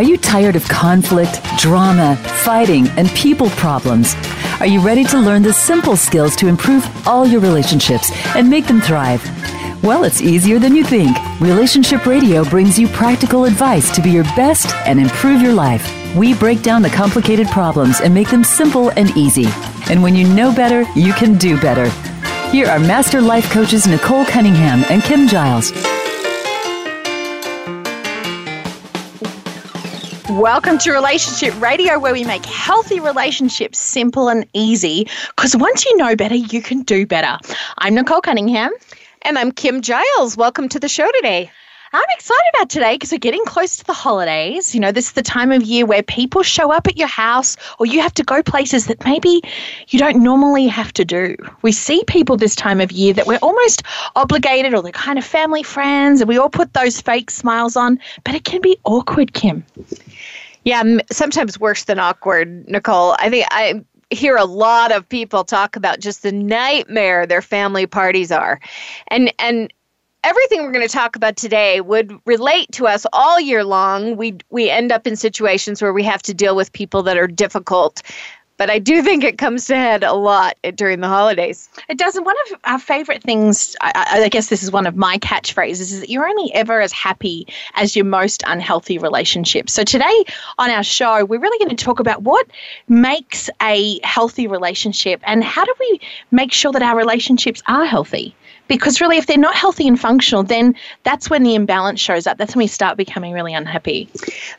Are 0.00 0.12
you 0.12 0.16
tired 0.16 0.56
of 0.56 0.66
conflict, 0.66 1.42
drama, 1.58 2.16
fighting, 2.16 2.88
and 2.96 3.06
people 3.10 3.50
problems? 3.50 4.14
Are 4.58 4.66
you 4.66 4.80
ready 4.80 5.04
to 5.04 5.18
learn 5.18 5.42
the 5.42 5.52
simple 5.52 5.94
skills 5.94 6.34
to 6.36 6.46
improve 6.46 6.88
all 7.06 7.26
your 7.26 7.42
relationships 7.42 8.10
and 8.34 8.48
make 8.48 8.66
them 8.66 8.80
thrive? 8.80 9.22
Well, 9.84 10.04
it's 10.04 10.22
easier 10.22 10.58
than 10.58 10.74
you 10.74 10.84
think. 10.84 11.14
Relationship 11.38 12.06
Radio 12.06 12.44
brings 12.44 12.78
you 12.78 12.88
practical 12.88 13.44
advice 13.44 13.94
to 13.94 14.00
be 14.00 14.08
your 14.08 14.24
best 14.24 14.74
and 14.86 14.98
improve 14.98 15.42
your 15.42 15.52
life. 15.52 15.86
We 16.16 16.32
break 16.32 16.62
down 16.62 16.80
the 16.80 16.88
complicated 16.88 17.48
problems 17.48 18.00
and 18.00 18.14
make 18.14 18.30
them 18.30 18.42
simple 18.42 18.88
and 18.92 19.14
easy. 19.18 19.48
And 19.90 20.02
when 20.02 20.16
you 20.16 20.26
know 20.26 20.50
better, 20.50 20.90
you 20.98 21.12
can 21.12 21.36
do 21.36 21.60
better. 21.60 21.90
Here 22.52 22.68
are 22.68 22.80
Master 22.80 23.20
Life 23.20 23.50
Coaches 23.50 23.86
Nicole 23.86 24.24
Cunningham 24.24 24.82
and 24.88 25.02
Kim 25.02 25.28
Giles. 25.28 25.72
Welcome 30.40 30.78
to 30.78 30.92
Relationship 30.92 31.60
Radio, 31.60 31.98
where 31.98 32.14
we 32.14 32.24
make 32.24 32.46
healthy 32.46 32.98
relationships 32.98 33.78
simple 33.78 34.30
and 34.30 34.46
easy. 34.54 35.06
Because 35.36 35.54
once 35.54 35.84
you 35.84 35.94
know 35.98 36.16
better, 36.16 36.34
you 36.34 36.62
can 36.62 36.80
do 36.80 37.06
better. 37.06 37.38
I'm 37.76 37.94
Nicole 37.94 38.22
Cunningham. 38.22 38.72
And 39.20 39.36
I'm 39.38 39.52
Kim 39.52 39.82
Giles. 39.82 40.38
Welcome 40.38 40.70
to 40.70 40.80
the 40.80 40.88
show 40.88 41.06
today. 41.16 41.50
I'm 41.92 42.04
excited 42.14 42.44
about 42.54 42.70
today 42.70 42.94
because 42.94 43.10
we're 43.10 43.18
getting 43.18 43.44
close 43.46 43.76
to 43.78 43.84
the 43.84 43.92
holidays. 43.92 44.74
You 44.74 44.80
know, 44.80 44.92
this 44.92 45.06
is 45.06 45.12
the 45.12 45.22
time 45.22 45.50
of 45.50 45.62
year 45.64 45.84
where 45.84 46.04
people 46.04 46.44
show 46.44 46.70
up 46.70 46.86
at 46.86 46.96
your 46.96 47.08
house 47.08 47.56
or 47.80 47.86
you 47.86 48.00
have 48.00 48.14
to 48.14 48.22
go 48.22 48.44
places 48.44 48.86
that 48.86 49.04
maybe 49.04 49.42
you 49.88 49.98
don't 49.98 50.22
normally 50.22 50.68
have 50.68 50.92
to 50.92 51.04
do. 51.04 51.36
We 51.62 51.72
see 51.72 52.04
people 52.06 52.36
this 52.36 52.54
time 52.54 52.80
of 52.80 52.92
year 52.92 53.12
that 53.14 53.26
we're 53.26 53.40
almost 53.42 53.82
obligated 54.14 54.72
or 54.72 54.82
they're 54.82 54.92
kind 54.92 55.18
of 55.18 55.24
family 55.24 55.64
friends 55.64 56.20
and 56.20 56.28
we 56.28 56.38
all 56.38 56.48
put 56.48 56.74
those 56.74 57.00
fake 57.00 57.28
smiles 57.28 57.74
on, 57.74 57.98
but 58.22 58.36
it 58.36 58.44
can 58.44 58.60
be 58.60 58.78
awkward, 58.84 59.32
Kim. 59.32 59.64
Yeah, 60.64 60.84
sometimes 61.10 61.58
worse 61.58 61.84
than 61.84 61.98
awkward, 61.98 62.68
Nicole. 62.68 63.16
I 63.18 63.30
think 63.30 63.46
I 63.50 63.84
hear 64.10 64.36
a 64.36 64.44
lot 64.44 64.92
of 64.92 65.08
people 65.08 65.42
talk 65.42 65.74
about 65.74 65.98
just 65.98 66.22
the 66.22 66.30
nightmare 66.30 67.26
their 67.26 67.42
family 67.42 67.86
parties 67.86 68.30
are. 68.30 68.60
And 69.08 69.32
and 69.40 69.72
everything 70.24 70.62
we're 70.62 70.72
going 70.72 70.86
to 70.86 70.92
talk 70.92 71.16
about 71.16 71.36
today 71.36 71.80
would 71.80 72.18
relate 72.26 72.70
to 72.72 72.86
us 72.86 73.06
all 73.12 73.40
year 73.40 73.64
long. 73.64 74.16
We 74.16 74.38
we 74.50 74.70
end 74.70 74.92
up 74.92 75.06
in 75.06 75.16
situations 75.16 75.80
where 75.80 75.92
we 75.92 76.02
have 76.04 76.22
to 76.22 76.34
deal 76.34 76.56
with 76.56 76.72
people 76.72 77.02
that 77.04 77.16
are 77.16 77.26
difficult. 77.26 78.02
But 78.60 78.68
I 78.68 78.78
do 78.78 79.02
think 79.02 79.24
it 79.24 79.38
comes 79.38 79.64
to 79.68 79.74
head 79.74 80.04
a 80.04 80.12
lot 80.12 80.54
during 80.74 81.00
the 81.00 81.08
holidays. 81.08 81.70
It 81.88 81.96
does. 81.96 82.14
And 82.14 82.26
one 82.26 82.36
of 82.44 82.60
our 82.64 82.78
favorite 82.78 83.22
things, 83.22 83.74
I, 83.80 84.20
I 84.24 84.28
guess 84.28 84.48
this 84.50 84.62
is 84.62 84.70
one 84.70 84.86
of 84.86 84.96
my 84.96 85.16
catchphrases, 85.16 85.80
is 85.80 86.00
that 86.00 86.10
you're 86.10 86.28
only 86.28 86.52
ever 86.52 86.82
as 86.82 86.92
happy 86.92 87.46
as 87.76 87.96
your 87.96 88.04
most 88.04 88.42
unhealthy 88.46 88.98
relationship. 88.98 89.70
So 89.70 89.82
today 89.82 90.24
on 90.58 90.68
our 90.68 90.82
show, 90.82 91.24
we're 91.24 91.40
really 91.40 91.58
going 91.58 91.74
to 91.74 91.84
talk 91.84 92.00
about 92.00 92.22
what 92.22 92.48
makes 92.86 93.48
a 93.62 93.98
healthy 94.04 94.46
relationship 94.46 95.22
and 95.24 95.42
how 95.42 95.64
do 95.64 95.72
we 95.80 95.98
make 96.30 96.52
sure 96.52 96.70
that 96.70 96.82
our 96.82 96.98
relationships 96.98 97.62
are 97.66 97.86
healthy 97.86 98.36
because 98.68 99.00
really 99.00 99.16
if 99.16 99.26
they're 99.26 99.38
not 99.38 99.54
healthy 99.54 99.88
and 99.88 99.98
functional 99.98 100.42
then 100.42 100.74
that's 101.02 101.30
when 101.30 101.42
the 101.42 101.54
imbalance 101.54 101.98
shows 101.98 102.26
up 102.26 102.36
that's 102.36 102.54
when 102.54 102.62
we 102.62 102.66
start 102.68 102.96
becoming 102.96 103.32
really 103.32 103.54
unhappy 103.54 104.08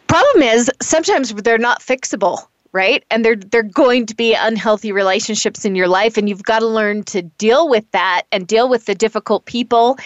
problem 0.08 0.44
is 0.44 0.70
sometimes 0.82 1.34
they're 1.36 1.58
not 1.58 1.82
fixable 1.82 2.48
right? 2.72 3.04
And 3.12 3.26
they're 3.26 3.36
they're 3.36 3.64
going 3.64 4.06
to 4.08 4.16
be 4.16 4.34
unhealthy 4.34 4.92
relationships 4.92 5.66
in 5.66 5.76
your 5.76 5.88
life 5.88 6.18
and 6.18 6.30
you've 6.30 6.44
got 6.44 6.60
to 6.60 6.68
learn 6.68 7.04
to 7.04 7.22
deal 7.22 7.70
with 7.70 7.90
that 7.92 8.24
and 8.32 8.48
deal 8.48 8.70
with 8.70 8.86
the 8.86 8.96
difficult 8.96 9.46
people. 9.46 9.98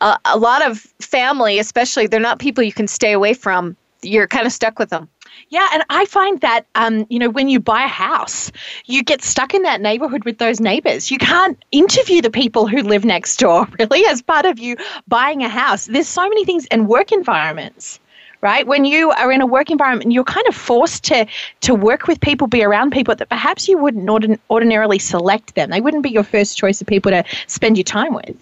Uh, 0.00 0.16
a 0.24 0.38
lot 0.38 0.64
of 0.68 0.78
family 1.00 1.58
especially 1.58 2.06
they're 2.06 2.20
not 2.20 2.38
people 2.38 2.62
you 2.62 2.72
can 2.72 2.88
stay 2.88 3.12
away 3.12 3.34
from. 3.34 3.76
You're 4.02 4.28
kind 4.28 4.46
of 4.46 4.52
stuck 4.52 4.78
with 4.78 4.90
them. 4.90 5.08
Yeah, 5.48 5.66
and 5.72 5.82
I 5.88 6.04
find 6.04 6.40
that 6.42 6.66
um, 6.74 7.06
you 7.08 7.18
know 7.18 7.30
when 7.30 7.48
you 7.48 7.58
buy 7.58 7.84
a 7.84 7.88
house, 7.88 8.52
you 8.84 9.02
get 9.02 9.22
stuck 9.22 9.54
in 9.54 9.62
that 9.62 9.80
neighborhood 9.80 10.24
with 10.24 10.38
those 10.38 10.60
neighbors. 10.60 11.10
You 11.10 11.18
can't 11.18 11.58
interview 11.72 12.20
the 12.20 12.30
people 12.30 12.68
who 12.68 12.82
live 12.82 13.04
next 13.04 13.38
door 13.38 13.66
really 13.78 14.04
as 14.06 14.22
part 14.22 14.46
of 14.46 14.58
you 14.58 14.76
buying 15.08 15.42
a 15.42 15.48
house. 15.48 15.86
There's 15.86 16.08
so 16.08 16.22
many 16.22 16.44
things 16.44 16.66
and 16.70 16.86
work 16.86 17.12
environments 17.12 17.98
right? 18.44 18.66
When 18.66 18.84
you 18.84 19.10
are 19.12 19.32
in 19.32 19.40
a 19.40 19.46
work 19.46 19.70
environment, 19.70 20.12
you're 20.12 20.22
kind 20.22 20.46
of 20.46 20.54
forced 20.54 21.02
to 21.04 21.26
to 21.62 21.74
work 21.74 22.06
with 22.06 22.20
people, 22.20 22.46
be 22.46 22.62
around 22.62 22.90
people 22.92 23.14
that 23.16 23.30
perhaps 23.30 23.66
you 23.66 23.78
wouldn't 23.78 24.06
ordin- 24.06 24.38
ordinarily 24.50 24.98
select 24.98 25.54
them. 25.54 25.70
They 25.70 25.80
wouldn't 25.80 26.02
be 26.02 26.10
your 26.10 26.24
first 26.24 26.58
choice 26.58 26.80
of 26.82 26.86
people 26.86 27.10
to 27.10 27.24
spend 27.46 27.78
your 27.78 27.84
time 27.84 28.12
with. 28.12 28.36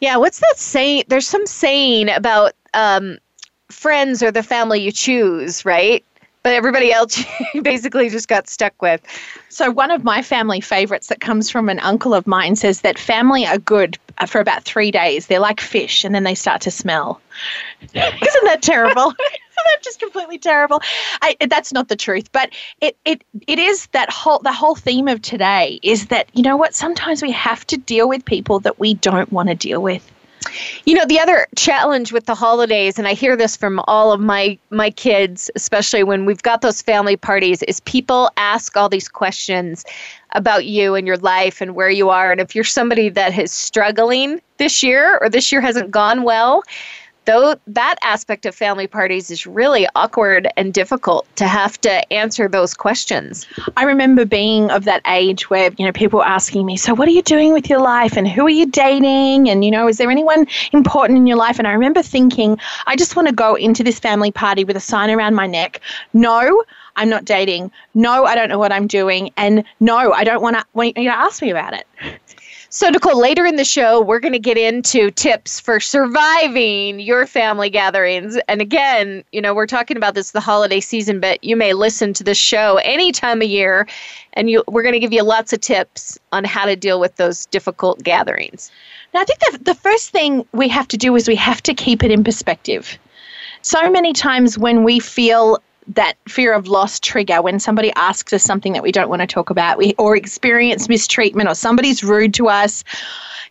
Yeah, 0.00 0.16
what's 0.16 0.38
that 0.40 0.54
saying? 0.56 1.04
There's 1.08 1.28
some 1.28 1.46
saying 1.46 2.08
about 2.08 2.54
um, 2.72 3.18
friends 3.68 4.22
or 4.22 4.32
the 4.32 4.42
family 4.42 4.80
you 4.80 4.92
choose, 4.92 5.62
right? 5.64 6.02
But 6.42 6.54
everybody 6.54 6.90
else 6.90 7.22
basically 7.62 8.08
just 8.08 8.28
got 8.28 8.48
stuck 8.48 8.80
with. 8.80 9.02
So, 9.50 9.70
one 9.70 9.90
of 9.90 10.04
my 10.04 10.22
family 10.22 10.62
favorites 10.62 11.08
that 11.08 11.20
comes 11.20 11.50
from 11.50 11.68
an 11.68 11.80
uncle 11.80 12.14
of 12.14 12.26
mine 12.26 12.56
says 12.56 12.80
that 12.80 12.98
family 12.98 13.44
are 13.44 13.58
good 13.58 13.98
Uh, 14.20 14.26
for 14.26 14.40
about 14.40 14.64
three 14.64 14.90
days. 14.90 15.26
They're 15.28 15.38
like 15.38 15.60
fish, 15.60 16.04
and 16.04 16.12
then 16.12 16.24
they 16.24 16.34
start 16.34 16.60
to 16.62 16.72
smell. 16.72 17.20
Isn't 17.82 18.44
that 18.44 18.62
terrible? 18.62 19.10
Isn't 19.58 19.66
that 19.66 19.82
just 19.82 20.00
completely 20.00 20.38
terrible? 20.38 20.80
I, 21.22 21.36
that's 21.48 21.72
not 21.72 21.88
the 21.88 21.94
truth, 21.94 22.30
but 22.32 22.50
it, 22.80 22.96
it 23.04 23.22
it 23.46 23.60
is 23.60 23.86
that 23.88 24.10
whole 24.10 24.40
the 24.40 24.52
whole 24.52 24.74
theme 24.74 25.06
of 25.06 25.22
today 25.22 25.78
is 25.82 26.06
that 26.06 26.28
you 26.32 26.42
know 26.42 26.56
what? 26.56 26.74
Sometimes 26.74 27.22
we 27.22 27.30
have 27.30 27.64
to 27.68 27.76
deal 27.76 28.08
with 28.08 28.24
people 28.24 28.58
that 28.60 28.80
we 28.80 28.94
don't 28.94 29.32
want 29.32 29.50
to 29.50 29.54
deal 29.54 29.80
with. 29.80 30.10
You 30.84 30.94
know, 30.94 31.04
the 31.04 31.20
other 31.20 31.46
challenge 31.56 32.12
with 32.12 32.26
the 32.26 32.34
holidays, 32.34 32.98
and 32.98 33.06
I 33.06 33.14
hear 33.14 33.36
this 33.36 33.56
from 33.56 33.80
all 33.86 34.12
of 34.12 34.20
my 34.20 34.58
my 34.70 34.90
kids, 34.90 35.50
especially 35.54 36.02
when 36.04 36.24
we've 36.24 36.42
got 36.42 36.60
those 36.60 36.80
family 36.82 37.16
parties, 37.16 37.62
is 37.64 37.80
people 37.80 38.30
ask 38.36 38.76
all 38.76 38.88
these 38.88 39.08
questions 39.08 39.84
about 40.32 40.66
you 40.66 40.94
and 40.94 41.06
your 41.06 41.16
life 41.18 41.60
and 41.60 41.74
where 41.74 41.90
you 41.90 42.10
are. 42.10 42.30
And 42.30 42.40
if 42.40 42.54
you're 42.54 42.64
somebody 42.64 43.08
that 43.10 43.38
is 43.38 43.52
struggling 43.52 44.40
this 44.58 44.82
year 44.82 45.18
or 45.18 45.28
this 45.28 45.50
year 45.50 45.60
hasn't 45.60 45.90
gone 45.90 46.22
well, 46.22 46.62
though 47.28 47.54
that 47.66 47.96
aspect 48.02 48.46
of 48.46 48.54
family 48.54 48.86
parties 48.86 49.30
is 49.30 49.46
really 49.46 49.86
awkward 49.94 50.48
and 50.56 50.72
difficult 50.72 51.26
to 51.36 51.46
have 51.46 51.78
to 51.82 52.10
answer 52.10 52.48
those 52.48 52.72
questions. 52.72 53.46
I 53.76 53.84
remember 53.84 54.24
being 54.24 54.70
of 54.70 54.84
that 54.84 55.02
age 55.06 55.50
where, 55.50 55.70
you 55.76 55.84
know, 55.84 55.92
people 55.92 56.22
asking 56.22 56.64
me, 56.64 56.78
so 56.78 56.94
what 56.94 57.06
are 57.06 57.12
you 57.12 57.20
doing 57.20 57.52
with 57.52 57.68
your 57.68 57.80
life 57.80 58.16
and 58.16 58.26
who 58.26 58.46
are 58.46 58.50
you 58.50 58.64
dating 58.64 59.50
and 59.50 59.62
you 59.62 59.70
know, 59.70 59.88
is 59.88 59.98
there 59.98 60.10
anyone 60.10 60.46
important 60.72 61.18
in 61.18 61.26
your 61.26 61.36
life? 61.36 61.58
And 61.58 61.68
I 61.68 61.72
remember 61.72 62.02
thinking, 62.02 62.58
I 62.86 62.96
just 62.96 63.14
want 63.14 63.28
to 63.28 63.34
go 63.34 63.56
into 63.56 63.84
this 63.84 63.98
family 63.98 64.32
party 64.32 64.64
with 64.64 64.76
a 64.76 64.80
sign 64.80 65.10
around 65.10 65.34
my 65.34 65.46
neck. 65.46 65.82
No, 66.14 66.64
I'm 66.96 67.10
not 67.10 67.26
dating. 67.26 67.70
No, 67.92 68.24
I 68.24 68.36
don't 68.36 68.48
know 68.48 68.58
what 68.58 68.72
I'm 68.72 68.86
doing. 68.86 69.30
And 69.36 69.64
no, 69.80 70.14
I 70.14 70.24
don't 70.24 70.40
want 70.40 70.56
to 70.56 70.64
want 70.72 70.96
you 70.96 71.10
to 71.10 71.16
ask 71.16 71.42
me 71.42 71.50
about 71.50 71.74
it. 71.74 71.86
So, 72.70 72.90
Nicole, 72.90 73.18
later 73.18 73.46
in 73.46 73.56
the 73.56 73.64
show, 73.64 74.02
we're 74.02 74.20
going 74.20 74.34
to 74.34 74.38
get 74.38 74.58
into 74.58 75.10
tips 75.10 75.58
for 75.58 75.80
surviving 75.80 77.00
your 77.00 77.26
family 77.26 77.70
gatherings. 77.70 78.38
And 78.46 78.60
again, 78.60 79.24
you 79.32 79.40
know, 79.40 79.54
we're 79.54 79.66
talking 79.66 79.96
about 79.96 80.14
this 80.14 80.32
the 80.32 80.40
holiday 80.40 80.80
season, 80.80 81.18
but 81.18 81.42
you 81.42 81.56
may 81.56 81.72
listen 81.72 82.12
to 82.12 82.22
this 82.22 82.36
show 82.36 82.78
any 82.84 83.10
time 83.10 83.40
of 83.40 83.48
year, 83.48 83.88
and 84.34 84.50
you, 84.50 84.62
we're 84.68 84.82
going 84.82 84.92
to 84.92 84.98
give 84.98 85.14
you 85.14 85.22
lots 85.22 85.54
of 85.54 85.62
tips 85.62 86.18
on 86.30 86.44
how 86.44 86.66
to 86.66 86.76
deal 86.76 87.00
with 87.00 87.16
those 87.16 87.46
difficult 87.46 88.02
gatherings. 88.02 88.70
Now, 89.14 89.20
I 89.20 89.24
think 89.24 89.64
the 89.64 89.74
first 89.74 90.10
thing 90.10 90.46
we 90.52 90.68
have 90.68 90.88
to 90.88 90.98
do 90.98 91.16
is 91.16 91.26
we 91.26 91.36
have 91.36 91.62
to 91.62 91.72
keep 91.72 92.04
it 92.04 92.10
in 92.10 92.22
perspective. 92.22 92.98
So 93.62 93.90
many 93.90 94.12
times 94.12 94.58
when 94.58 94.84
we 94.84 95.00
feel 95.00 95.62
that 95.88 96.14
fear 96.28 96.52
of 96.52 96.68
loss 96.68 97.00
trigger 97.00 97.40
when 97.40 97.58
somebody 97.58 97.92
asks 97.96 98.32
us 98.32 98.42
something 98.42 98.72
that 98.74 98.82
we 98.82 98.92
don't 98.92 99.08
want 99.08 99.20
to 99.20 99.26
talk 99.26 99.50
about. 99.50 99.78
We, 99.78 99.94
or 99.98 100.16
experience 100.16 100.88
mistreatment 100.88 101.48
or 101.48 101.54
somebody's 101.54 102.04
rude 102.04 102.34
to 102.34 102.48
us. 102.48 102.84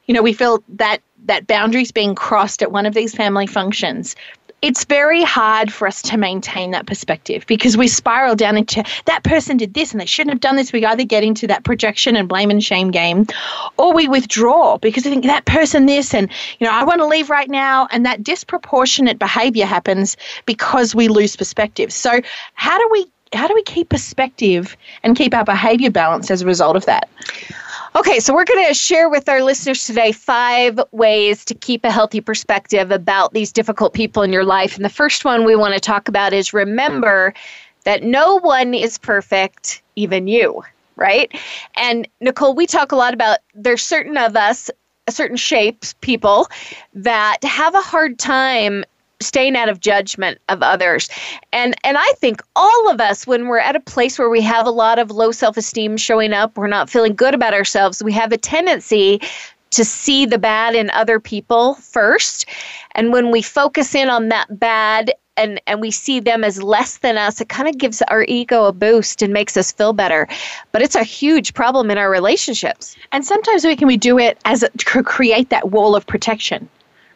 You 0.06 0.14
know 0.14 0.22
we 0.22 0.34
feel 0.34 0.64
that 0.70 1.02
that 1.26 1.48
boundaries 1.48 1.92
being 1.92 2.16
crossed 2.16 2.62
at 2.62 2.72
one 2.72 2.86
of 2.86 2.94
these 2.94 3.14
family 3.14 3.48
functions 3.48 4.16
it's 4.62 4.86
very 4.86 5.24
hard 5.24 5.72
for 5.72 5.88
us 5.88 6.02
to 6.02 6.18
maintain 6.18 6.72
that 6.72 6.88
perspective 6.88 7.46
because 7.48 7.78
we 7.78 7.88
spiral 7.88 8.36
down 8.36 8.58
into 8.58 8.84
that 9.06 9.24
person 9.24 9.58
did 9.58 9.74
this 9.76 9.92
and 9.92 10.02
they 10.02 10.06
shouldn't 10.06 10.34
have 10.34 10.40
done 10.40 10.56
this. 10.56 10.74
We 10.74 10.84
either 10.84 11.04
get 11.04 11.24
into 11.24 11.46
that 11.48 11.64
projection 11.64 12.16
and 12.16 12.28
blame 12.28 12.50
and 12.50 12.64
shame 12.64 12.90
game 12.90 13.28
or 13.78 13.94
we 13.94 14.08
withdraw 14.08 14.78
because 14.78 15.06
we 15.06 15.12
think 15.12 15.26
that 15.26 15.46
person 15.46 15.86
this 15.86 16.14
and, 16.14 16.30
you 16.60 16.66
know, 16.66 16.74
I 16.74 16.84
want 16.84 17.02
to 17.02 17.06
leave 17.06 17.30
right 17.30 17.50
now. 17.50 17.88
And 17.92 18.06
that 18.06 18.24
disproportionate 18.24 19.20
behavior 19.20 19.66
happens 19.66 20.18
because 20.46 20.96
we 20.96 21.08
lose 21.08 21.36
perspective. 21.36 21.94
So, 21.94 22.20
how 22.56 22.78
do 22.78 22.90
we 22.92 23.06
how 23.34 23.46
do 23.48 23.54
we 23.54 23.64
keep 23.64 23.90
perspective 23.90 24.78
and 25.04 25.16
keep 25.16 25.34
our 25.34 25.44
behavior 25.44 25.92
balanced 25.92 26.32
as 26.32 26.42
a 26.42 26.46
result 26.46 26.78
of 26.78 26.86
that? 26.86 27.10
Okay, 27.96 28.20
so 28.20 28.34
we're 28.34 28.46
going 28.46 28.68
to 28.68 28.74
share 28.74 29.10
with 29.10 29.28
our 29.30 29.42
listeners 29.42 29.86
today 29.86 30.12
five 30.12 30.80
ways 30.92 31.46
to 31.46 31.56
keep 31.56 31.84
a 31.86 31.92
healthy 31.92 32.22
perspective 32.22 32.92
about 32.92 33.34
these 33.34 33.52
difficult 33.52 33.94
people 33.94 34.24
in 34.24 34.32
your 34.32 34.44
life. 34.44 34.76
And 34.76 34.86
the 34.86 34.90
first 34.90 35.26
one 35.26 35.46
we 35.46 35.56
want 35.56 35.74
to 35.74 35.80
talk 35.80 36.08
about 36.08 36.34
is 36.34 36.54
remember 36.54 37.34
that 37.86 38.04
no 38.04 38.36
one 38.36 38.74
is 38.74 38.98
perfect, 38.98 39.82
even 39.96 40.28
you, 40.28 40.64
right? 40.96 41.32
And 41.76 42.08
Nicole, 42.20 42.54
we 42.54 42.68
talk 42.68 42.92
a 42.92 42.96
lot 42.96 43.14
about 43.14 43.40
there's 43.56 43.82
certain 43.82 44.18
of 44.18 44.36
us, 44.36 44.70
certain 45.10 45.38
shapes, 45.38 45.94
people 46.02 46.48
that 46.94 47.38
have 47.44 47.74
a 47.74 47.82
hard 47.82 48.20
time 48.20 48.84
staying 49.20 49.56
out 49.56 49.70
of 49.70 49.80
judgment 49.80 50.40
of 50.50 50.62
others. 50.62 51.10
And 51.52 51.76
and 51.84 51.98
I 51.98 52.14
think 52.18 52.42
all 52.56 52.90
of 52.90 53.02
us 53.02 53.26
when 53.26 53.48
we're 53.48 53.60
at 53.60 53.76
a 53.76 53.80
place 53.80 54.20
where 54.20 54.30
we 54.30 54.42
have 54.42 54.68
a 54.68 54.72
lot 54.72 55.00
of 55.00 55.12
low 55.12 55.32
self-esteem 55.32 55.98
showing 55.98 56.34
up, 56.34 56.58
we're 56.58 56.68
not 56.68 56.90
feeling 56.90 57.16
good 57.16 57.34
about 57.34 57.54
ourselves, 57.54 58.04
we 58.04 58.14
have 58.14 58.32
a 58.32 58.38
tendency 58.38 59.22
to 59.72 59.84
see 59.84 60.26
the 60.26 60.38
bad 60.38 60.76
in 60.76 60.90
other 60.92 61.20
people 61.20 61.76
first. 61.76 62.46
And 62.96 63.12
when 63.12 63.32
we 63.32 63.42
focus 63.42 63.94
in 63.96 64.10
on 64.10 64.30
that 64.30 64.60
bad 64.60 65.12
and, 65.36 65.62
and 65.68 65.82
we 65.82 65.92
see 65.92 66.20
them 66.20 66.44
as 66.44 66.64
less 66.64 66.98
than 67.00 67.18
us, 67.18 67.42
it 67.42 67.50
kind 67.50 67.70
of 67.70 67.78
gives 67.78 68.02
our 68.04 68.24
ego 68.28 68.66
a 68.66 68.74
boost 68.74 69.22
and 69.22 69.34
makes 69.34 69.56
us 69.56 69.72
feel 69.72 69.94
better. 69.94 70.28
But 70.72 70.82
it's 70.82 70.96
a 70.96 71.04
huge 71.04 71.54
problem 71.54 71.92
in 71.92 71.98
our 71.98 72.10
relationships. 72.10 72.96
And 73.12 73.26
sometimes 73.26 73.66
we 73.66 73.76
can 73.76 73.88
we 73.88 73.98
do 73.98 74.18
it 74.18 74.40
as 74.46 74.64
a, 74.64 74.70
to 74.70 75.04
create 75.04 75.50
that 75.50 75.70
wall 75.70 75.96
of 75.96 76.08
protection 76.08 76.70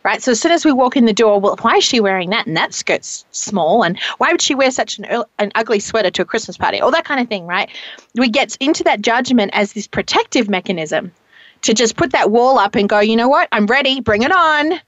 right? 0.03 0.21
So 0.21 0.31
as 0.31 0.39
soon 0.39 0.51
as 0.51 0.65
we 0.65 0.71
walk 0.71 0.95
in 0.97 1.05
the 1.05 1.13
door, 1.13 1.39
well, 1.39 1.57
why 1.61 1.77
is 1.77 1.83
she 1.83 1.99
wearing 1.99 2.29
that? 2.31 2.47
And 2.47 2.57
that 2.57 2.73
skirt's 2.73 3.25
small. 3.31 3.83
And 3.83 3.99
why 4.17 4.31
would 4.31 4.41
she 4.41 4.55
wear 4.55 4.71
such 4.71 4.99
an, 4.99 5.05
an 5.39 5.51
ugly 5.55 5.79
sweater 5.79 6.11
to 6.11 6.21
a 6.21 6.25
Christmas 6.25 6.57
party? 6.57 6.79
All 6.79 6.91
that 6.91 7.05
kind 7.05 7.19
of 7.19 7.27
thing, 7.27 7.45
right? 7.45 7.69
We 8.15 8.29
get 8.29 8.55
into 8.59 8.83
that 8.85 9.01
judgment 9.01 9.51
as 9.53 9.73
this 9.73 9.87
protective 9.87 10.49
mechanism 10.49 11.11
to 11.61 11.73
just 11.73 11.95
put 11.95 12.11
that 12.11 12.31
wall 12.31 12.57
up 12.57 12.75
and 12.75 12.89
go, 12.89 12.99
you 12.99 13.15
know 13.15 13.29
what? 13.29 13.47
I'm 13.51 13.67
ready. 13.67 14.01
Bring 14.01 14.23
it 14.23 14.31
on. 14.31 14.79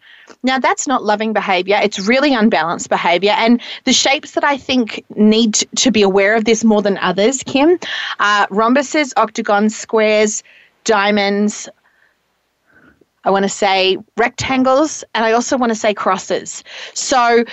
Now, 0.41 0.57
that's 0.57 0.87
not 0.87 1.03
loving 1.03 1.33
behavior. 1.33 1.79
It's 1.81 1.99
really 1.99 2.33
unbalanced 2.33 2.89
behavior. 2.89 3.31
And 3.31 3.61
the 3.83 3.93
shapes 3.93 4.31
that 4.31 4.43
I 4.43 4.57
think 4.57 5.03
need 5.15 5.53
to 5.53 5.91
be 5.91 6.01
aware 6.01 6.35
of 6.35 6.45
this 6.45 6.63
more 6.63 6.81
than 6.81 6.97
others, 6.97 7.43
Kim, 7.43 7.77
are 8.19 8.47
rhombuses, 8.47 9.13
octagons, 9.15 9.75
squares, 9.75 10.43
diamonds. 10.83 11.69
I 13.23 13.31
want 13.31 13.43
to 13.43 13.49
say 13.49 13.97
rectangles, 14.17 15.03
and 15.13 15.25
I 15.25 15.31
also 15.31 15.57
want 15.57 15.71
to 15.71 15.75
say 15.75 15.93
crosses. 15.93 16.63
So 16.93 17.45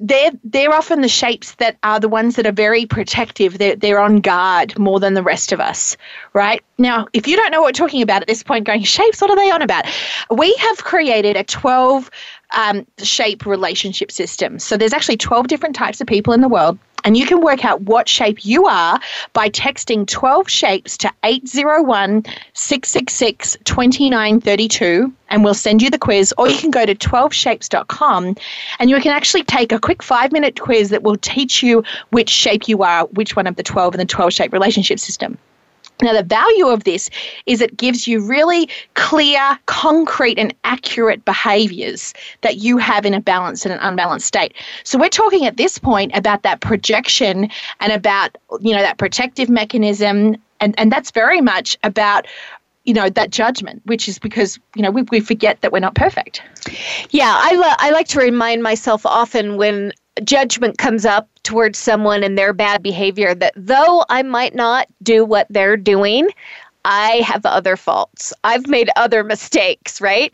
they're 0.00 0.32
they're 0.44 0.72
often 0.72 1.02
the 1.02 1.08
shapes 1.08 1.54
that 1.56 1.76
are 1.82 2.00
the 2.00 2.08
ones 2.08 2.36
that 2.36 2.46
are 2.46 2.52
very 2.52 2.86
protective. 2.86 3.58
They're 3.58 3.76
they're 3.76 4.00
on 4.00 4.20
guard 4.20 4.78
more 4.78 4.98
than 4.98 5.14
the 5.14 5.22
rest 5.22 5.52
of 5.52 5.60
us, 5.60 5.96
right? 6.32 6.64
Now, 6.78 7.06
if 7.12 7.28
you 7.28 7.36
don't 7.36 7.50
know 7.50 7.60
what 7.60 7.68
we're 7.68 7.86
talking 7.86 8.00
about 8.02 8.22
at 8.22 8.28
this 8.28 8.42
point, 8.42 8.66
going 8.66 8.82
shapes, 8.82 9.20
what 9.20 9.30
are 9.30 9.36
they 9.36 9.50
on 9.50 9.60
about? 9.60 9.84
We 10.30 10.54
have 10.54 10.78
created 10.78 11.36
a 11.36 11.44
twelve 11.44 12.10
um, 12.56 12.86
shape 12.98 13.46
relationship 13.46 14.10
system. 14.10 14.58
So 14.58 14.76
there's 14.76 14.92
actually 14.92 15.16
twelve 15.16 15.48
different 15.48 15.74
types 15.74 16.00
of 16.00 16.06
people 16.06 16.32
in 16.32 16.40
the 16.40 16.48
world. 16.48 16.78
And 17.04 17.16
you 17.16 17.26
can 17.26 17.40
work 17.40 17.64
out 17.64 17.82
what 17.82 18.08
shape 18.08 18.44
you 18.44 18.66
are 18.66 19.00
by 19.32 19.48
texting 19.48 20.06
12 20.06 20.50
shapes 20.50 20.98
to 20.98 21.12
801 21.24 22.24
666 22.52 23.56
2932, 23.64 25.12
and 25.30 25.44
we'll 25.44 25.54
send 25.54 25.82
you 25.82 25.90
the 25.90 25.98
quiz. 25.98 26.34
Or 26.36 26.48
you 26.48 26.58
can 26.58 26.70
go 26.70 26.84
to 26.84 26.94
12shapes.com 26.94 28.36
and 28.78 28.90
you 28.90 29.00
can 29.00 29.12
actually 29.12 29.44
take 29.44 29.72
a 29.72 29.80
quick 29.80 30.02
five 30.02 30.32
minute 30.32 30.60
quiz 30.60 30.90
that 30.90 31.02
will 31.02 31.16
teach 31.16 31.62
you 31.62 31.84
which 32.10 32.28
shape 32.28 32.68
you 32.68 32.82
are, 32.82 33.06
which 33.06 33.36
one 33.36 33.46
of 33.46 33.56
the 33.56 33.62
12 33.62 33.94
in 33.94 33.98
the 33.98 34.04
12 34.04 34.32
shape 34.32 34.52
relationship 34.52 34.98
system. 34.98 35.38
Now, 36.02 36.12
the 36.12 36.22
value 36.22 36.68
of 36.68 36.84
this 36.84 37.10
is 37.46 37.60
it 37.60 37.76
gives 37.76 38.06
you 38.06 38.20
really 38.20 38.68
clear, 38.94 39.58
concrete, 39.66 40.38
and 40.38 40.54
accurate 40.64 41.24
behaviors 41.24 42.14
that 42.40 42.56
you 42.56 42.78
have 42.78 43.04
in 43.04 43.14
a 43.14 43.20
balanced 43.20 43.64
and 43.64 43.74
an 43.74 43.80
unbalanced 43.80 44.26
state. 44.26 44.54
So, 44.84 44.98
we're 44.98 45.08
talking 45.08 45.46
at 45.46 45.56
this 45.56 45.78
point 45.78 46.16
about 46.16 46.42
that 46.42 46.60
projection 46.60 47.48
and 47.80 47.92
about, 47.92 48.36
you 48.60 48.74
know, 48.74 48.82
that 48.82 48.98
protective 48.98 49.48
mechanism. 49.48 50.36
And, 50.60 50.74
and 50.78 50.92
that's 50.92 51.10
very 51.10 51.40
much 51.40 51.78
about 51.84 52.26
you 52.84 52.94
know 52.94 53.10
that 53.10 53.30
judgment 53.30 53.82
which 53.84 54.08
is 54.08 54.18
because 54.18 54.58
you 54.74 54.82
know 54.82 54.90
we, 54.90 55.02
we 55.02 55.20
forget 55.20 55.60
that 55.60 55.70
we're 55.70 55.80
not 55.80 55.94
perfect 55.94 56.42
yeah 57.10 57.34
I, 57.36 57.54
lo- 57.54 57.76
I 57.78 57.90
like 57.90 58.08
to 58.08 58.18
remind 58.18 58.62
myself 58.62 59.04
often 59.04 59.58
when 59.58 59.92
judgment 60.24 60.78
comes 60.78 61.04
up 61.04 61.28
towards 61.50 61.80
someone 61.80 62.22
and 62.22 62.38
their 62.38 62.52
bad 62.52 62.80
behavior 62.80 63.34
that 63.34 63.52
though 63.56 64.04
I 64.08 64.22
might 64.22 64.54
not 64.54 64.86
do 65.02 65.24
what 65.24 65.48
they're 65.50 65.76
doing, 65.76 66.28
I 66.84 67.22
have 67.26 67.44
other 67.44 67.76
faults. 67.76 68.32
I've 68.44 68.68
made 68.68 68.88
other 68.96 69.24
mistakes, 69.24 70.00
right? 70.00 70.32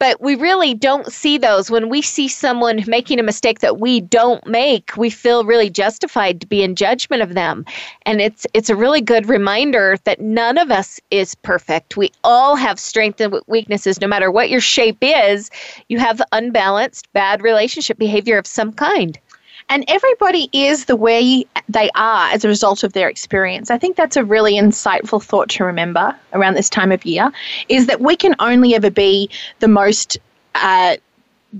But 0.00 0.20
we 0.20 0.34
really 0.34 0.74
don't 0.74 1.10
see 1.10 1.38
those. 1.38 1.70
When 1.70 1.88
we 1.88 2.02
see 2.02 2.26
someone 2.26 2.82
making 2.86 3.20
a 3.20 3.22
mistake 3.22 3.60
that 3.60 3.78
we 3.78 4.00
don't 4.00 4.44
make, 4.44 4.96
we 4.96 5.08
feel 5.08 5.44
really 5.44 5.70
justified 5.70 6.40
to 6.40 6.48
be 6.48 6.62
in 6.64 6.74
judgment 6.74 7.22
of 7.22 7.34
them. 7.34 7.64
And 8.04 8.20
it's 8.20 8.44
it's 8.52 8.68
a 8.68 8.76
really 8.76 9.00
good 9.00 9.28
reminder 9.28 9.96
that 10.02 10.20
none 10.20 10.58
of 10.58 10.72
us 10.72 11.00
is 11.12 11.36
perfect. 11.36 11.96
We 11.96 12.10
all 12.24 12.56
have 12.56 12.78
strengths 12.80 13.20
and 13.20 13.40
weaknesses 13.46 14.00
no 14.00 14.08
matter 14.08 14.32
what 14.32 14.50
your 14.50 14.60
shape 14.60 14.98
is. 15.00 15.48
You 15.88 15.98
have 16.00 16.20
unbalanced 16.32 17.10
bad 17.12 17.40
relationship 17.40 17.98
behavior 17.98 18.36
of 18.36 18.48
some 18.48 18.72
kind. 18.72 19.16
And 19.68 19.84
everybody 19.88 20.48
is 20.52 20.84
the 20.84 20.96
way 20.96 21.44
they 21.68 21.90
are 21.94 22.30
as 22.30 22.44
a 22.44 22.48
result 22.48 22.84
of 22.84 22.92
their 22.92 23.08
experience. 23.08 23.70
I 23.70 23.78
think 23.78 23.96
that's 23.96 24.16
a 24.16 24.24
really 24.24 24.54
insightful 24.54 25.22
thought 25.22 25.48
to 25.50 25.64
remember 25.64 26.14
around 26.32 26.54
this 26.54 26.70
time 26.70 26.92
of 26.92 27.04
year 27.04 27.32
is 27.68 27.86
that 27.86 28.00
we 28.00 28.16
can 28.16 28.36
only 28.38 28.74
ever 28.74 28.90
be 28.90 29.28
the 29.58 29.68
most. 29.68 30.18
Uh, 30.54 30.96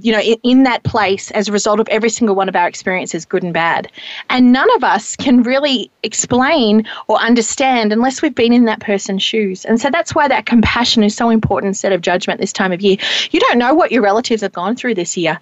you 0.02 0.12
know, 0.12 0.20
in, 0.20 0.36
in, 0.42 0.62
that 0.64 0.82
place 0.82 1.30
as 1.30 1.48
a 1.48 1.52
result 1.52 1.80
of 1.80 1.88
every 1.88 2.10
single 2.10 2.34
one 2.34 2.48
of 2.48 2.56
our 2.56 2.68
experiences, 2.68 3.24
good 3.24 3.42
and 3.42 3.54
bad. 3.54 3.90
And 4.28 4.52
none 4.52 4.68
of 4.74 4.84
us 4.84 5.16
can 5.16 5.42
really 5.42 5.90
explain 6.02 6.86
or 7.06 7.18
understand 7.18 7.92
unless 7.92 8.20
we've 8.20 8.34
been 8.34 8.52
in 8.52 8.66
that 8.66 8.80
person's 8.80 9.22
shoes. 9.22 9.64
And 9.64 9.80
so 9.80 9.88
that's 9.88 10.14
why 10.14 10.28
that 10.28 10.44
compassion 10.44 11.02
is 11.02 11.16
so 11.16 11.30
important 11.30 11.68
instead 11.68 11.92
of 11.92 12.02
judgment 12.02 12.40
this 12.40 12.52
time 12.52 12.72
of 12.72 12.82
year. 12.82 12.96
You 13.30 13.40
don't 13.40 13.58
know 13.58 13.72
what 13.72 13.92
your 13.92 14.02
relatives 14.02 14.42
have 14.42 14.52
gone 14.52 14.76
through 14.76 14.96
this 14.96 15.16
year 15.16 15.38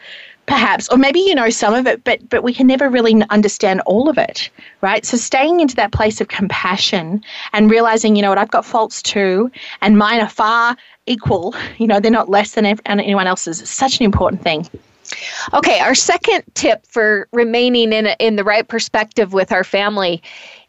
perhaps 0.47 0.89
or 0.91 0.99
maybe 0.99 1.21
you 1.21 1.35
know 1.35 1.49
some 1.51 1.75
of 1.75 1.87
it 1.87 2.05
but 2.05 2.29
but 2.29 2.43
we 2.43 2.53
can 2.53 2.67
never 2.67 2.89
really 2.89 3.23
understand 3.31 3.81
all 3.87 4.09
of 4.09 4.19
it 4.19 4.51
right? 4.81 5.05
So 5.07 5.17
staying 5.17 5.61
into 5.61 5.75
that 5.77 5.93
place 5.93 6.21
of 6.21 6.29
compassion 6.29 7.23
and 7.53 7.71
realizing 7.71 8.17
you 8.17 8.23
know 8.23 8.29
what 8.29 8.39
i've 8.39 8.51
got 8.51 8.65
faults 8.65 9.03
too 9.03 9.51
and 9.81 9.99
mine 9.99 10.21
are 10.21 10.29
far 10.29 10.77
equal 11.07 11.55
you 11.79 11.87
know 11.87 12.01
they're 12.01 12.11
not 12.11 12.29
less 12.29 12.53
than 12.53 12.79
anyone 12.87 13.27
else's 13.27 13.69
such 13.69 14.01
an 14.01 14.05
important 14.05 14.43
thing. 14.43 14.69
Okay 15.53 15.79
our 15.81 15.95
second 15.95 16.45
tip 16.55 16.87
for 16.87 17.29
remaining 17.33 17.93
in 17.93 18.07
a, 18.07 18.17
in 18.19 18.37
the 18.37 18.45
right 18.45 18.67
perspective 18.67 19.33
with 19.33 19.53
our 19.53 19.65
family 19.65 20.23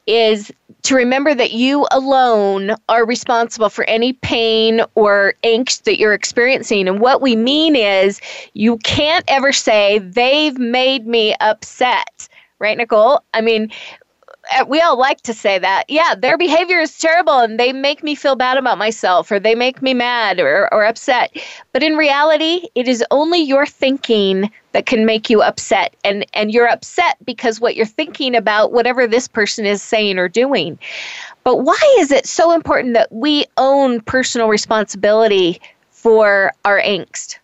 is 0.08 0.52
to 0.86 0.96
remember 0.96 1.34
that 1.34 1.52
you 1.52 1.88
alone 1.92 2.76
are 2.90 3.06
responsible 3.06 3.70
for 3.70 3.84
any 3.86 4.14
pain 4.14 4.82
or 4.96 5.34
angst 5.44 5.84
that 5.84 6.00
you're 6.00 6.14
experiencing. 6.14 6.88
And 6.88 7.00
what 7.00 7.22
we 7.22 7.36
mean 7.36 7.76
is 7.76 8.22
you 8.54 8.78
can't 8.78 9.26
ever 9.28 9.52
say, 9.52 10.00
they've 10.00 10.58
made 10.58 11.08
me 11.08 11.36
upset. 11.42 12.28
Right, 12.60 12.78
Nicole? 12.78 13.22
I 13.34 13.42
mean, 13.42 13.72
Uh, 14.52 14.66
we 14.68 14.82
all 14.82 14.98
like 14.98 15.22
to 15.22 15.34
say 15.34 15.58
that. 15.60 15.86
Yeah, 15.90 16.16
their 16.16 16.38
behavior 16.38 16.80
is 16.80 16.98
terrible 16.98 17.40
and 17.40 17.60
they 17.60 17.74
make 17.74 18.04
me 18.04 18.16
feel 18.16 18.36
bad 18.36 18.58
about 18.58 18.78
myself 18.78 19.32
or 19.32 19.40
they 19.40 19.56
make 19.56 19.82
me 19.82 19.94
mad 19.94 20.40
or, 20.40 20.72
or 20.74 20.86
upset. 20.86 21.36
But 21.72 21.84
in 21.84 21.96
reality, 21.96 22.68
it 22.76 22.88
is 22.88 23.04
only 23.12 23.40
your 23.40 23.66
thinking 23.66 24.52
that 24.74 24.86
can 24.86 25.06
make 25.06 25.30
you 25.30 25.42
upset. 25.42 25.96
And, 26.04 26.26
and 26.34 26.54
you're 26.54 26.70
upset 26.70 27.18
because 27.26 27.60
what 27.60 27.76
you're 27.76 27.86
thinking 27.86 28.36
about 28.36 28.72
whatever 28.72 29.08
this 29.08 29.28
person 29.28 29.66
is 29.66 29.82
saying 29.82 30.20
or 30.20 30.28
doing. 30.28 30.78
But 31.44 31.58
why 31.58 31.96
is 32.00 32.12
it 32.12 32.26
so 32.26 32.52
important 32.52 32.94
that 32.96 33.12
we 33.12 33.46
own 33.58 34.02
personal 34.02 34.48
responsibility 34.48 35.62
for 35.92 36.52
our 36.66 36.82
angst? 36.82 37.38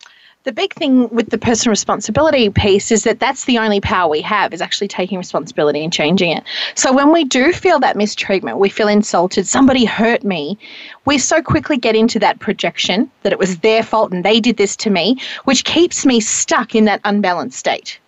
The 0.44 0.52
big 0.52 0.74
thing 0.74 1.08
with 1.10 1.30
the 1.30 1.38
personal 1.38 1.70
responsibility 1.70 2.50
piece 2.50 2.90
is 2.90 3.04
that 3.04 3.20
that's 3.20 3.44
the 3.44 3.58
only 3.58 3.80
power 3.80 4.10
we 4.10 4.20
have 4.22 4.52
is 4.52 4.60
actually 4.60 4.88
taking 4.88 5.16
responsibility 5.16 5.84
and 5.84 5.92
changing 5.92 6.36
it. 6.36 6.42
So 6.74 6.92
when 6.92 7.12
we 7.12 7.24
do 7.24 7.52
feel 7.52 7.78
that 7.80 7.96
mistreatment, 7.96 8.58
we 8.58 8.68
feel 8.68 8.88
insulted, 8.88 9.46
somebody 9.46 9.84
hurt 9.84 10.24
me, 10.24 10.58
we 11.04 11.18
so 11.18 11.42
quickly 11.42 11.76
get 11.76 11.94
into 11.94 12.18
that 12.20 12.40
projection 12.40 13.10
that 13.22 13.32
it 13.32 13.38
was 13.38 13.58
their 13.58 13.82
fault 13.84 14.12
and 14.12 14.24
they 14.24 14.40
did 14.40 14.56
this 14.56 14.74
to 14.76 14.90
me, 14.90 15.18
which 15.44 15.64
keeps 15.64 16.04
me 16.04 16.18
stuck 16.20 16.74
in 16.74 16.86
that 16.86 17.00
unbalanced 17.04 17.58
state. 17.58 18.00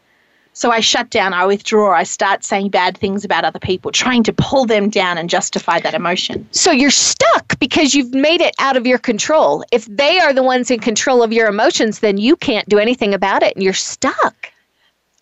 So 0.56 0.70
I 0.70 0.78
shut 0.78 1.11
down, 1.11 1.34
I 1.34 1.46
withdraw, 1.46 1.92
I 1.92 2.04
start 2.04 2.44
saying 2.44 2.70
bad 2.70 2.96
things 2.96 3.25
about 3.25 3.44
other 3.44 3.58
people, 3.58 3.90
trying 3.90 4.23
to 4.23 4.32
pull 4.32 4.66
them 4.66 4.88
down 4.88 5.18
and 5.18 5.28
justify 5.28 5.80
that 5.80 5.94
emotion. 5.94 6.49
So 6.52 6.70
you're 6.70 6.90
stuck 6.90 7.58
because 7.58 7.92
you've 7.92 8.14
made 8.14 8.40
it 8.40 8.54
out 8.61 8.76
of 8.76 8.87
your 8.87 8.99
control. 8.99 9.64
If 9.73 9.84
they 9.87 10.20
are 10.20 10.32
the 10.32 10.44
ones 10.44 10.70
in 10.70 10.78
control 10.78 11.25
of 11.25 11.32
your 11.32 11.49
emotions, 11.49 11.99
then 11.99 12.18
you 12.18 12.37
can't 12.37 12.68
do 12.68 12.78
anything 12.78 13.12
about 13.12 13.42
it 13.42 13.56
and 13.56 13.64
you're 13.64 13.73
stuck. 13.73 14.52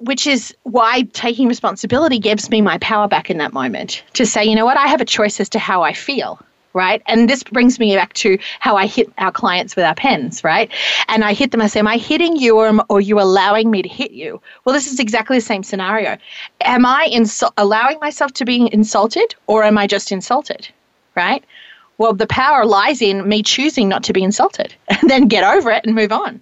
Which 0.01 0.27
is 0.27 0.55
why 0.65 1.03
taking 1.15 1.49
responsibility 1.49 2.19
gives 2.19 2.51
me 2.51 2.61
my 2.61 2.77
power 2.79 3.09
back 3.09 3.31
in 3.31 3.39
that 3.39 3.55
moment 3.55 4.03
to 4.13 4.27
say, 4.27 4.45
you 4.45 4.55
know 4.55 4.67
what, 4.67 4.77
I 4.77 4.89
have 4.89 5.01
a 5.01 5.07
choice 5.07 5.41
as 5.41 5.49
to 5.51 5.59
how 5.59 5.83
I 5.83 5.95
feel 5.95 6.41
right? 6.75 7.03
And 7.07 7.29
this 7.29 7.43
brings 7.43 7.79
me 7.79 7.95
back 7.95 8.13
to 8.15 8.39
how 8.61 8.77
I 8.77 8.87
hit 8.87 9.13
our 9.19 9.33
clients 9.33 9.77
with 9.77 9.85
our 9.85 9.95
pens, 9.95 10.45
right? 10.45 10.71
And 11.09 11.25
I 11.25 11.33
hit 11.33 11.51
them, 11.51 11.61
I 11.61 11.67
say, 11.67 11.81
Am 11.81 11.89
I 11.89 11.97
hitting 11.97 12.37
you 12.37 12.57
or, 12.59 12.69
am, 12.69 12.81
or 12.89 12.99
are 12.99 13.01
you 13.01 13.21
allowing 13.21 13.71
me 13.71 13.83
to 13.83 13.89
hit 13.89 14.13
you? 14.13 14.41
Well, 14.65 14.75
this 14.75 14.91
is 14.91 14.99
exactly 14.99 15.37
the 15.37 15.43
same 15.43 15.63
scenario. 15.63 16.17
Am 16.63 16.87
I 16.87 17.09
insu- 17.13 17.53
allowing 17.57 17.99
myself 18.01 18.33
to 18.35 18.45
be 18.45 18.69
insulted 18.73 19.35
or 19.47 19.65
am 19.65 19.79
I 19.79 19.87
just 19.87 20.13
insulted, 20.13 20.69
right? 21.17 21.45
Well, 21.99 22.15
the 22.15 22.27
power 22.27 22.65
lies 22.65 23.01
in 23.01 23.29
me 23.29 23.43
choosing 23.43 23.89
not 23.89 24.03
to 24.05 24.13
be 24.13 24.23
insulted 24.23 24.75
and 24.89 25.09
then 25.09 25.29
get 25.29 25.45
over 25.45 25.71
it 25.71 25.85
and 25.85 25.95
move 25.95 26.13
on. 26.13 26.41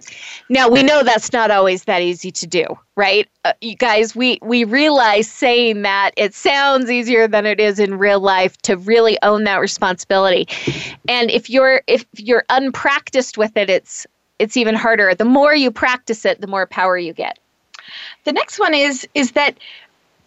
Now, 0.48 0.68
we 0.68 0.82
know 0.82 1.02
that's 1.02 1.32
not 1.32 1.50
always 1.50 1.84
that 1.84 2.02
easy 2.02 2.30
to 2.30 2.46
do, 2.46 2.64
right? 2.96 3.28
Uh, 3.44 3.52
you 3.60 3.76
guys, 3.76 4.14
we, 4.16 4.38
we 4.42 4.64
realize 4.64 5.30
saying 5.30 5.82
that 5.82 6.12
it 6.16 6.34
sounds 6.34 6.90
easier 6.90 7.28
than 7.28 7.46
it 7.46 7.60
is 7.60 7.78
in 7.78 7.98
real 7.98 8.20
life 8.20 8.56
to 8.62 8.76
really 8.76 9.18
own 9.22 9.44
that 9.44 9.58
responsibility. 9.58 10.48
And 11.08 11.30
if 11.30 11.50
you're 11.50 11.82
if 11.86 12.04
you're 12.16 12.44
unpracticed 12.48 13.36
with 13.36 13.56
it, 13.56 13.68
it's 13.68 14.06
it's 14.38 14.56
even 14.56 14.74
harder. 14.74 15.14
The 15.14 15.24
more 15.24 15.54
you 15.54 15.70
practice 15.70 16.24
it, 16.24 16.40
the 16.40 16.46
more 16.46 16.66
power 16.66 16.96
you 16.96 17.12
get. 17.12 17.38
The 18.24 18.32
next 18.32 18.58
one 18.58 18.74
is 18.74 19.06
is 19.14 19.32
that 19.32 19.58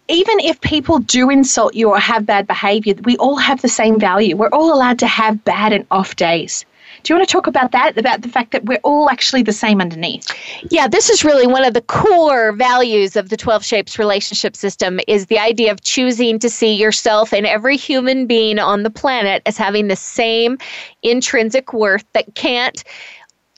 even 0.08 0.40
if 0.40 0.60
people 0.60 0.98
do 0.98 1.30
insult 1.30 1.74
you 1.74 1.90
or 1.90 1.98
have 1.98 2.26
bad 2.26 2.46
behavior, 2.46 2.94
we 3.04 3.16
all 3.16 3.36
have 3.36 3.62
the 3.62 3.68
same 3.68 3.98
value. 3.98 4.36
We're 4.36 4.48
all 4.48 4.74
allowed 4.74 4.98
to 5.00 5.06
have 5.06 5.44
bad 5.44 5.72
and 5.72 5.86
off 5.90 6.16
days. 6.16 6.64
Do 7.02 7.12
you 7.12 7.18
want 7.18 7.28
to 7.28 7.32
talk 7.32 7.46
about 7.46 7.72
that? 7.72 7.98
About 7.98 8.22
the 8.22 8.28
fact 8.28 8.52
that 8.52 8.64
we're 8.64 8.80
all 8.82 9.10
actually 9.10 9.42
the 9.42 9.52
same 9.52 9.80
underneath? 9.80 10.26
Yeah, 10.70 10.88
this 10.88 11.10
is 11.10 11.24
really 11.24 11.46
one 11.46 11.64
of 11.64 11.74
the 11.74 11.82
core 11.82 12.52
values 12.52 13.16
of 13.16 13.28
the 13.28 13.36
12 13.36 13.64
Shapes 13.64 13.98
relationship 13.98 14.56
system 14.56 15.00
is 15.06 15.26
the 15.26 15.38
idea 15.38 15.70
of 15.70 15.82
choosing 15.82 16.38
to 16.38 16.48
see 16.48 16.72
yourself 16.72 17.32
and 17.32 17.46
every 17.46 17.76
human 17.76 18.26
being 18.26 18.58
on 18.58 18.84
the 18.84 18.90
planet 18.90 19.42
as 19.44 19.58
having 19.58 19.88
the 19.88 19.96
same 19.96 20.56
intrinsic 21.02 21.72
worth 21.72 22.04
that 22.12 22.34
can't 22.34 22.84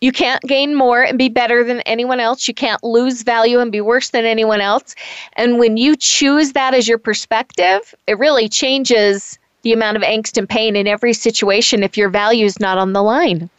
you 0.00 0.12
can't 0.12 0.42
gain 0.42 0.74
more 0.74 1.02
and 1.02 1.18
be 1.18 1.28
better 1.28 1.64
than 1.64 1.80
anyone 1.80 2.20
else. 2.20 2.46
You 2.46 2.54
can't 2.54 2.82
lose 2.84 3.22
value 3.22 3.60
and 3.60 3.72
be 3.72 3.80
worse 3.80 4.10
than 4.10 4.24
anyone 4.24 4.60
else. 4.60 4.94
And 5.34 5.58
when 5.58 5.76
you 5.76 5.96
choose 5.96 6.52
that 6.52 6.74
as 6.74 6.86
your 6.86 6.98
perspective, 6.98 7.94
it 8.06 8.18
really 8.18 8.48
changes 8.48 9.38
the 9.62 9.72
amount 9.72 9.96
of 9.96 10.02
angst 10.02 10.36
and 10.36 10.48
pain 10.48 10.76
in 10.76 10.86
every 10.86 11.12
situation 11.12 11.82
if 11.82 11.96
your 11.96 12.08
value 12.08 12.44
is 12.44 12.60
not 12.60 12.78
on 12.78 12.92
the 12.92 13.02
line. 13.02 13.50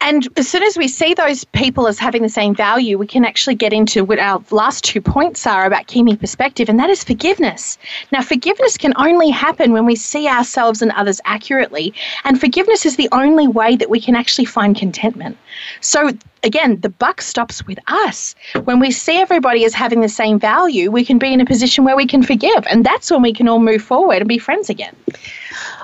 And 0.00 0.28
as 0.38 0.48
soon 0.48 0.62
as 0.62 0.78
we 0.78 0.86
see 0.86 1.12
those 1.12 1.44
people 1.44 1.88
as 1.88 1.98
having 1.98 2.22
the 2.22 2.28
same 2.28 2.54
value, 2.54 2.96
we 2.96 3.06
can 3.06 3.24
actually 3.24 3.56
get 3.56 3.72
into 3.72 4.04
what 4.04 4.20
our 4.20 4.42
last 4.52 4.84
two 4.84 5.00
points 5.00 5.44
are 5.46 5.66
about 5.66 5.88
keeping 5.88 6.16
perspective, 6.16 6.68
and 6.68 6.78
that 6.78 6.88
is 6.88 7.02
forgiveness. 7.02 7.78
Now, 8.12 8.22
forgiveness 8.22 8.76
can 8.76 8.92
only 8.96 9.30
happen 9.30 9.72
when 9.72 9.86
we 9.86 9.96
see 9.96 10.28
ourselves 10.28 10.82
and 10.82 10.92
others 10.92 11.20
accurately, 11.24 11.92
and 12.24 12.40
forgiveness 12.40 12.86
is 12.86 12.96
the 12.96 13.08
only 13.10 13.48
way 13.48 13.74
that 13.74 13.90
we 13.90 14.00
can 14.00 14.14
actually 14.14 14.44
find 14.44 14.76
contentment. 14.76 15.36
So, 15.80 16.12
again, 16.44 16.80
the 16.80 16.90
buck 16.90 17.20
stops 17.20 17.66
with 17.66 17.80
us. 17.88 18.36
When 18.64 18.78
we 18.78 18.92
see 18.92 19.16
everybody 19.16 19.64
as 19.64 19.74
having 19.74 20.00
the 20.00 20.08
same 20.08 20.38
value, 20.38 20.92
we 20.92 21.04
can 21.04 21.18
be 21.18 21.32
in 21.32 21.40
a 21.40 21.46
position 21.46 21.84
where 21.84 21.96
we 21.96 22.06
can 22.06 22.22
forgive, 22.22 22.64
and 22.70 22.86
that's 22.86 23.10
when 23.10 23.22
we 23.22 23.32
can 23.32 23.48
all 23.48 23.58
move 23.58 23.82
forward 23.82 24.18
and 24.18 24.28
be 24.28 24.38
friends 24.38 24.70
again. 24.70 24.94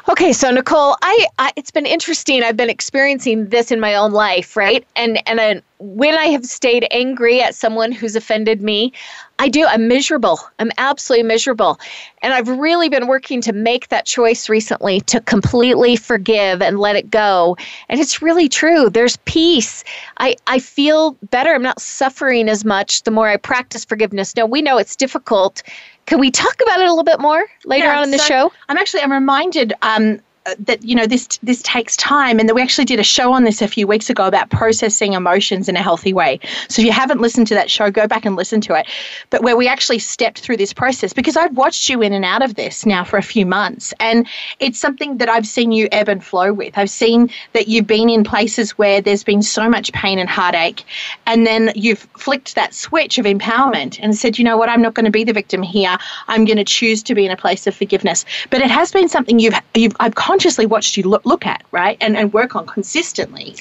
Okay, 0.07 0.35
so 0.35 0.51
Nicole, 0.51 0.97
I, 1.01 1.27
I, 1.39 1.53
it's 1.57 1.71
been 1.71 1.87
interesting. 1.87 2.43
I've 2.43 2.59
been 2.59 2.69
experiencing 2.69 3.47
this 3.49 3.71
in 3.71 3.81
my 3.81 3.95
own 3.95 4.13
life, 4.13 4.55
right? 4.55 4.87
And 4.97 5.27
and 5.27 5.41
uh, 5.41 5.61
when 5.79 6.15
I 6.15 6.27
have 6.27 6.45
stayed 6.45 6.87
angry 6.91 7.41
at 7.41 7.55
someone 7.55 7.91
who's 7.91 8.15
offended 8.15 8.61
me, 8.61 8.93
I 9.39 9.49
do. 9.49 9.65
I'm 9.67 9.89
miserable. 9.89 10.41
I'm 10.59 10.71
absolutely 10.77 11.23
miserable, 11.27 11.81
and 12.21 12.35
I've 12.35 12.49
really 12.49 12.91
been 12.91 13.07
working 13.07 13.41
to 13.43 13.55
make 13.55 13.89
that 13.89 14.05
choice 14.05 14.51
recently 14.51 15.01
to 15.03 15.23
completely 15.23 15.97
forgive 15.97 16.61
and 16.61 16.79
let 16.79 16.97
it 16.97 17.11
go. 17.11 17.57
And 17.89 17.99
it's 17.99 18.21
really 18.21 18.51
true. 18.51 18.91
There's 18.91 19.17
peace. 19.25 19.85
I 20.19 20.37
I 20.47 20.59
feel 20.59 21.13
better. 21.31 21.55
I'm 21.55 21.63
not 21.63 21.81
suffering 21.81 22.51
as 22.51 22.63
much 22.63 23.05
the 23.05 23.11
more 23.11 23.29
I 23.29 23.39
practice 23.39 23.87
forgiveness. 23.87 24.37
Now 24.37 24.45
we 24.45 24.61
know 24.61 24.77
it's 24.77 24.97
difficult 24.97 25.63
can 26.07 26.21
we 26.21 26.31
talk 26.31 26.61
about 26.63 26.81
it 26.81 26.87
a 26.87 26.91
little 26.91 27.05
bit 27.05 27.21
more 27.21 27.47
later 27.65 27.87
yeah, 27.87 27.99
on 27.99 28.05
in 28.05 28.11
the 28.11 28.19
so 28.19 28.25
show? 28.25 28.53
I'm 28.69 28.77
actually 28.77 29.03
I'm 29.03 29.13
reminded 29.13 29.73
um, 29.83 30.21
that 30.59 30.85
you 30.85 30.95
know 30.95 31.07
this 31.07 31.27
this 31.43 31.63
takes 31.63 31.97
time. 31.97 32.39
And 32.39 32.49
that 32.49 32.55
we 32.55 32.63
actually 32.63 32.85
did 32.85 33.01
a 33.01 33.05
show 33.05 33.33
on 33.33 33.45
this 33.45 33.63
a 33.63 33.69
few 33.69 33.87
weeks 33.87 34.11
ago 34.11 34.27
about 34.27 34.51
processing 34.51 35.15
emotions 35.15 35.69
in 35.69 35.77
a 35.77 35.83
healthy 35.83 36.13
way. 36.13 36.39
So 36.69 36.83
if 36.83 36.87
you 36.87 36.93
haven't 36.93 37.21
listened 37.21 37.47
to 37.49 37.55
that 37.55 37.71
show 37.71 37.91
go 37.91 38.07
back 38.07 38.25
and 38.25 38.37
listen 38.37 38.61
to 38.63 38.75
it. 38.75 38.87
But 39.31 39.43
where 39.43 39.57
we 39.57 39.69
actually 39.69 39.99
stepped 39.99 40.41
through 40.41 40.59
this 40.59 40.73
process 40.73 41.13
because 41.13 41.37
i've 41.37 41.57
watched 41.57 41.89
you 41.89 42.03
in 42.03 42.13
and 42.13 42.25
out 42.25 42.43
of 42.43 42.55
this 42.55 42.85
now 42.85 43.05
for 43.05 43.17
a 43.17 43.23
few 43.23 43.47
months. 43.47 43.95
And 44.01 44.27
it's 44.61 44.79
something 44.79 45.19
that 45.19 45.29
i've 45.29 45.47
seen 45.47 45.73
you 45.73 45.89
ebb 45.93 46.09
and 46.09 46.23
flow 46.23 46.53
with. 46.53 46.77
I've 46.77 46.91
seen 46.91 47.31
that 47.53 47.69
you've 47.69 47.87
been 47.87 48.11
in 48.11 48.25
places 48.25 48.73
where 48.73 49.01
there's 49.01 49.25
been 49.25 49.43
so 49.43 49.69
much 49.69 49.93
pain 49.93 50.19
and 50.19 50.29
heartache 50.29 50.85
and 51.27 51.47
then 51.47 51.73
you've 51.75 52.07
flicked 52.19 52.55
that 52.55 52.75
switch 52.75 53.19
of 53.19 53.25
empowerment 53.25 53.99
and 54.03 54.17
said 54.17 54.39
you 54.39 54.45
know 54.45 54.57
what? 54.57 54.69
I'm 54.69 54.83
not 54.83 54.95
going 54.95 55.07
to 55.07 55.11
be 55.11 55.25
the 55.25 55.33
victim 55.33 55.63
here. 55.63 55.97
I'm 56.29 56.45
going 56.45 56.59
to 56.59 56.65
choose 56.65 57.03
to 57.05 57.15
be 57.15 57.25
in 57.25 57.31
a 57.31 57.37
place 57.37 57.67
of 57.67 57.75
forgiveness. 57.75 58.25
But 58.51 58.61
it 58.61 58.71
has 58.71 58.93
been 58.93 59.09
something 59.09 59.39
you've 59.39 59.55
you've 59.75 59.97
i've 60.01 60.15
consciously 60.35 60.67
watched 60.67 60.97
you 60.97 61.05
look, 61.05 61.25
look 61.25 61.47
at, 61.47 61.63
right? 61.71 61.97
And, 62.01 62.17
and 62.17 62.33
work 62.33 62.57
on 62.57 62.67
consistently. 62.67 63.55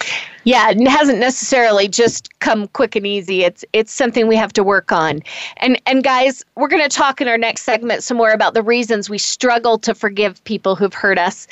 Yeah, 0.43 0.71
it 0.71 0.87
hasn't 0.87 1.19
necessarily 1.19 1.87
just 1.87 2.39
come 2.39 2.67
quick 2.69 2.95
and 2.95 3.05
easy. 3.05 3.43
It's 3.43 3.63
it's 3.73 3.91
something 3.91 4.27
we 4.27 4.35
have 4.35 4.51
to 4.53 4.63
work 4.63 4.91
on. 4.91 5.21
And 5.57 5.79
and 5.85 6.03
guys, 6.03 6.43
we're 6.55 6.67
going 6.67 6.81
to 6.81 6.89
talk 6.89 7.21
in 7.21 7.27
our 7.27 7.37
next 7.37 7.61
segment 7.61 8.03
some 8.03 8.17
more 8.17 8.31
about 8.31 8.55
the 8.55 8.63
reasons 8.63 9.07
we 9.07 9.19
struggle 9.19 9.77
to 9.77 9.93
forgive 9.93 10.43
people 10.45 10.75
who've 10.75 10.93
hurt 10.93 11.19
us 11.19 11.47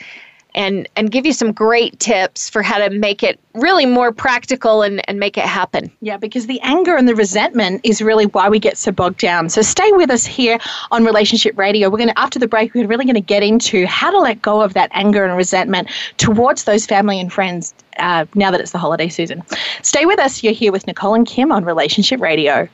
and 0.55 0.87
and 0.95 1.11
give 1.11 1.25
you 1.25 1.33
some 1.33 1.51
great 1.51 1.99
tips 1.99 2.49
for 2.49 2.61
how 2.61 2.77
to 2.77 2.89
make 2.89 3.23
it 3.23 3.39
really 3.53 3.85
more 3.85 4.11
practical 4.11 4.81
and, 4.81 5.07
and 5.09 5.19
make 5.19 5.37
it 5.37 5.45
happen. 5.45 5.91
Yeah, 6.01 6.17
because 6.17 6.47
the 6.47 6.59
anger 6.61 6.95
and 6.95 7.07
the 7.07 7.15
resentment 7.15 7.81
is 7.83 8.01
really 8.01 8.25
why 8.25 8.49
we 8.49 8.59
get 8.59 8.77
so 8.77 8.91
bogged 8.91 9.19
down. 9.19 9.49
So 9.49 9.61
stay 9.61 9.91
with 9.93 10.09
us 10.09 10.25
here 10.25 10.57
on 10.91 11.05
Relationship 11.05 11.57
Radio. 11.57 11.89
We're 11.89 11.97
gonna 11.97 12.13
after 12.15 12.39
the 12.39 12.47
break, 12.47 12.73
we're 12.73 12.87
really 12.87 13.05
gonna 13.05 13.21
get 13.21 13.43
into 13.43 13.85
how 13.85 14.11
to 14.11 14.19
let 14.19 14.41
go 14.41 14.61
of 14.61 14.73
that 14.73 14.89
anger 14.93 15.25
and 15.25 15.35
resentment 15.35 15.89
towards 16.17 16.65
those 16.65 16.85
family 16.85 17.19
and 17.19 17.31
friends 17.31 17.73
uh, 17.97 18.25
now 18.35 18.51
that 18.51 18.61
it's 18.61 18.71
the 18.71 18.77
holiday 18.77 19.09
season. 19.09 19.43
Stay 19.81 20.05
with 20.05 20.19
us. 20.19 20.43
You're 20.43 20.53
here 20.53 20.71
with 20.71 20.87
Nicole 20.87 21.13
and 21.13 21.27
Kim 21.27 21.51
on 21.51 21.65
Relationship 21.65 22.21
Radio. 22.21 22.67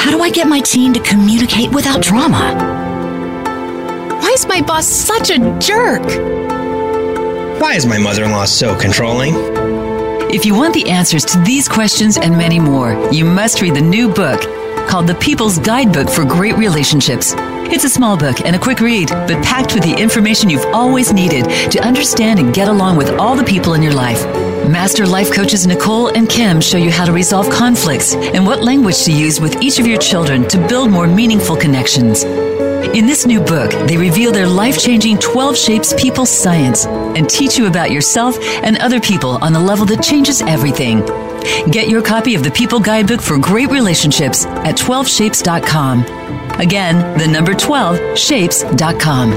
How 0.00 0.10
do 0.10 0.22
I 0.22 0.30
get 0.30 0.48
my 0.48 0.58
team 0.58 0.92
to 0.94 1.00
communicate 1.00 1.72
without 1.72 2.02
drama? 2.02 2.56
Why 4.20 4.30
is 4.30 4.44
my 4.48 4.60
boss 4.60 4.88
such 4.88 5.30
a 5.30 5.38
jerk? 5.60 6.02
Why 7.60 7.74
is 7.74 7.86
my 7.86 7.98
mother 7.98 8.24
in 8.24 8.32
law 8.32 8.44
so 8.44 8.76
controlling? 8.76 9.67
If 10.30 10.44
you 10.44 10.54
want 10.54 10.74
the 10.74 10.90
answers 10.90 11.24
to 11.24 11.38
these 11.40 11.68
questions 11.68 12.18
and 12.18 12.36
many 12.36 12.60
more, 12.60 12.92
you 13.10 13.24
must 13.24 13.62
read 13.62 13.74
the 13.74 13.80
new 13.80 14.12
book 14.12 14.42
called 14.86 15.06
The 15.06 15.14
People's 15.14 15.58
Guidebook 15.58 16.10
for 16.10 16.22
Great 16.22 16.54
Relationships. 16.58 17.32
It's 17.72 17.84
a 17.84 17.88
small 17.88 18.14
book 18.14 18.42
and 18.42 18.54
a 18.54 18.58
quick 18.58 18.80
read, 18.80 19.08
but 19.08 19.42
packed 19.42 19.72
with 19.72 19.84
the 19.84 19.94
information 19.94 20.50
you've 20.50 20.74
always 20.74 21.14
needed 21.14 21.44
to 21.70 21.80
understand 21.80 22.40
and 22.40 22.54
get 22.54 22.68
along 22.68 22.98
with 22.98 23.08
all 23.18 23.36
the 23.36 23.44
people 23.44 23.72
in 23.72 23.82
your 23.82 23.94
life. 23.94 24.22
Master 24.68 25.06
life 25.06 25.32
coaches 25.32 25.66
Nicole 25.66 26.08
and 26.08 26.28
Kim 26.28 26.60
show 26.60 26.76
you 26.76 26.90
how 26.90 27.06
to 27.06 27.12
resolve 27.12 27.48
conflicts 27.48 28.14
and 28.14 28.44
what 28.44 28.62
language 28.62 29.04
to 29.04 29.12
use 29.12 29.40
with 29.40 29.62
each 29.62 29.78
of 29.78 29.86
your 29.86 29.98
children 29.98 30.46
to 30.48 30.68
build 30.68 30.90
more 30.90 31.06
meaningful 31.06 31.56
connections. 31.56 32.24
In 32.94 33.06
this 33.06 33.26
new 33.26 33.40
book, 33.40 33.70
they 33.86 33.98
reveal 33.98 34.32
their 34.32 34.46
life 34.46 34.78
changing 34.80 35.18
12 35.18 35.56
Shapes 35.56 35.92
People 35.94 36.24
Science 36.24 36.86
and 36.86 37.28
teach 37.28 37.58
you 37.58 37.66
about 37.66 37.90
yourself 37.90 38.38
and 38.40 38.78
other 38.78 38.98
people 38.98 39.32
on 39.44 39.54
a 39.54 39.60
level 39.60 39.84
that 39.86 40.02
changes 40.02 40.40
everything. 40.40 41.00
Get 41.70 41.90
your 41.90 42.02
copy 42.02 42.34
of 42.34 42.42
the 42.42 42.50
People 42.50 42.80
Guidebook 42.80 43.20
for 43.20 43.38
Great 43.38 43.70
Relationships 43.70 44.46
at 44.46 44.76
12shapes.com. 44.76 46.00
Again, 46.58 47.18
the 47.18 47.28
number 47.28 47.54
12, 47.54 48.18
shapes.com. 48.18 49.30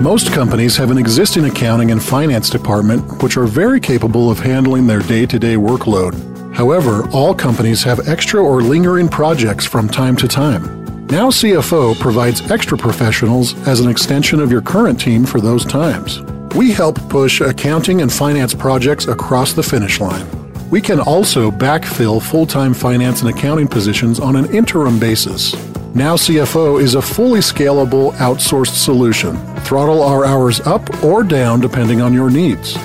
Most 0.00 0.32
companies 0.32 0.76
have 0.76 0.90
an 0.92 0.98
existing 0.98 1.44
accounting 1.44 1.90
and 1.90 2.02
finance 2.02 2.48
department 2.48 3.22
which 3.22 3.36
are 3.36 3.46
very 3.46 3.80
capable 3.80 4.30
of 4.30 4.38
handling 4.38 4.86
their 4.86 5.00
day 5.00 5.26
to 5.26 5.38
day 5.38 5.56
workload. 5.56 6.31
However, 6.52 7.08
all 7.10 7.34
companies 7.34 7.82
have 7.82 8.08
extra 8.08 8.42
or 8.42 8.60
lingering 8.60 9.08
projects 9.08 9.66
from 9.66 9.88
time 9.88 10.16
to 10.16 10.28
time. 10.28 10.82
Now 11.06 11.30
CFO 11.30 11.98
provides 11.98 12.50
extra 12.50 12.76
professionals 12.76 13.54
as 13.66 13.80
an 13.80 13.90
extension 13.90 14.40
of 14.40 14.50
your 14.50 14.62
current 14.62 15.00
team 15.00 15.24
for 15.24 15.40
those 15.40 15.64
times. 15.64 16.20
We 16.54 16.70
help 16.70 16.96
push 17.08 17.40
accounting 17.40 18.02
and 18.02 18.12
finance 18.12 18.54
projects 18.54 19.06
across 19.06 19.52
the 19.52 19.62
finish 19.62 20.00
line. 20.00 20.26
We 20.70 20.80
can 20.80 21.00
also 21.00 21.50
backfill 21.50 22.22
full 22.22 22.46
time 22.46 22.72
finance 22.72 23.22
and 23.22 23.30
accounting 23.30 23.68
positions 23.68 24.20
on 24.20 24.36
an 24.36 24.54
interim 24.54 24.98
basis. 24.98 25.54
Now 25.94 26.16
CFO 26.16 26.80
is 26.80 26.94
a 26.94 27.02
fully 27.02 27.40
scalable 27.40 28.12
outsourced 28.12 28.76
solution. 28.82 29.36
Throttle 29.64 30.02
our 30.02 30.24
hours 30.24 30.60
up 30.60 31.02
or 31.04 31.22
down 31.22 31.60
depending 31.60 32.00
on 32.00 32.14
your 32.14 32.30
needs. 32.30 32.76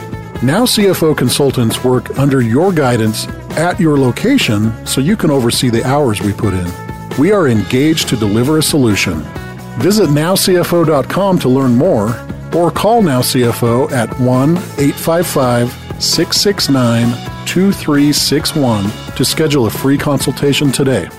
Now 0.44 0.66
CFO 0.66 1.18
consultants 1.18 1.84
work 1.84 2.20
under 2.20 2.42
your 2.42 2.72
guidance 2.72 3.28
at 3.58 3.80
your 3.80 3.98
location 3.98 4.86
so 4.86 5.02
you 5.02 5.18
can 5.18 5.32
oversee 5.32 5.70
the 5.70 5.84
hours 5.84 6.22
we 6.22 6.32
put 6.32 6.54
in. 6.54 6.72
We 7.18 7.32
are 7.32 7.48
engaged 7.48 8.08
to 8.10 8.16
deliver 8.16 8.60
a 8.60 8.64
solution. 8.64 9.22
Visit 9.80 10.10
nowcfo.com 10.10 11.40
to 11.40 11.50
learn 11.50 11.76
more 11.76 12.10
or 12.56 12.70
call 12.70 13.02
Now 13.02 13.22
CFO 13.22 13.92
at 13.92 14.10
1 14.20 14.50
855 14.52 15.72
669 16.00 17.10
2361 17.48 19.16
to 19.16 19.26
schedule 19.26 19.66
a 19.66 19.72
free 19.72 19.98
consultation 19.98 20.72
today. 20.72 21.10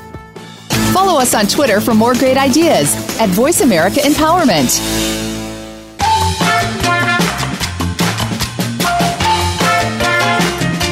Follow 0.93 1.21
us 1.21 1.35
on 1.35 1.47
Twitter 1.49 1.81
for 1.81 1.93
more 1.93 2.15
great 2.15 2.37
ideas 2.37 2.95
at 3.21 3.31
Voice 3.31 3.63
America 3.63 3.99
Empowerment. 3.99 5.18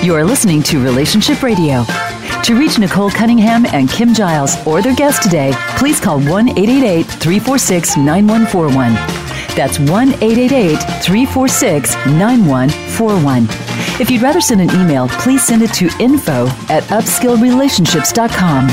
You 0.06 0.14
are 0.14 0.24
listening 0.24 0.62
to 0.62 0.80
Relationship 0.80 1.42
Radio. 1.42 1.82
To 2.44 2.56
reach 2.56 2.78
Nicole 2.78 3.10
Cunningham 3.10 3.66
and 3.66 3.90
Kim 3.90 4.14
Giles 4.14 4.54
or 4.64 4.80
their 4.80 4.94
guest 4.94 5.20
today, 5.20 5.52
please 5.78 5.98
call 5.98 6.20
1 6.20 6.50
888 6.50 7.02
346 7.06 7.96
9141. 7.96 8.94
That's 9.56 9.80
1 9.80 10.10
888 10.22 10.76
346 11.02 11.96
9141. 12.06 13.48
If 14.00 14.08
you'd 14.08 14.22
rather 14.22 14.40
send 14.40 14.60
an 14.60 14.70
email, 14.80 15.08
please 15.08 15.44
send 15.44 15.62
it 15.62 15.74
to 15.74 15.90
info 15.98 16.46
at 16.68 16.84
upskillrelationships.com. 16.84 18.66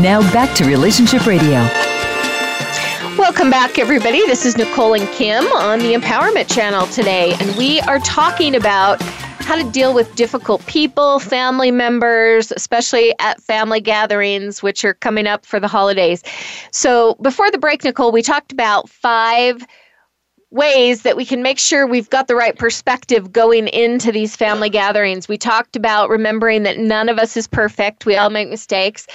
Now 0.00 0.20
back 0.32 0.56
to 0.58 0.64
Relationship 0.64 1.26
Radio. 1.26 1.58
Welcome 3.18 3.50
back, 3.50 3.80
everybody. 3.80 4.24
This 4.26 4.46
is 4.46 4.56
Nicole 4.56 4.94
and 4.94 5.08
Kim 5.08 5.44
on 5.54 5.80
the 5.80 5.94
Empowerment 5.94 6.48
Channel 6.48 6.86
today, 6.86 7.34
and 7.40 7.56
we 7.56 7.80
are 7.80 7.98
talking 7.98 8.54
about 8.54 9.02
how 9.48 9.56
to 9.56 9.64
deal 9.70 9.94
with 9.94 10.14
difficult 10.14 10.64
people, 10.66 11.18
family 11.20 11.70
members, 11.70 12.52
especially 12.52 13.14
at 13.18 13.40
family 13.40 13.80
gatherings, 13.80 14.62
which 14.62 14.84
are 14.84 14.92
coming 14.92 15.26
up 15.26 15.46
for 15.46 15.58
the 15.58 15.66
holidays. 15.66 16.22
So, 16.70 17.14
before 17.22 17.50
the 17.50 17.56
break, 17.56 17.82
Nicole, 17.82 18.12
we 18.12 18.20
talked 18.20 18.52
about 18.52 18.90
five 18.90 19.66
ways 20.50 21.00
that 21.02 21.16
we 21.16 21.24
can 21.24 21.42
make 21.42 21.58
sure 21.58 21.86
we've 21.86 22.10
got 22.10 22.28
the 22.28 22.34
right 22.34 22.58
perspective 22.58 23.32
going 23.32 23.68
into 23.68 24.12
these 24.12 24.36
family 24.36 24.68
gatherings. 24.68 25.28
We 25.28 25.38
talked 25.38 25.76
about 25.76 26.10
remembering 26.10 26.64
that 26.64 26.76
none 26.76 27.08
of 27.08 27.18
us 27.18 27.34
is 27.34 27.46
perfect, 27.46 28.04
we 28.04 28.16
all 28.16 28.28
make 28.28 28.50
mistakes. 28.50 29.06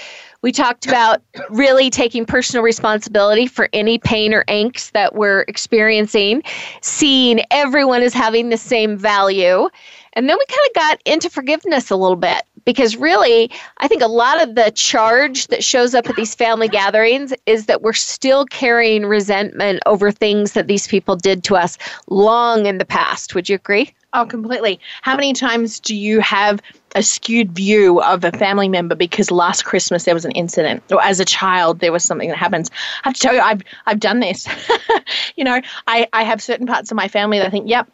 We 0.42 0.52
talked 0.52 0.86
about 0.86 1.22
really 1.50 1.90
taking 1.90 2.26
personal 2.26 2.64
responsibility 2.64 3.48
for 3.48 3.70
any 3.72 3.98
pain 3.98 4.34
or 4.34 4.44
angst 4.46 4.92
that 4.92 5.16
we're 5.16 5.46
experiencing, 5.48 6.44
seeing 6.82 7.42
everyone 7.50 8.02
as 8.02 8.14
having 8.14 8.50
the 8.50 8.58
same 8.58 8.98
value. 8.98 9.70
And 10.14 10.30
then 10.30 10.38
we 10.38 10.46
kind 10.46 10.68
of 10.68 10.74
got 10.74 11.02
into 11.06 11.30
forgiveness 11.30 11.90
a 11.90 11.96
little 11.96 12.16
bit 12.16 12.44
because 12.66 12.96
really, 12.96 13.52
I 13.78 13.88
think 13.88 14.02
a 14.02 14.08
lot 14.08 14.42
of 14.42 14.56
the 14.56 14.72
charge 14.72 15.48
that 15.48 15.64
shows 15.64 15.94
up 15.94 16.10
at 16.10 16.16
these 16.16 16.36
family 16.36 16.68
gatherings 16.68 17.34
is 17.46 17.66
that 17.66 17.82
we're 17.82 17.94
still 17.94 18.46
carrying 18.46 19.06
resentment 19.06 19.82
over 19.86 20.12
things 20.12 20.54
that 20.54 20.68
these 20.68 20.88
people 20.88 21.16
did 21.16 21.44
to 21.46 21.56
us 21.56 21.78
long 22.08 22.66
in 22.66 22.78
the 22.78 22.86
past. 22.86 23.36
Would 23.36 23.50
you 23.50 23.56
agree? 23.56 23.94
Oh, 24.14 24.26
completely. 24.26 24.80
How 25.02 25.16
many 25.16 25.34
times 25.34 25.80
do 25.80 25.96
you 25.96 26.20
have 26.20 26.62
a 26.96 27.02
skewed 27.02 27.52
view 27.52 28.00
of 28.04 28.24
a 28.24 28.32
family 28.32 28.70
member 28.70 28.94
because 28.94 29.32
last 29.32 29.66
Christmas 29.66 30.04
there 30.04 30.14
was 30.14 30.26
an 30.26 30.32
incident, 30.34 30.84
or 30.92 31.02
as 31.02 31.20
a 31.20 31.26
child 31.26 31.80
there 31.80 31.92
was 31.92 32.04
something 32.04 32.30
that 32.30 32.38
happens? 32.38 32.70
I 33.04 33.10
have 33.10 33.16
to 33.16 33.20
tell 33.20 33.34
you, 33.34 33.42
I've 33.42 33.64
I've 33.88 34.00
done 34.00 34.20
this. 34.20 34.48
you 35.36 35.44
know, 35.44 35.60
I 35.88 36.08
I 36.14 36.24
have 36.24 36.44
certain 36.44 36.68
parts 36.68 36.92
of 36.92 36.96
my 36.96 37.08
family 37.08 37.40
that 37.40 37.48
I 37.48 37.50
think, 37.50 37.68
yep, 37.68 37.90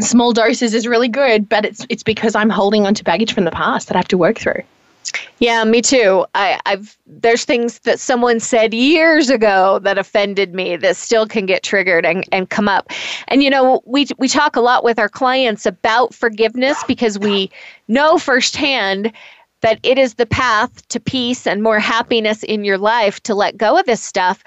small 0.00 0.32
doses 0.32 0.74
is 0.74 0.86
really 0.86 1.08
good, 1.08 1.48
but 1.48 1.64
it's 1.64 1.86
it's 1.88 2.02
because 2.02 2.34
I'm 2.34 2.50
holding 2.50 2.86
on 2.86 2.94
to 2.94 3.04
baggage 3.04 3.34
from 3.34 3.44
the 3.44 3.50
past 3.50 3.88
that 3.88 3.96
I 3.96 3.98
have 3.98 4.08
to 4.08 4.18
work 4.18 4.38
through. 4.38 4.62
Yeah, 5.38 5.64
me 5.64 5.80
too. 5.80 6.26
I, 6.34 6.60
I've 6.66 6.96
there's 7.06 7.44
things 7.44 7.78
that 7.80 8.00
someone 8.00 8.40
said 8.40 8.74
years 8.74 9.30
ago 9.30 9.78
that 9.80 9.96
offended 9.96 10.54
me 10.54 10.76
that 10.76 10.96
still 10.96 11.26
can 11.26 11.46
get 11.46 11.62
triggered 11.62 12.04
and, 12.04 12.24
and 12.32 12.50
come 12.50 12.68
up. 12.68 12.90
And 13.28 13.42
you 13.42 13.50
know, 13.50 13.80
we 13.84 14.06
we 14.18 14.28
talk 14.28 14.56
a 14.56 14.60
lot 14.60 14.84
with 14.84 14.98
our 14.98 15.08
clients 15.08 15.64
about 15.66 16.14
forgiveness 16.14 16.82
because 16.86 17.18
we 17.18 17.50
know 17.86 18.18
firsthand 18.18 19.12
that 19.60 19.80
it 19.82 19.98
is 19.98 20.14
the 20.14 20.26
path 20.26 20.86
to 20.88 21.00
peace 21.00 21.46
and 21.46 21.62
more 21.62 21.80
happiness 21.80 22.42
in 22.44 22.64
your 22.64 22.78
life 22.78 23.20
to 23.24 23.34
let 23.34 23.56
go 23.56 23.76
of 23.76 23.86
this 23.86 24.02
stuff 24.02 24.42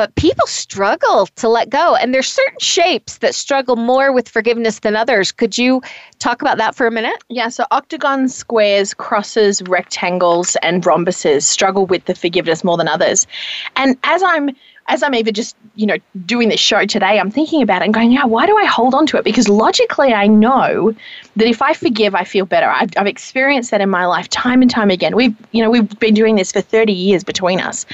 but 0.00 0.14
people 0.14 0.46
struggle 0.46 1.26
to 1.26 1.46
let 1.46 1.68
go. 1.68 1.94
And 1.94 2.14
there's 2.14 2.26
certain 2.26 2.58
shapes 2.58 3.18
that 3.18 3.34
struggle 3.34 3.76
more 3.76 4.12
with 4.12 4.30
forgiveness 4.30 4.78
than 4.78 4.96
others. 4.96 5.30
Could 5.30 5.58
you 5.58 5.82
talk 6.18 6.40
about 6.40 6.56
that 6.56 6.74
for 6.74 6.86
a 6.86 6.90
minute? 6.90 7.22
Yeah, 7.28 7.50
so 7.50 7.64
octagons, 7.70 8.34
squares, 8.34 8.94
crosses, 8.94 9.60
rectangles, 9.60 10.56
and 10.62 10.82
rhombuses 10.84 11.42
struggle 11.42 11.84
with 11.84 12.06
the 12.06 12.14
forgiveness 12.14 12.64
more 12.64 12.78
than 12.78 12.88
others. 12.88 13.26
And 13.76 13.98
as 14.04 14.22
I'm 14.22 14.56
as 14.88 15.02
I'm 15.02 15.14
even 15.14 15.34
just, 15.34 15.54
you 15.76 15.86
know, 15.86 15.98
doing 16.24 16.48
this 16.48 16.58
show 16.58 16.84
today, 16.84 17.20
I'm 17.20 17.30
thinking 17.30 17.62
about 17.62 17.82
it 17.82 17.84
and 17.84 17.94
going, 17.94 18.10
yeah, 18.10 18.24
why 18.24 18.46
do 18.46 18.56
I 18.56 18.64
hold 18.64 18.94
on 18.94 19.06
to 19.08 19.18
it? 19.18 19.24
Because 19.24 19.48
logically, 19.48 20.12
I 20.12 20.26
know 20.26 20.92
that 21.36 21.46
if 21.46 21.62
I 21.62 21.74
forgive, 21.74 22.14
I 22.14 22.24
feel 22.24 22.44
better. 22.44 22.68
I've, 22.68 22.90
I've 22.96 23.06
experienced 23.06 23.70
that 23.70 23.80
in 23.80 23.88
my 23.88 24.06
life 24.06 24.28
time 24.30 24.62
and 24.62 24.70
time 24.70 24.90
again. 24.90 25.14
We've, 25.14 25.36
you 25.52 25.62
know, 25.62 25.70
we've 25.70 25.96
been 26.00 26.14
doing 26.14 26.34
this 26.34 26.50
for 26.50 26.60
30 26.60 26.92
years 26.92 27.22
between 27.22 27.60
us. 27.60 27.86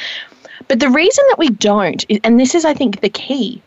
But 0.69 0.81
the 0.81 0.91
reason 0.91 1.25
that 1.29 1.39
we 1.39 1.49
don't, 1.51 2.05
and 2.25 2.39
this 2.39 2.55
is, 2.55 2.65
I 2.65 2.75
think, 2.75 3.01
the 3.01 3.09
key, 3.09 3.63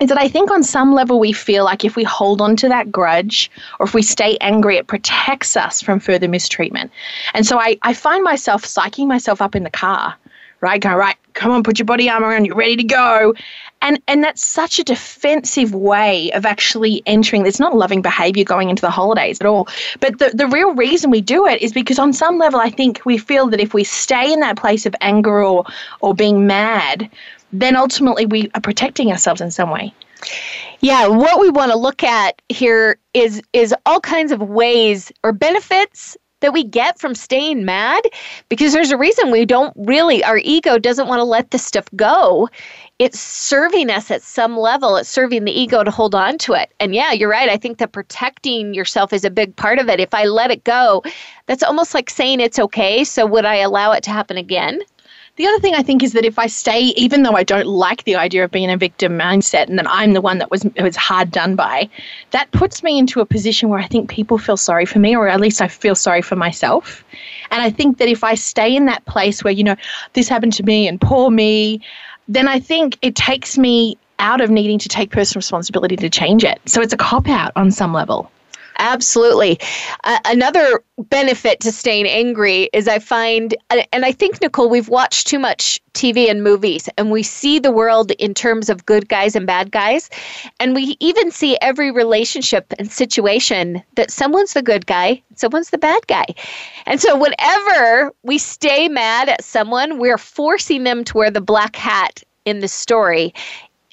is 0.00 0.08
that 0.08 0.20
I 0.20 0.28
think 0.28 0.50
on 0.50 0.62
some 0.62 0.92
level 0.94 1.18
we 1.18 1.32
feel 1.32 1.64
like 1.64 1.84
if 1.84 1.96
we 1.96 2.04
hold 2.04 2.40
on 2.40 2.56
to 2.56 2.68
that 2.68 2.92
grudge 2.92 3.50
or 3.80 3.86
if 3.86 3.94
we 3.94 4.02
stay 4.02 4.36
angry, 4.40 4.76
it 4.76 4.86
protects 4.86 5.56
us 5.56 5.80
from 5.80 6.00
further 6.00 6.28
mistreatment. 6.28 6.90
And 7.32 7.46
so 7.46 7.58
I, 7.58 7.78
I 7.82 7.94
find 7.94 8.22
myself 8.22 8.62
psyching 8.62 9.06
myself 9.06 9.40
up 9.40 9.54
in 9.54 9.62
the 9.62 9.70
car, 9.70 10.14
right? 10.60 10.80
Going, 10.80 10.96
right, 10.96 11.16
come 11.32 11.50
on, 11.50 11.62
put 11.62 11.78
your 11.78 11.86
body 11.86 12.10
armor 12.10 12.34
on, 12.34 12.44
you're 12.44 12.56
ready 12.56 12.76
to 12.76 12.84
go. 12.84 13.34
And 13.82 14.00
and 14.08 14.24
that's 14.24 14.44
such 14.44 14.78
a 14.78 14.84
defensive 14.84 15.74
way 15.74 16.32
of 16.32 16.46
actually 16.46 17.02
entering. 17.06 17.46
It's 17.46 17.60
not 17.60 17.76
loving 17.76 18.02
behavior 18.02 18.44
going 18.44 18.70
into 18.70 18.80
the 18.80 18.90
holidays 18.90 19.40
at 19.40 19.46
all. 19.46 19.68
But 20.00 20.18
the, 20.18 20.30
the 20.34 20.48
real 20.48 20.74
reason 20.74 21.10
we 21.10 21.20
do 21.20 21.46
it 21.46 21.60
is 21.62 21.72
because 21.72 21.98
on 21.98 22.12
some 22.12 22.38
level 22.38 22.58
I 22.58 22.70
think 22.70 23.02
we 23.04 23.18
feel 23.18 23.48
that 23.48 23.60
if 23.60 23.74
we 23.74 23.84
stay 23.84 24.32
in 24.32 24.40
that 24.40 24.56
place 24.56 24.86
of 24.86 24.94
anger 25.00 25.44
or 25.44 25.64
or 26.00 26.14
being 26.14 26.46
mad, 26.46 27.10
then 27.52 27.76
ultimately 27.76 28.26
we 28.26 28.50
are 28.54 28.60
protecting 28.60 29.10
ourselves 29.10 29.40
in 29.40 29.50
some 29.50 29.70
way. 29.70 29.92
Yeah, 30.80 31.06
what 31.06 31.40
we 31.40 31.50
want 31.50 31.72
to 31.72 31.78
look 31.78 32.02
at 32.02 32.40
here 32.48 32.98
is 33.14 33.42
is 33.52 33.74
all 33.84 34.00
kinds 34.00 34.32
of 34.32 34.40
ways 34.40 35.12
or 35.22 35.32
benefits 35.32 36.16
that 36.40 36.52
we 36.52 36.64
get 36.64 36.98
from 36.98 37.14
staying 37.14 37.64
mad 37.64 38.02
because 38.48 38.72
there's 38.72 38.90
a 38.90 38.96
reason 38.96 39.30
we 39.30 39.46
don't 39.46 39.72
really 39.76 40.22
our 40.22 40.38
ego 40.38 40.78
doesn't 40.78 41.08
want 41.08 41.18
to 41.18 41.24
let 41.24 41.50
this 41.50 41.64
stuff 41.64 41.86
go 41.96 42.48
it's 42.98 43.20
serving 43.20 43.90
us 43.90 44.10
at 44.10 44.22
some 44.22 44.56
level. 44.56 44.96
It's 44.96 45.08
serving 45.08 45.44
the 45.44 45.52
ego 45.52 45.84
to 45.84 45.90
hold 45.90 46.14
on 46.14 46.38
to 46.38 46.54
it. 46.54 46.72
And 46.80 46.94
yeah 46.94 47.12
you're 47.12 47.30
right. 47.30 47.48
I 47.48 47.56
think 47.56 47.78
that 47.78 47.92
protecting 47.92 48.74
yourself 48.74 49.12
is 49.12 49.24
a 49.24 49.30
big 49.30 49.54
part 49.56 49.78
of 49.78 49.88
it. 49.88 50.00
If 50.00 50.14
i 50.14 50.24
let 50.24 50.50
it 50.50 50.64
go 50.64 51.02
that's 51.46 51.62
almost 51.62 51.94
like 51.94 52.10
saying 52.10 52.40
it's 52.40 52.58
okay. 52.58 53.04
So 53.04 53.26
would 53.26 53.44
i 53.44 53.56
allow 53.56 53.92
it 53.92 54.02
to 54.04 54.10
happen 54.10 54.36
again? 54.36 54.80
The 55.36 55.46
other 55.46 55.60
thing 55.60 55.74
I 55.74 55.82
think 55.82 56.02
is 56.02 56.14
that 56.14 56.24
if 56.24 56.38
I 56.38 56.46
stay, 56.46 56.80
even 56.96 57.22
though 57.22 57.36
I 57.36 57.42
don't 57.42 57.66
like 57.66 58.04
the 58.04 58.16
idea 58.16 58.44
of 58.44 58.50
being 58.50 58.70
a 58.70 58.76
victim 58.78 59.18
mindset 59.18 59.68
and 59.68 59.78
that 59.78 59.86
I'm 59.86 60.14
the 60.14 60.22
one 60.22 60.38
that 60.38 60.50
was 60.50 60.66
was 60.80 60.96
hard 60.96 61.30
done 61.30 61.56
by, 61.56 61.90
that 62.30 62.50
puts 62.52 62.82
me 62.82 62.98
into 62.98 63.20
a 63.20 63.26
position 63.26 63.68
where 63.68 63.78
I 63.78 63.86
think 63.86 64.08
people 64.08 64.38
feel 64.38 64.56
sorry 64.56 64.86
for 64.86 64.98
me, 64.98 65.14
or 65.14 65.28
at 65.28 65.38
least 65.38 65.60
I 65.60 65.68
feel 65.68 65.94
sorry 65.94 66.22
for 66.22 66.36
myself. 66.36 67.04
And 67.50 67.60
I 67.60 67.68
think 67.68 67.98
that 67.98 68.08
if 68.08 68.24
I 68.24 68.34
stay 68.34 68.74
in 68.74 68.86
that 68.86 69.04
place 69.04 69.44
where 69.44 69.52
you 69.52 69.62
know 69.62 69.76
this 70.14 70.26
happened 70.26 70.54
to 70.54 70.62
me 70.62 70.88
and 70.88 70.98
poor 70.98 71.30
me, 71.30 71.82
then 72.28 72.48
I 72.48 72.60
think 72.60 72.98
it 73.02 73.14
takes 73.14 73.56
me 73.56 73.98
out 74.18 74.40
of 74.40 74.50
needing 74.50 74.78
to 74.80 74.88
take 74.88 75.10
personal 75.10 75.40
responsibility 75.40 75.96
to 75.96 76.10
change 76.10 76.44
it. 76.44 76.60
So 76.66 76.80
it's 76.80 76.92
a 76.92 76.96
cop 76.96 77.28
out 77.28 77.52
on 77.56 77.70
some 77.70 77.92
level. 77.92 78.30
Absolutely. 78.78 79.58
Uh, 80.04 80.18
another 80.26 80.82
benefit 80.98 81.60
to 81.60 81.72
staying 81.72 82.06
angry 82.06 82.68
is 82.72 82.88
I 82.88 82.98
find, 82.98 83.54
and 83.70 84.04
I 84.04 84.12
think, 84.12 84.40
Nicole, 84.40 84.68
we've 84.68 84.88
watched 84.88 85.26
too 85.26 85.38
much 85.38 85.80
TV 85.94 86.30
and 86.30 86.42
movies, 86.42 86.88
and 86.98 87.10
we 87.10 87.22
see 87.22 87.58
the 87.58 87.70
world 87.70 88.10
in 88.12 88.34
terms 88.34 88.68
of 88.68 88.84
good 88.84 89.08
guys 89.08 89.34
and 89.34 89.46
bad 89.46 89.72
guys. 89.72 90.10
And 90.60 90.74
we 90.74 90.96
even 91.00 91.30
see 91.30 91.56
every 91.62 91.90
relationship 91.90 92.72
and 92.78 92.90
situation 92.90 93.82
that 93.94 94.10
someone's 94.10 94.52
the 94.52 94.62
good 94.62 94.86
guy, 94.86 95.22
someone's 95.34 95.70
the 95.70 95.78
bad 95.78 96.06
guy. 96.06 96.26
And 96.86 97.00
so, 97.00 97.16
whenever 97.16 98.12
we 98.22 98.38
stay 98.38 98.88
mad 98.88 99.28
at 99.28 99.42
someone, 99.42 99.98
we're 99.98 100.18
forcing 100.18 100.84
them 100.84 101.04
to 101.04 101.16
wear 101.16 101.30
the 101.30 101.40
black 101.40 101.76
hat 101.76 102.22
in 102.44 102.60
the 102.60 102.68
story. 102.68 103.32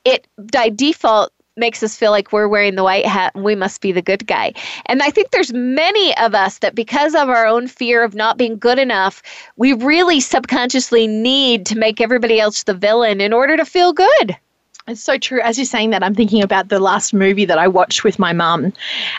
It 0.05 0.27
by 0.53 0.69
default 0.69 1.31
makes 1.55 1.83
us 1.83 1.95
feel 1.95 2.11
like 2.11 2.31
we're 2.31 2.47
wearing 2.47 2.75
the 2.75 2.83
white 2.83 3.05
hat 3.05 3.33
and 3.35 3.43
we 3.43 3.55
must 3.55 3.81
be 3.81 3.91
the 3.91 4.01
good 4.01 4.25
guy. 4.25 4.53
And 4.87 5.01
I 5.01 5.09
think 5.09 5.31
there's 5.31 5.53
many 5.53 6.15
of 6.17 6.33
us 6.33 6.59
that 6.59 6.75
because 6.75 7.13
of 7.13 7.29
our 7.29 7.45
own 7.45 7.67
fear 7.67 8.03
of 8.03 8.15
not 8.15 8.37
being 8.37 8.57
good 8.57 8.79
enough, 8.79 9.21
we 9.55 9.73
really 9.73 10.19
subconsciously 10.19 11.07
need 11.07 11.65
to 11.67 11.77
make 11.77 12.01
everybody 12.01 12.39
else 12.39 12.63
the 12.63 12.73
villain 12.73 13.21
in 13.21 13.33
order 13.33 13.57
to 13.57 13.65
feel 13.65 13.93
good. 13.93 14.37
It's 14.85 15.01
so 15.01 15.17
true. 15.17 15.39
As 15.39 15.57
you're 15.57 15.65
saying 15.65 15.91
that, 15.91 16.03
I'm 16.03 16.13
thinking 16.13 16.43
about 16.43 16.67
the 16.67 16.79
last 16.79 17.13
movie 17.13 17.45
that 17.45 17.57
I 17.57 17.69
watched 17.69 18.03
with 18.03 18.19
my 18.19 18.33
mum. 18.33 18.73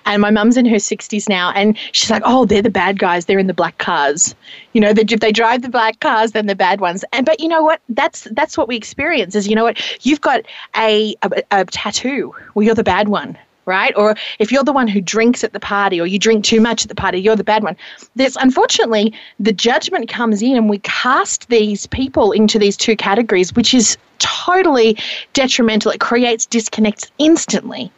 And 0.05 0.20
my 0.20 0.31
mum's 0.31 0.59
in 0.59 0.66
her 0.66 0.77
60s 0.77 1.27
now. 1.27 1.53
And 1.53 1.79
she's 1.92 2.11
like, 2.11 2.22
oh, 2.27 2.44
they're 2.44 2.61
the 2.61 2.68
bad 2.68 2.98
guys. 2.98 3.24
They're 3.24 3.38
in 3.38 3.46
the 3.46 3.55
black 3.55 3.79
cars. 3.79 4.35
You 4.74 4.83
know, 4.83 4.92
they, 4.92 5.05
if 5.09 5.20
they 5.20 5.33
drive 5.33 5.62
the 5.62 5.70
black 5.70 6.00
cars, 6.00 6.33
then 6.33 6.46
the 6.46 6.55
bad 6.55 6.83
ones. 6.83 7.03
And 7.14 7.24
But 7.24 7.40
you 7.40 7.48
know 7.48 7.62
what? 7.62 7.81
That's 7.88 8.29
that's 8.33 8.59
what 8.59 8.68
we 8.68 8.77
experience 8.77 9.35
is, 9.35 9.48
you 9.48 9.55
know 9.55 9.64
what? 9.64 10.05
You've 10.05 10.20
got 10.20 10.42
a, 10.77 11.14
a, 11.22 11.42
a 11.50 11.64
tattoo. 11.64 12.35
Well, 12.55 12.64
you're 12.64 12.74
the 12.74 12.85
bad 12.85 13.09
one 13.09 13.38
right? 13.66 13.92
Or 13.96 14.16
if 14.38 14.53
you're 14.53 14.64
the 14.64 14.72
one 14.72 14.88
who 14.88 15.00
drinks 15.00 15.44
at 15.44 15.53
the 15.53 15.61
party 15.61 16.00
or 16.00 16.07
you 16.07 16.18
drink 16.18 16.44
too 16.44 16.61
much 16.61 16.85
at 16.85 16.88
the 16.88 16.94
party, 16.94 17.18
you're 17.18 17.37
the 17.37 17.44
bad 17.44 17.62
one. 17.62 17.77
There's 18.16 18.37
unfortunately 18.37 19.12
the 19.40 19.53
judgment 19.53 20.09
comes 20.09 20.42
in 20.42 20.57
and 20.57 20.68
we 20.68 20.79
cast 20.79 21.48
these 21.48 21.87
people 21.87 22.33
into 22.33 22.59
these 22.59 22.77
two 22.77 22.96
categories, 22.96 23.55
which 23.55 23.74
is 23.74 23.96
totally 24.18 24.98
detrimental. 25.33 25.90
It 25.90 26.00
creates 26.00 26.46
disconnects 26.46 27.11
instantly. 27.18 27.90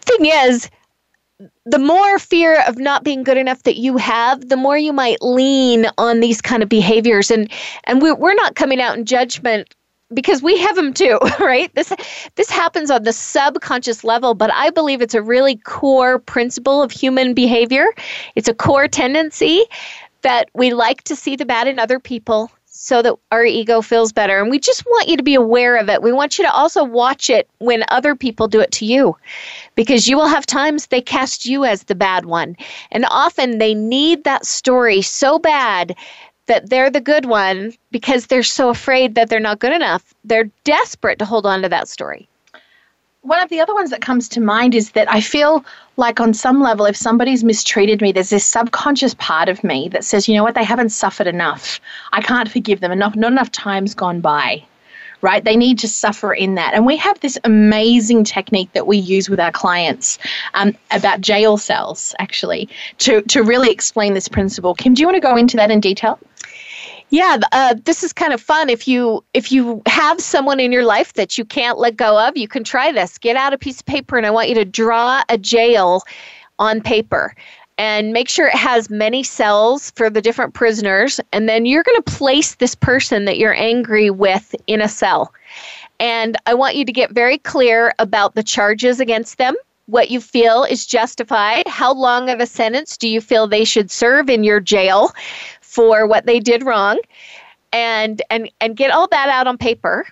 Thing 0.00 0.26
is, 0.26 0.70
the 1.64 1.78
more 1.78 2.18
fear 2.18 2.62
of 2.66 2.78
not 2.78 3.04
being 3.04 3.22
good 3.22 3.36
enough 3.36 3.62
that 3.64 3.76
you 3.76 3.96
have, 3.96 4.48
the 4.48 4.56
more 4.56 4.76
you 4.76 4.92
might 4.92 5.20
lean 5.22 5.86
on 5.98 6.20
these 6.20 6.40
kind 6.40 6.62
of 6.62 6.68
behaviors. 6.68 7.30
And 7.30 7.50
and 7.84 8.02
we, 8.02 8.12
we're 8.12 8.34
not 8.34 8.54
coming 8.54 8.80
out 8.80 8.96
in 8.96 9.04
judgment 9.04 9.74
because 10.14 10.42
we 10.42 10.58
have 10.58 10.76
them 10.76 10.92
too, 10.92 11.18
right? 11.40 11.74
This 11.74 11.92
this 12.36 12.50
happens 12.50 12.90
on 12.90 13.02
the 13.02 13.12
subconscious 13.12 14.04
level, 14.04 14.34
but 14.34 14.52
I 14.52 14.70
believe 14.70 15.02
it's 15.02 15.14
a 15.14 15.22
really 15.22 15.56
core 15.56 16.18
principle 16.18 16.82
of 16.82 16.90
human 16.90 17.34
behavior. 17.34 17.86
It's 18.34 18.48
a 18.48 18.54
core 18.54 18.88
tendency 18.88 19.64
that 20.22 20.48
we 20.54 20.72
like 20.72 21.02
to 21.04 21.16
see 21.16 21.36
the 21.36 21.44
bad 21.44 21.66
in 21.66 21.78
other 21.78 21.98
people 21.98 22.50
so 22.74 23.02
that 23.02 23.14
our 23.30 23.44
ego 23.44 23.80
feels 23.80 24.12
better. 24.12 24.40
And 24.40 24.50
we 24.50 24.58
just 24.58 24.84
want 24.86 25.06
you 25.06 25.16
to 25.16 25.22
be 25.22 25.34
aware 25.34 25.76
of 25.76 25.88
it. 25.88 26.02
We 26.02 26.10
want 26.10 26.38
you 26.38 26.44
to 26.44 26.50
also 26.50 26.82
watch 26.82 27.30
it 27.30 27.48
when 27.58 27.84
other 27.88 28.16
people 28.16 28.48
do 28.48 28.60
it 28.60 28.72
to 28.72 28.86
you 28.86 29.16
because 29.74 30.08
you 30.08 30.16
will 30.16 30.26
have 30.26 30.46
times 30.46 30.86
they 30.86 31.00
cast 31.00 31.46
you 31.46 31.64
as 31.64 31.84
the 31.84 31.94
bad 31.94 32.24
one. 32.24 32.56
And 32.90 33.04
often 33.08 33.58
they 33.58 33.74
need 33.74 34.24
that 34.24 34.46
story 34.46 35.00
so 35.00 35.38
bad 35.38 35.94
that 36.46 36.70
they're 36.70 36.90
the 36.90 37.00
good 37.00 37.26
one 37.26 37.72
because 37.90 38.26
they're 38.26 38.42
so 38.42 38.68
afraid 38.68 39.14
that 39.14 39.28
they're 39.28 39.40
not 39.40 39.58
good 39.58 39.72
enough. 39.72 40.14
They're 40.24 40.50
desperate 40.64 41.18
to 41.20 41.24
hold 41.24 41.46
on 41.46 41.62
to 41.62 41.68
that 41.68 41.88
story. 41.88 42.28
One 43.22 43.40
of 43.40 43.50
the 43.50 43.60
other 43.60 43.74
ones 43.74 43.90
that 43.90 44.00
comes 44.00 44.28
to 44.30 44.40
mind 44.40 44.74
is 44.74 44.92
that 44.92 45.10
I 45.10 45.20
feel 45.20 45.64
like, 45.96 46.18
on 46.18 46.34
some 46.34 46.60
level, 46.60 46.86
if 46.86 46.96
somebody's 46.96 47.44
mistreated 47.44 48.00
me, 48.00 48.10
there's 48.10 48.30
this 48.30 48.44
subconscious 48.44 49.14
part 49.14 49.48
of 49.48 49.62
me 49.62 49.88
that 49.90 50.04
says, 50.04 50.26
you 50.26 50.34
know 50.34 50.42
what, 50.42 50.56
they 50.56 50.64
haven't 50.64 50.88
suffered 50.88 51.28
enough. 51.28 51.80
I 52.12 52.20
can't 52.20 52.50
forgive 52.50 52.80
them 52.80 52.90
enough. 52.90 53.14
Not 53.14 53.30
enough 53.30 53.52
time's 53.52 53.94
gone 53.94 54.20
by 54.20 54.64
right? 55.22 55.44
They 55.44 55.56
need 55.56 55.78
to 55.78 55.88
suffer 55.88 56.34
in 56.34 56.56
that. 56.56 56.74
And 56.74 56.84
we 56.84 56.96
have 56.96 57.18
this 57.20 57.38
amazing 57.44 58.24
technique 58.24 58.72
that 58.74 58.86
we 58.86 58.98
use 58.98 59.30
with 59.30 59.40
our 59.40 59.52
clients 59.52 60.18
um, 60.54 60.76
about 60.90 61.20
jail 61.20 61.56
cells, 61.56 62.14
actually, 62.18 62.68
to, 62.98 63.22
to 63.22 63.42
really 63.42 63.70
explain 63.70 64.14
this 64.14 64.28
principle. 64.28 64.74
Kim, 64.74 64.94
do 64.94 65.00
you 65.00 65.06
want 65.06 65.16
to 65.16 65.20
go 65.20 65.36
into 65.36 65.56
that 65.56 65.70
in 65.70 65.80
detail? 65.80 66.18
Yeah, 67.12 67.36
uh, 67.52 67.74
this 67.84 68.02
is 68.02 68.10
kind 68.14 68.32
of 68.32 68.40
fun. 68.40 68.70
If 68.70 68.88
you 68.88 69.22
if 69.34 69.52
you 69.52 69.82
have 69.84 70.18
someone 70.18 70.58
in 70.58 70.72
your 70.72 70.86
life 70.86 71.12
that 71.12 71.36
you 71.36 71.44
can't 71.44 71.78
let 71.78 71.94
go 71.94 72.18
of, 72.18 72.38
you 72.38 72.48
can 72.48 72.64
try 72.64 72.90
this. 72.90 73.18
Get 73.18 73.36
out 73.36 73.52
a 73.52 73.58
piece 73.58 73.80
of 73.80 73.86
paper, 73.86 74.16
and 74.16 74.26
I 74.26 74.30
want 74.30 74.48
you 74.48 74.54
to 74.54 74.64
draw 74.64 75.22
a 75.28 75.36
jail 75.36 76.04
on 76.58 76.80
paper 76.80 77.34
and 77.76 78.14
make 78.14 78.30
sure 78.30 78.46
it 78.46 78.54
has 78.54 78.88
many 78.88 79.22
cells 79.22 79.90
for 79.90 80.08
the 80.08 80.22
different 80.22 80.54
prisoners. 80.54 81.20
And 81.34 81.50
then 81.50 81.66
you're 81.66 81.82
going 81.82 82.02
to 82.02 82.10
place 82.10 82.54
this 82.54 82.74
person 82.74 83.26
that 83.26 83.36
you're 83.36 83.54
angry 83.54 84.08
with 84.08 84.54
in 84.66 84.80
a 84.80 84.88
cell. 84.88 85.34
And 86.00 86.38
I 86.46 86.54
want 86.54 86.76
you 86.76 86.84
to 86.86 86.92
get 86.92 87.10
very 87.10 87.36
clear 87.36 87.92
about 87.98 88.36
the 88.36 88.42
charges 88.42 89.00
against 89.00 89.36
them, 89.36 89.54
what 89.84 90.10
you 90.10 90.18
feel 90.18 90.64
is 90.64 90.86
justified, 90.86 91.68
how 91.68 91.92
long 91.92 92.30
of 92.30 92.40
a 92.40 92.46
sentence 92.46 92.96
do 92.96 93.06
you 93.06 93.20
feel 93.20 93.46
they 93.46 93.64
should 93.64 93.90
serve 93.90 94.30
in 94.30 94.44
your 94.44 94.60
jail 94.60 95.12
for 95.72 96.06
what 96.06 96.26
they 96.26 96.40
did 96.40 96.62
wrong, 96.64 96.98
and 97.72 98.20
and 98.30 98.50
and 98.60 98.76
get 98.76 98.90
all 98.90 99.08
that 99.08 99.28
out 99.28 99.46
on 99.46 99.58
paper 99.58 100.06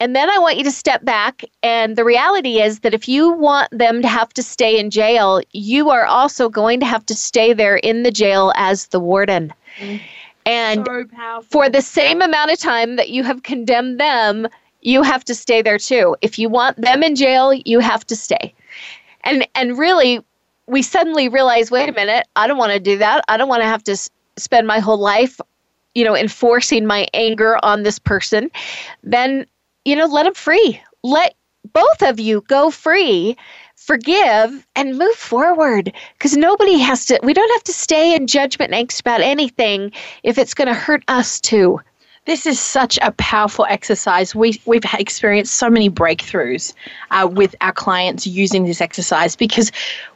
and 0.00 0.14
then 0.14 0.30
I 0.30 0.38
want 0.38 0.56
you 0.56 0.64
to 0.64 0.70
step 0.70 1.04
back. 1.04 1.44
And 1.62 1.96
the 1.96 2.04
reality 2.04 2.60
is 2.60 2.80
that 2.80 2.94
if 2.94 3.08
you 3.08 3.32
want 3.32 3.76
them 3.76 4.00
to 4.02 4.08
have 4.08 4.32
to 4.34 4.42
stay 4.42 4.78
in 4.78 4.90
jail, 4.90 5.40
you 5.52 5.90
are 5.90 6.06
also 6.06 6.48
going 6.48 6.80
to 6.80 6.86
have 6.86 7.04
to 7.06 7.14
stay 7.14 7.52
there 7.52 7.76
in 7.76 8.04
the 8.04 8.12
jail 8.12 8.52
as 8.54 8.86
the 8.88 9.00
warden. 9.00 9.52
Mm. 9.78 10.00
And 10.46 10.86
so 10.86 11.42
for 11.50 11.68
the 11.68 11.82
same 11.82 12.22
amount 12.22 12.52
of 12.52 12.58
time 12.58 12.96
that 12.96 13.10
you 13.10 13.24
have 13.24 13.42
condemned 13.42 13.98
them, 13.98 14.46
you 14.80 15.02
have 15.02 15.24
to 15.24 15.34
stay 15.34 15.62
there 15.62 15.78
too. 15.78 16.16
If 16.22 16.38
you 16.38 16.48
want 16.48 16.80
them 16.80 17.02
in 17.02 17.16
jail, 17.16 17.52
you 17.52 17.80
have 17.80 18.06
to 18.06 18.16
stay. 18.16 18.54
And 19.24 19.46
and 19.54 19.76
really 19.76 20.24
we 20.66 20.82
suddenly 20.82 21.28
realize, 21.28 21.70
wait 21.70 21.88
a 21.88 21.92
minute, 21.92 22.26
I 22.36 22.46
don't 22.46 22.58
want 22.58 22.72
to 22.72 22.78
do 22.78 22.98
that. 22.98 23.24
I 23.28 23.36
don't 23.36 23.48
want 23.48 23.62
to 23.62 23.68
have 23.68 23.82
to 23.84 23.96
spend 24.38 24.66
my 24.66 24.78
whole 24.78 24.98
life 24.98 25.40
you 25.94 26.04
know 26.04 26.16
enforcing 26.16 26.86
my 26.86 27.06
anger 27.12 27.58
on 27.62 27.82
this 27.82 27.98
person 27.98 28.50
then 29.02 29.46
you 29.88 29.96
know, 29.96 30.06
let 30.06 30.24
them 30.24 30.34
free. 30.34 30.80
Let 31.02 31.34
both 31.72 32.02
of 32.02 32.20
you 32.20 32.42
go 32.42 32.70
free, 32.70 33.36
forgive, 33.74 34.66
and 34.76 34.98
move 34.98 35.14
forward. 35.14 35.92
Because 36.12 36.36
nobody 36.36 36.78
has 36.78 37.06
to, 37.06 37.18
we 37.22 37.32
don't 37.32 37.50
have 37.52 37.64
to 37.64 37.72
stay 37.72 38.14
in 38.14 38.26
judgment 38.26 38.74
and 38.74 38.88
angst 38.88 39.00
about 39.00 39.22
anything 39.22 39.92
if 40.22 40.36
it's 40.36 40.52
going 40.52 40.68
to 40.68 40.74
hurt 40.74 41.02
us 41.08 41.40
too. 41.40 41.80
This 42.26 42.44
is 42.44 42.60
such 42.60 42.98
a 43.00 43.12
powerful 43.12 43.64
exercise. 43.70 44.34
We, 44.34 44.60
we've 44.66 44.84
experienced 44.98 45.54
so 45.54 45.70
many 45.70 45.88
breakthroughs 45.88 46.74
uh, 47.10 47.26
with 47.32 47.56
our 47.62 47.72
clients 47.72 48.26
using 48.26 48.66
this 48.66 48.82
exercise 48.82 49.34
because 49.34 49.72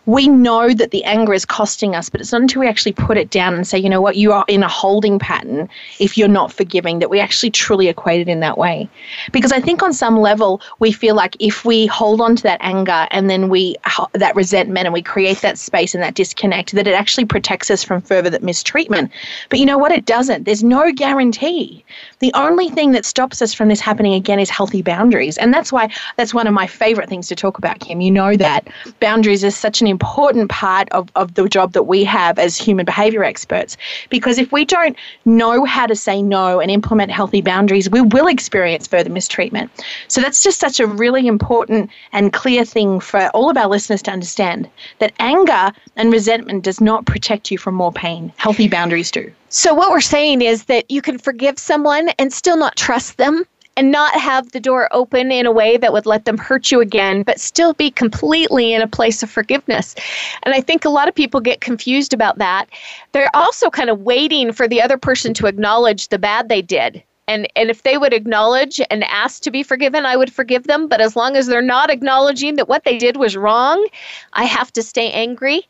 we 0.06 0.26
know 0.26 0.72
that 0.74 0.90
the 0.90 1.04
anger 1.04 1.32
is 1.32 1.44
costing 1.44 1.94
us, 1.94 2.10
but 2.10 2.20
it's 2.20 2.32
not 2.32 2.40
until 2.40 2.60
we 2.60 2.68
actually 2.68 2.92
put 2.92 3.16
it 3.16 3.30
down 3.30 3.54
and 3.54 3.66
say, 3.66 3.78
you 3.78 3.88
know 3.88 4.00
what, 4.00 4.16
you 4.16 4.32
are 4.32 4.44
in 4.48 4.62
a 4.62 4.68
holding 4.68 5.18
pattern 5.18 5.68
if 6.00 6.18
you're 6.18 6.26
not 6.26 6.52
forgiving 6.52 6.98
that 6.98 7.08
we 7.08 7.20
actually 7.20 7.50
truly 7.50 7.88
equate 7.88 8.20
it 8.20 8.28
in 8.28 8.40
that 8.40 8.58
way. 8.58 8.88
Because 9.30 9.52
I 9.52 9.60
think 9.60 9.82
on 9.82 9.92
some 9.92 10.18
level, 10.18 10.60
we 10.80 10.90
feel 10.90 11.14
like 11.14 11.36
if 11.38 11.64
we 11.64 11.86
hold 11.86 12.20
on 12.20 12.34
to 12.34 12.42
that 12.42 12.58
anger 12.62 13.06
and 13.12 13.30
then 13.30 13.48
we, 13.48 13.76
that 14.14 14.34
resentment 14.34 14.86
and 14.86 14.92
we 14.92 15.02
create 15.02 15.40
that 15.42 15.56
space 15.56 15.94
and 15.94 16.02
that 16.02 16.14
disconnect, 16.14 16.72
that 16.72 16.88
it 16.88 16.94
actually 16.94 17.24
protects 17.24 17.70
us 17.70 17.84
from 17.84 18.00
further 18.00 18.30
that 18.30 18.42
mistreatment. 18.42 19.12
But 19.50 19.60
you 19.60 19.66
know 19.66 19.78
what? 19.78 19.92
It 19.92 20.04
doesn't. 20.04 20.44
There's 20.44 20.64
no 20.64 20.90
guarantee. 20.92 21.84
The 22.18 22.32
only 22.34 22.68
thing 22.68 22.90
that 22.92 23.04
stops 23.04 23.40
us 23.40 23.54
from 23.54 23.68
this 23.68 23.80
happening 23.80 24.14
again 24.14 24.40
is 24.40 24.50
healthy 24.50 24.82
boundaries. 24.82 25.38
And 25.38 25.54
that's 25.54 25.72
why 25.72 25.92
that's 26.16 26.34
one 26.34 26.48
of 26.48 26.54
my 26.54 26.66
favorite 26.66 27.08
things 27.08 27.28
to 27.28 27.36
talk 27.36 27.58
about, 27.58 27.78
Kim. 27.78 28.00
You 28.00 28.10
know 28.10 28.36
that 28.36 28.66
boundaries 28.98 29.44
is 29.44 29.56
such 29.56 29.80
an 29.80 29.91
important 29.92 30.50
part 30.50 30.88
of, 30.90 31.08
of 31.14 31.34
the 31.34 31.48
job 31.48 31.72
that 31.74 31.84
we 31.84 32.02
have 32.02 32.40
as 32.40 32.58
human 32.58 32.84
behavior 32.84 33.22
experts. 33.22 33.76
Because 34.10 34.38
if 34.38 34.50
we 34.50 34.64
don't 34.64 34.96
know 35.24 35.64
how 35.64 35.86
to 35.86 35.94
say 35.94 36.20
no 36.20 36.58
and 36.58 36.68
implement 36.68 37.12
healthy 37.12 37.40
boundaries, 37.40 37.88
we 37.88 38.00
will 38.00 38.26
experience 38.26 38.88
further 38.88 39.10
mistreatment. 39.10 39.70
So 40.08 40.20
that's 40.20 40.42
just 40.42 40.58
such 40.58 40.80
a 40.80 40.86
really 40.86 41.28
important 41.28 41.90
and 42.12 42.32
clear 42.32 42.64
thing 42.64 42.98
for 42.98 43.28
all 43.28 43.48
of 43.48 43.56
our 43.56 43.68
listeners 43.68 44.02
to 44.02 44.10
understand 44.10 44.68
that 44.98 45.12
anger 45.20 45.70
and 45.94 46.10
resentment 46.10 46.64
does 46.64 46.80
not 46.80 47.06
protect 47.06 47.52
you 47.52 47.58
from 47.58 47.76
more 47.76 47.92
pain. 47.92 48.32
Healthy 48.36 48.68
boundaries 48.68 49.12
do. 49.12 49.30
So, 49.54 49.74
what 49.74 49.90
we're 49.90 50.00
saying 50.00 50.40
is 50.40 50.64
that 50.64 50.90
you 50.90 51.02
can 51.02 51.18
forgive 51.18 51.58
someone 51.58 52.08
and 52.18 52.32
still 52.32 52.56
not 52.56 52.74
trust 52.74 53.18
them 53.18 53.44
and 53.76 53.90
not 53.90 54.14
have 54.14 54.52
the 54.52 54.60
door 54.60 54.88
open 54.92 55.32
in 55.32 55.46
a 55.46 55.52
way 55.52 55.76
that 55.76 55.92
would 55.92 56.06
let 56.06 56.24
them 56.24 56.36
hurt 56.36 56.70
you 56.70 56.80
again, 56.80 57.22
but 57.22 57.40
still 57.40 57.72
be 57.72 57.90
completely 57.90 58.72
in 58.72 58.82
a 58.82 58.86
place 58.86 59.22
of 59.22 59.30
forgiveness. 59.30 59.94
And 60.42 60.54
I 60.54 60.60
think 60.60 60.84
a 60.84 60.90
lot 60.90 61.08
of 61.08 61.14
people 61.14 61.40
get 61.40 61.60
confused 61.60 62.12
about 62.12 62.38
that. 62.38 62.66
They're 63.12 63.34
also 63.34 63.70
kind 63.70 63.90
of 63.90 64.02
waiting 64.02 64.52
for 64.52 64.68
the 64.68 64.82
other 64.82 64.98
person 64.98 65.32
to 65.34 65.46
acknowledge 65.46 66.08
the 66.08 66.18
bad 66.18 66.48
they 66.48 66.62
did. 66.62 67.02
And, 67.28 67.48
and 67.56 67.70
if 67.70 67.82
they 67.82 67.96
would 67.96 68.12
acknowledge 68.12 68.80
and 68.90 69.04
ask 69.04 69.42
to 69.42 69.50
be 69.50 69.62
forgiven, 69.62 70.04
I 70.04 70.16
would 70.16 70.32
forgive 70.32 70.64
them. 70.64 70.88
But 70.88 71.00
as 71.00 71.16
long 71.16 71.36
as 71.36 71.46
they're 71.46 71.62
not 71.62 71.88
acknowledging 71.88 72.56
that 72.56 72.68
what 72.68 72.84
they 72.84 72.98
did 72.98 73.16
was 73.16 73.36
wrong, 73.36 73.86
I 74.34 74.44
have 74.44 74.72
to 74.74 74.82
stay 74.82 75.10
angry. 75.12 75.66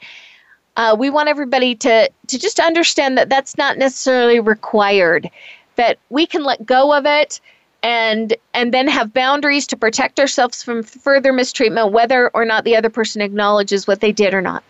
Uh, 0.77 0.97
we 0.99 1.11
want 1.11 1.29
everybody 1.29 1.75
to, 1.77 2.11
to 2.27 2.39
just 2.39 2.59
understand 2.59 3.19
that 3.19 3.29
that's 3.29 3.59
not 3.59 3.77
necessarily 3.77 4.41
required, 4.41 5.31
that 5.77 5.99
we 6.09 6.27
can 6.27 6.43
let 6.43 6.65
go 6.65 6.97
of 6.97 7.05
it 7.05 7.41
and 7.83 8.37
and 8.55 8.73
then 8.73 8.87
have 8.89 9.13
boundaries 9.13 9.67
to 9.69 9.77
protect 9.77 10.21
ourselves 10.21 10.63
from 10.63 10.83
further 10.83 11.33
mistreatment 11.33 11.93
whether 11.93 12.31
or 12.35 12.45
not 12.45 12.65
the 12.65 12.77
other 12.77 12.91
person 12.91 13.21
acknowledges 13.21 13.87
what 13.87 14.01
they 14.01 14.13
did 14.13 14.35
or 14.35 14.41
not. 14.41 14.63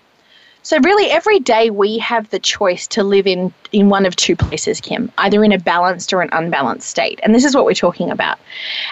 So 0.64 0.78
really 0.78 1.10
every 1.10 1.40
day 1.40 1.70
we 1.70 1.98
have 1.98 2.30
the 2.30 2.38
choice 2.38 2.86
to 2.88 3.02
live 3.02 3.26
in 3.26 3.52
in 3.72 3.88
one 3.88 4.06
of 4.06 4.14
two 4.16 4.36
places 4.36 4.80
kim 4.80 5.10
either 5.18 5.42
in 5.44 5.52
a 5.52 5.58
balanced 5.58 6.12
or 6.12 6.22
an 6.22 6.30
unbalanced 6.32 6.88
state. 6.88 7.20
And 7.22 7.34
this 7.34 7.44
is 7.44 7.54
what 7.54 7.64
we're 7.64 7.74
talking 7.74 8.10
about. 8.10 8.38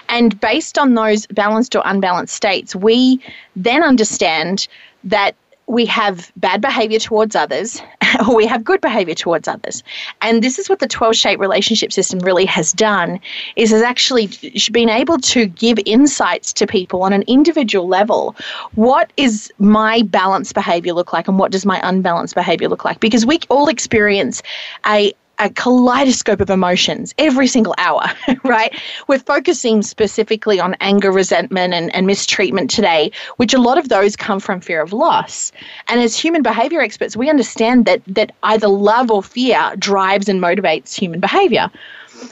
And 0.09 0.39
based 0.39 0.77
on 0.77 0.95
those 0.95 1.25
balanced 1.27 1.75
or 1.75 1.81
unbalanced 1.85 2.35
states 2.35 2.75
we 2.75 3.21
then 3.55 3.83
understand 3.83 4.67
that 5.03 5.35
we 5.67 5.85
have 5.85 6.31
bad 6.35 6.61
behavior 6.61 6.99
towards 6.99 7.35
others 7.35 7.81
or 8.27 8.35
we 8.35 8.45
have 8.45 8.63
good 8.63 8.81
behavior 8.81 9.15
towards 9.15 9.47
others. 9.47 9.83
And 10.21 10.43
this 10.43 10.59
is 10.59 10.69
what 10.69 10.79
the 10.79 10.87
12 10.87 11.15
shape 11.15 11.39
relationship 11.39 11.93
system 11.93 12.19
really 12.19 12.45
has 12.45 12.71
done 12.71 13.19
is 13.55 13.71
has 13.71 13.81
actually 13.81 14.29
been 14.71 14.89
able 14.89 15.17
to 15.19 15.45
give 15.45 15.79
insights 15.85 16.51
to 16.53 16.67
people 16.67 17.03
on 17.03 17.13
an 17.13 17.23
individual 17.27 17.87
level. 17.87 18.35
What 18.75 19.13
is 19.17 19.51
my 19.59 20.01
balanced 20.03 20.53
behavior 20.53 20.93
look 20.93 21.13
like 21.13 21.27
and 21.27 21.39
what 21.39 21.51
does 21.51 21.65
my 21.65 21.79
unbalanced 21.83 22.35
behavior 22.35 22.67
look 22.67 22.83
like? 22.83 22.99
Because 22.99 23.25
we 23.25 23.39
all 23.49 23.67
experience 23.67 24.41
a 24.85 25.13
a 25.41 25.49
kaleidoscope 25.49 26.39
of 26.39 26.51
emotions 26.51 27.13
every 27.17 27.47
single 27.47 27.73
hour, 27.79 28.03
right? 28.43 28.73
We're 29.07 29.19
focusing 29.19 29.81
specifically 29.81 30.59
on 30.59 30.75
anger, 30.79 31.11
resentment, 31.11 31.73
and, 31.73 31.93
and 31.95 32.05
mistreatment 32.05 32.69
today, 32.69 33.11
which 33.37 33.53
a 33.53 33.59
lot 33.59 33.79
of 33.79 33.89
those 33.89 34.15
come 34.15 34.39
from 34.39 34.61
fear 34.61 34.81
of 34.81 34.93
loss. 34.93 35.51
And 35.87 35.99
as 35.99 36.15
human 36.15 36.43
behavior 36.43 36.79
experts, 36.79 37.17
we 37.17 37.29
understand 37.29 37.85
that 37.85 38.01
that 38.07 38.33
either 38.43 38.67
love 38.67 39.09
or 39.09 39.23
fear 39.23 39.73
drives 39.79 40.29
and 40.29 40.39
motivates 40.39 40.93
human 40.93 41.19
behavior. 41.19 41.71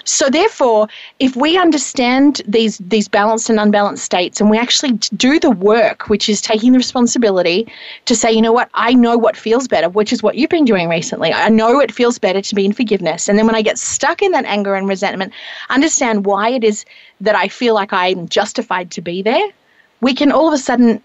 So 0.04 0.30
therefore, 0.30 0.88
if 1.20 1.36
we 1.36 1.58
understand 1.58 2.42
these 2.48 2.78
these 2.80 3.08
balanced 3.08 3.50
and 3.50 3.60
unbalanced 3.60 4.04
states, 4.04 4.40
and 4.40 4.50
we 4.50 4.58
actually 4.58 4.94
do 5.16 5.40
the 5.40 5.52
work, 5.52 6.10
which 6.10 6.30
is 6.30 6.42
taking 6.42 6.72
the 6.72 6.78
responsibility 6.78 7.68
to 8.06 8.16
say, 8.16 8.32
you 8.32 8.42
know 8.42 8.52
what, 8.52 8.70
I 8.74 8.94
know 8.94 9.18
what 9.18 9.38
feels 9.38 9.68
better, 9.68 9.90
which 9.90 10.14
is 10.14 10.22
what 10.22 10.36
you've 10.36 10.50
been 10.50 10.66
doing 10.66 10.90
recently. 10.90 11.34
I 11.34 11.50
know 11.50 11.80
it 11.80 11.92
feels 11.92 12.20
better 12.20 12.42
to 12.42 12.56
be 12.56 12.66
in 12.66 12.74
forgiveness, 12.74 13.28
and 13.30 13.38
then 13.38 13.46
when 13.46 13.56
I 13.56 13.62
get 13.62 13.78
stuck 13.78 14.22
in 14.22 14.32
that 14.32 14.46
anger 14.46 14.76
and 14.76 14.88
resentment, 14.88 15.34
understand 15.70 16.26
why 16.26 16.50
it 16.50 16.64
is 16.64 16.86
that 17.22 17.36
I 17.36 17.48
feel 17.48 17.74
like 17.74 17.94
I'm 17.94 18.28
justified 18.28 18.92
to 18.92 19.02
be 19.02 19.22
there 19.22 19.50
we 20.02 20.14
can 20.14 20.32
all 20.32 20.48
of 20.48 20.54
a 20.54 20.58
sudden 20.58 21.02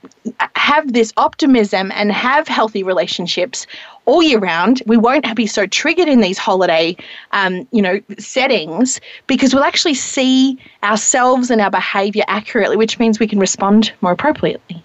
have 0.54 0.92
this 0.92 1.12
optimism 1.16 1.90
and 1.92 2.12
have 2.12 2.48
healthy 2.48 2.83
relationships 2.83 3.66
all 4.07 4.22
year 4.22 4.38
round. 4.38 4.83
We 4.87 4.96
won't 4.96 5.35
be 5.35 5.46
so 5.46 5.66
triggered 5.66 6.09
in 6.09 6.20
these 6.20 6.38
holiday, 6.38 6.96
um, 7.33 7.66
you 7.72 7.83
know, 7.83 8.00
settings 8.18 9.00
because 9.26 9.54
we'll 9.54 9.64
actually 9.64 9.94
see 9.94 10.59
ourselves 10.83 11.50
and 11.50 11.61
our 11.61 11.70
behaviour 11.70 12.24
accurately, 12.28 12.76
which 12.76 12.98
means 12.98 13.18
we 13.18 13.26
can 13.26 13.38
respond 13.38 13.92
more 14.00 14.12
appropriately. 14.12 14.83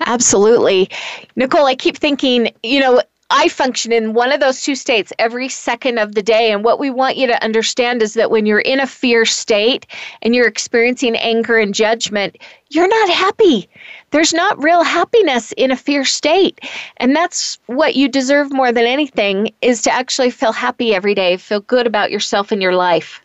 Absolutely. 0.00 0.90
Nicole, 1.36 1.66
I 1.66 1.74
keep 1.74 1.96
thinking, 1.96 2.52
you 2.62 2.80
know, 2.80 3.02
I 3.30 3.48
function 3.48 3.92
in 3.92 4.12
one 4.12 4.32
of 4.32 4.40
those 4.40 4.62
two 4.62 4.74
states 4.74 5.12
every 5.18 5.48
second 5.48 5.98
of 5.98 6.14
the 6.14 6.22
day. 6.22 6.50
And 6.50 6.64
what 6.64 6.80
we 6.80 6.90
want 6.90 7.16
you 7.16 7.28
to 7.28 7.44
understand 7.44 8.02
is 8.02 8.14
that 8.14 8.30
when 8.30 8.44
you're 8.44 8.58
in 8.60 8.80
a 8.80 8.86
fear 8.86 9.24
state 9.24 9.86
and 10.22 10.34
you're 10.34 10.48
experiencing 10.48 11.14
anger 11.16 11.56
and 11.56 11.72
judgment, 11.72 12.36
you're 12.70 12.88
not 12.88 13.08
happy. 13.08 13.68
There's 14.10 14.34
not 14.34 14.62
real 14.62 14.82
happiness 14.82 15.52
in 15.52 15.70
a 15.70 15.76
fear 15.76 16.04
state. 16.04 16.60
And 16.96 17.14
that's 17.14 17.58
what 17.66 17.94
you 17.94 18.08
deserve 18.08 18.52
more 18.52 18.72
than 18.72 18.84
anything 18.84 19.54
is 19.62 19.82
to 19.82 19.92
actually 19.92 20.30
feel 20.30 20.52
happy 20.52 20.92
every 20.92 21.14
day, 21.14 21.36
feel 21.36 21.60
good 21.60 21.86
about 21.86 22.10
yourself 22.10 22.50
and 22.50 22.60
your 22.60 22.74
life. 22.74 23.20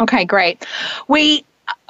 Okay, 0.00 0.24
great. 0.24 0.64
We 1.08 1.44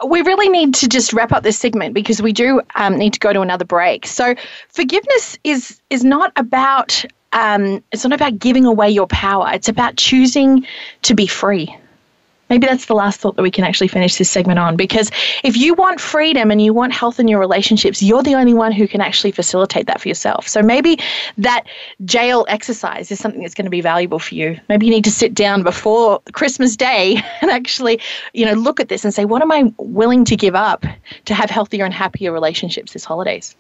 we 0.07 0.23
really 0.23 0.49
need 0.49 0.75
to 0.75 0.89
just 0.89 1.13
wrap 1.13 1.33
up 1.33 1.43
this 1.43 1.59
segment 1.59 1.95
because 1.95 2.21
we 2.21 2.33
do 2.33 2.61
um, 2.75 2.97
need 2.97 3.13
to 3.13 3.21
go 3.21 3.33
to 3.33 3.41
another 3.41 3.65
break. 3.65 4.07
So, 4.07 4.35
forgiveness 4.69 5.39
is 5.45 5.81
is 5.91 6.05
not 6.05 6.33
about 6.37 7.05
um, 7.33 7.83
it's 7.93 8.05
not 8.05 8.13
about 8.13 8.39
giving 8.39 8.65
away 8.65 8.91
your 8.91 9.07
power. 9.07 9.51
It's 9.53 9.69
about 9.69 9.97
choosing 9.97 10.67
to 11.03 11.15
be 11.15 11.27
free. 11.27 11.75
Maybe 12.51 12.67
that's 12.67 12.87
the 12.87 12.95
last 12.95 13.21
thought 13.21 13.37
that 13.37 13.43
we 13.43 13.51
can 13.51 13.65
actually 13.65 13.89
finish 13.89 14.17
this 14.17 14.31
segment 14.31 14.59
on 14.59 14.77
because 14.77 15.11
if 15.45 15.57
you 15.57 15.75
want 15.75 16.01
freedom 16.01 16.51
and 16.51 16.63
you 16.63 16.73
want 16.73 16.93
health 16.93 17.21
in 17.21 17.29
your 17.29 17.39
relationships, 17.39 18.03
you're 18.03 18.23
the 18.23 18.35
only 18.35 18.55
one 18.55 18.73
who 18.73 18.89
can 18.89 19.01
actually 19.01 19.33
facilitate 19.33 19.87
that 19.87 20.01
for 20.01 20.09
yourself. 20.09 20.49
So 20.49 20.63
maybe 20.63 20.99
that 21.37 21.65
jail 22.05 22.47
exercise 22.49 23.11
is 23.11 23.21
something 23.21 23.43
that's 23.43 23.55
going 23.55 23.67
to 23.67 23.71
be 23.71 23.83
valuable 23.83 24.19
for 24.19 24.35
you. 24.35 24.59
Maybe 24.69 24.87
you 24.87 24.93
need 24.93 25.05
to 25.05 25.11
sit 25.11 25.35
down 25.35 25.63
before 25.63 26.21
Christmas 26.33 26.77
Day 26.77 27.23
and 27.43 27.51
actually, 27.51 28.01
you 28.33 28.47
know, 28.47 28.55
look 28.55 28.81
at 28.81 28.89
this 28.89 29.05
and 29.05 29.13
say, 29.13 29.25
what 29.25 29.43
am 29.43 29.53
I 29.53 29.73
willing 29.77 30.25
to 30.27 30.37
give 30.37 30.55
up 30.55 30.87
to 31.27 31.35
have 31.35 31.51
healthier 31.51 31.85
and 31.85 31.93
happier 31.93 32.33
relationships 32.33 32.95
this 32.95 33.05
holidays? 33.05 33.57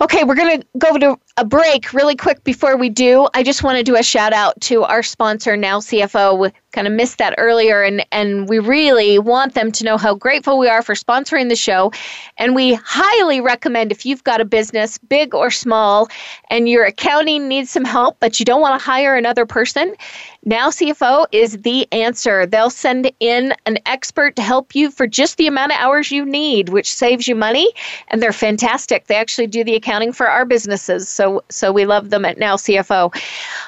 Okay, 0.00 0.24
we're 0.24 0.34
going 0.34 0.60
to 0.60 0.66
go 0.78 0.98
to 0.98 1.18
a 1.38 1.44
break 1.44 1.92
really 1.92 2.16
quick 2.16 2.42
before 2.44 2.76
we 2.76 2.88
do. 2.88 3.28
I 3.34 3.42
just 3.42 3.62
want 3.62 3.76
to 3.76 3.84
do 3.84 3.96
a 3.96 4.02
shout 4.02 4.32
out 4.32 4.58
to 4.62 4.84
our 4.84 5.02
sponsor, 5.02 5.56
Now 5.56 5.80
CFO. 5.80 6.38
We 6.38 6.50
Kind 6.76 6.86
of 6.86 6.92
missed 6.92 7.16
that 7.16 7.34
earlier, 7.38 7.82
and, 7.82 8.04
and 8.12 8.50
we 8.50 8.58
really 8.58 9.18
want 9.18 9.54
them 9.54 9.72
to 9.72 9.82
know 9.82 9.96
how 9.96 10.14
grateful 10.14 10.58
we 10.58 10.68
are 10.68 10.82
for 10.82 10.94
sponsoring 10.94 11.48
the 11.48 11.56
show. 11.56 11.90
And 12.36 12.54
we 12.54 12.74
highly 12.74 13.40
recommend 13.40 13.92
if 13.92 14.04
you've 14.04 14.22
got 14.24 14.42
a 14.42 14.44
business, 14.44 14.98
big 14.98 15.34
or 15.34 15.50
small, 15.50 16.10
and 16.50 16.68
your 16.68 16.84
accounting 16.84 17.48
needs 17.48 17.70
some 17.70 17.86
help, 17.86 18.18
but 18.20 18.38
you 18.38 18.44
don't 18.44 18.60
want 18.60 18.78
to 18.78 18.84
hire 18.84 19.16
another 19.16 19.46
person, 19.46 19.96
now 20.44 20.68
CFO 20.68 21.26
is 21.32 21.56
the 21.62 21.90
answer. 21.92 22.44
They'll 22.44 22.70
send 22.70 23.10
in 23.20 23.54
an 23.64 23.78
expert 23.86 24.36
to 24.36 24.42
help 24.42 24.74
you 24.74 24.90
for 24.90 25.06
just 25.06 25.38
the 25.38 25.46
amount 25.46 25.72
of 25.72 25.78
hours 25.78 26.12
you 26.12 26.26
need, 26.26 26.68
which 26.68 26.92
saves 26.92 27.26
you 27.26 27.34
money, 27.34 27.72
and 28.08 28.22
they're 28.22 28.32
fantastic. 28.32 29.06
They 29.06 29.16
actually 29.16 29.46
do 29.46 29.64
the 29.64 29.74
accounting 29.74 30.12
for 30.12 30.28
our 30.28 30.44
businesses, 30.44 31.08
so 31.08 31.25
so 31.48 31.72
we 31.72 31.84
love 31.84 32.10
them 32.10 32.24
at 32.24 32.38
Now 32.38 32.56
CFO. 32.56 33.14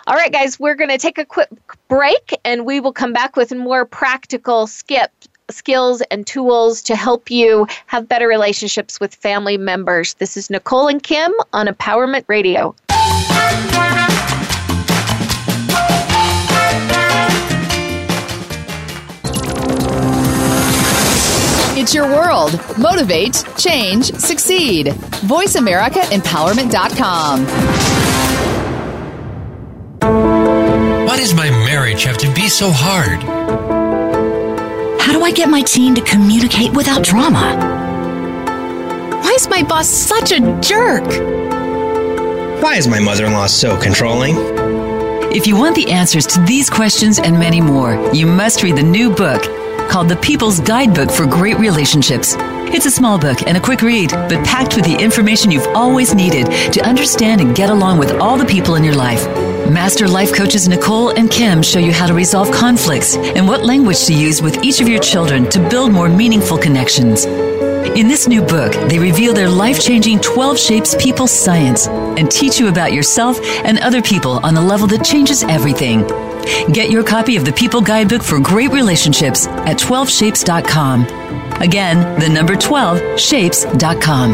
All 0.06 0.14
right, 0.14 0.32
guys, 0.32 0.58
we're 0.58 0.74
going 0.74 0.90
to 0.90 0.98
take 0.98 1.18
a 1.18 1.24
quick 1.24 1.48
break, 1.88 2.34
and 2.44 2.66
we 2.66 2.80
will 2.80 2.92
come 2.92 3.12
back 3.12 3.36
with 3.36 3.54
more 3.54 3.84
practical 3.84 4.66
skip 4.66 5.10
skills 5.50 6.02
and 6.10 6.26
tools 6.26 6.82
to 6.82 6.94
help 6.94 7.30
you 7.30 7.66
have 7.86 8.08
better 8.08 8.28
relationships 8.28 9.00
with 9.00 9.14
family 9.14 9.56
members. 9.56 10.14
This 10.14 10.36
is 10.36 10.50
Nicole 10.50 10.88
and 10.88 11.02
Kim 11.02 11.32
on 11.52 11.66
Empowerment 11.66 12.24
Radio. 12.28 12.74
It's 21.88 21.94
your 21.94 22.06
world. 22.06 22.52
Motivate, 22.76 23.42
change, 23.56 24.12
succeed. 24.16 24.88
VoiceAmericaEmpowerment.com. 25.24 27.46
Why 31.06 31.16
does 31.16 31.32
my 31.32 31.48
marriage 31.48 32.04
have 32.04 32.18
to 32.18 32.30
be 32.34 32.50
so 32.50 32.70
hard? 32.70 33.22
How 35.00 35.14
do 35.14 35.22
I 35.22 35.32
get 35.32 35.48
my 35.48 35.62
team 35.62 35.94
to 35.94 36.02
communicate 36.02 36.74
without 36.74 37.04
drama? 37.04 37.56
Why 39.22 39.30
is 39.30 39.48
my 39.48 39.62
boss 39.62 39.88
such 39.88 40.32
a 40.32 40.40
jerk? 40.60 41.06
Why 42.62 42.76
is 42.76 42.86
my 42.86 43.00
mother 43.00 43.24
in 43.24 43.32
law 43.32 43.46
so 43.46 43.80
controlling? 43.80 44.36
If 45.30 45.46
you 45.46 45.56
want 45.56 45.76
the 45.76 45.90
answers 45.90 46.26
to 46.28 46.42
these 46.44 46.70
questions 46.70 47.18
and 47.18 47.38
many 47.38 47.60
more, 47.60 47.92
you 48.14 48.26
must 48.26 48.62
read 48.62 48.76
the 48.76 48.82
new 48.82 49.14
book 49.14 49.42
called 49.90 50.08
The 50.08 50.16
People's 50.16 50.58
Guidebook 50.58 51.10
for 51.10 51.26
Great 51.26 51.58
Relationships. 51.58 52.34
It's 52.72 52.86
a 52.86 52.90
small 52.90 53.18
book 53.18 53.42
and 53.46 53.54
a 53.54 53.60
quick 53.60 53.82
read, 53.82 54.10
but 54.10 54.42
packed 54.46 54.74
with 54.74 54.86
the 54.86 54.96
information 54.96 55.50
you've 55.50 55.66
always 55.76 56.14
needed 56.14 56.46
to 56.72 56.80
understand 56.80 57.42
and 57.42 57.54
get 57.54 57.68
along 57.68 57.98
with 57.98 58.12
all 58.12 58.38
the 58.38 58.46
people 58.46 58.76
in 58.76 58.84
your 58.84 58.94
life. 58.94 59.26
Master 59.68 60.08
life 60.08 60.32
coaches 60.32 60.66
Nicole 60.66 61.10
and 61.10 61.30
Kim 61.30 61.62
show 61.62 61.78
you 61.78 61.92
how 61.92 62.06
to 62.06 62.14
resolve 62.14 62.50
conflicts 62.50 63.14
and 63.14 63.46
what 63.46 63.62
language 63.62 64.06
to 64.06 64.14
use 64.14 64.40
with 64.40 64.64
each 64.64 64.80
of 64.80 64.88
your 64.88 65.00
children 65.00 65.46
to 65.50 65.68
build 65.68 65.92
more 65.92 66.08
meaningful 66.08 66.56
connections. 66.56 67.26
In 67.96 68.06
this 68.06 68.28
new 68.28 68.42
book, 68.42 68.72
they 68.88 68.98
reveal 68.98 69.32
their 69.32 69.48
life 69.48 69.80
changing 69.80 70.20
12 70.20 70.58
Shapes 70.58 70.94
People 71.02 71.26
Science 71.26 71.88
and 71.88 72.30
teach 72.30 72.60
you 72.60 72.68
about 72.68 72.92
yourself 72.92 73.40
and 73.64 73.78
other 73.80 74.02
people 74.02 74.38
on 74.44 74.56
a 74.56 74.60
level 74.60 74.86
that 74.88 75.04
changes 75.04 75.42
everything. 75.42 76.02
Get 76.72 76.90
your 76.90 77.02
copy 77.02 77.36
of 77.36 77.44
the 77.44 77.52
People 77.52 77.80
Guidebook 77.80 78.22
for 78.22 78.38
Great 78.40 78.70
Relationships 78.72 79.46
at 79.46 79.78
12shapes.com. 79.78 81.04
Again, 81.60 82.20
the 82.20 82.28
number 82.28 82.56
12, 82.56 83.18
shapes.com. 83.18 84.32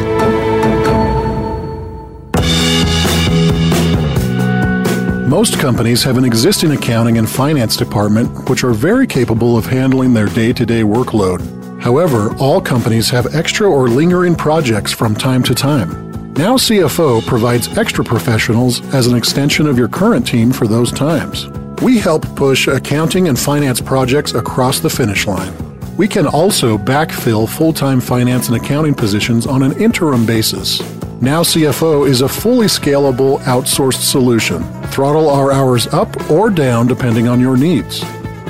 Most 5.28 5.58
companies 5.58 6.02
have 6.04 6.18
an 6.18 6.24
existing 6.24 6.72
accounting 6.72 7.18
and 7.18 7.28
finance 7.28 7.76
department 7.76 8.48
which 8.48 8.62
are 8.62 8.72
very 8.72 9.06
capable 9.06 9.56
of 9.56 9.66
handling 9.66 10.12
their 10.12 10.26
day 10.26 10.52
to 10.52 10.66
day 10.66 10.82
workload. 10.82 11.63
However, 11.84 12.34
all 12.36 12.62
companies 12.62 13.10
have 13.10 13.34
extra 13.34 13.70
or 13.70 13.88
lingering 13.88 14.34
projects 14.34 14.90
from 14.90 15.14
time 15.14 15.42
to 15.42 15.54
time. 15.54 15.90
Now 16.32 16.56
CFO 16.56 17.26
provides 17.26 17.76
extra 17.76 18.02
professionals 18.02 18.80
as 18.94 19.06
an 19.06 19.14
extension 19.14 19.66
of 19.66 19.76
your 19.76 19.88
current 19.88 20.26
team 20.26 20.50
for 20.50 20.66
those 20.66 20.90
times. 20.90 21.46
We 21.82 21.98
help 21.98 22.22
push 22.36 22.68
accounting 22.68 23.28
and 23.28 23.38
finance 23.38 23.82
projects 23.82 24.32
across 24.32 24.80
the 24.80 24.88
finish 24.88 25.26
line. 25.26 25.52
We 25.98 26.08
can 26.08 26.26
also 26.26 26.78
backfill 26.78 27.46
full 27.46 27.74
time 27.74 28.00
finance 28.00 28.48
and 28.48 28.56
accounting 28.56 28.94
positions 28.94 29.46
on 29.46 29.62
an 29.62 29.78
interim 29.78 30.24
basis. 30.24 30.80
Now 31.20 31.42
CFO 31.42 32.08
is 32.08 32.22
a 32.22 32.28
fully 32.30 32.66
scalable 32.66 33.40
outsourced 33.40 34.00
solution. 34.10 34.62
Throttle 34.84 35.28
our 35.28 35.52
hours 35.52 35.86
up 35.88 36.30
or 36.30 36.48
down 36.48 36.86
depending 36.86 37.28
on 37.28 37.40
your 37.40 37.58
needs. 37.58 38.02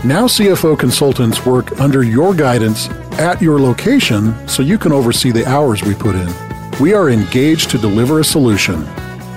Now 0.04 0.26
CFO 0.26 0.78
consultants 0.78 1.44
work 1.44 1.80
under 1.80 2.04
your 2.04 2.32
guidance 2.32 2.88
at 3.20 3.40
your 3.42 3.60
location 3.60 4.48
so 4.48 4.62
you 4.62 4.78
can 4.78 4.92
oversee 4.92 5.30
the 5.30 5.46
hours 5.46 5.82
we 5.82 5.94
put 5.94 6.14
in. 6.14 6.32
We 6.80 6.94
are 6.94 7.10
engaged 7.10 7.70
to 7.70 7.78
deliver 7.78 8.20
a 8.20 8.24
solution 8.24 8.84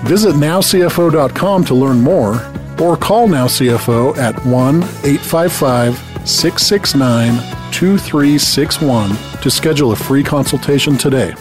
Visit 0.04 0.36
nowcfo.com 0.36 1.64
to 1.64 1.74
learn 1.74 2.00
more 2.00 2.40
or 2.80 2.96
call 2.96 3.26
Now 3.26 3.46
CFO 3.46 4.16
at 4.16 4.34
1 4.46 4.76
855 4.76 5.96
669 6.28 7.34
2361 7.72 9.40
to 9.42 9.50
schedule 9.50 9.92
a 9.92 9.96
free 9.96 10.22
consultation 10.22 10.96
today. 10.96 11.34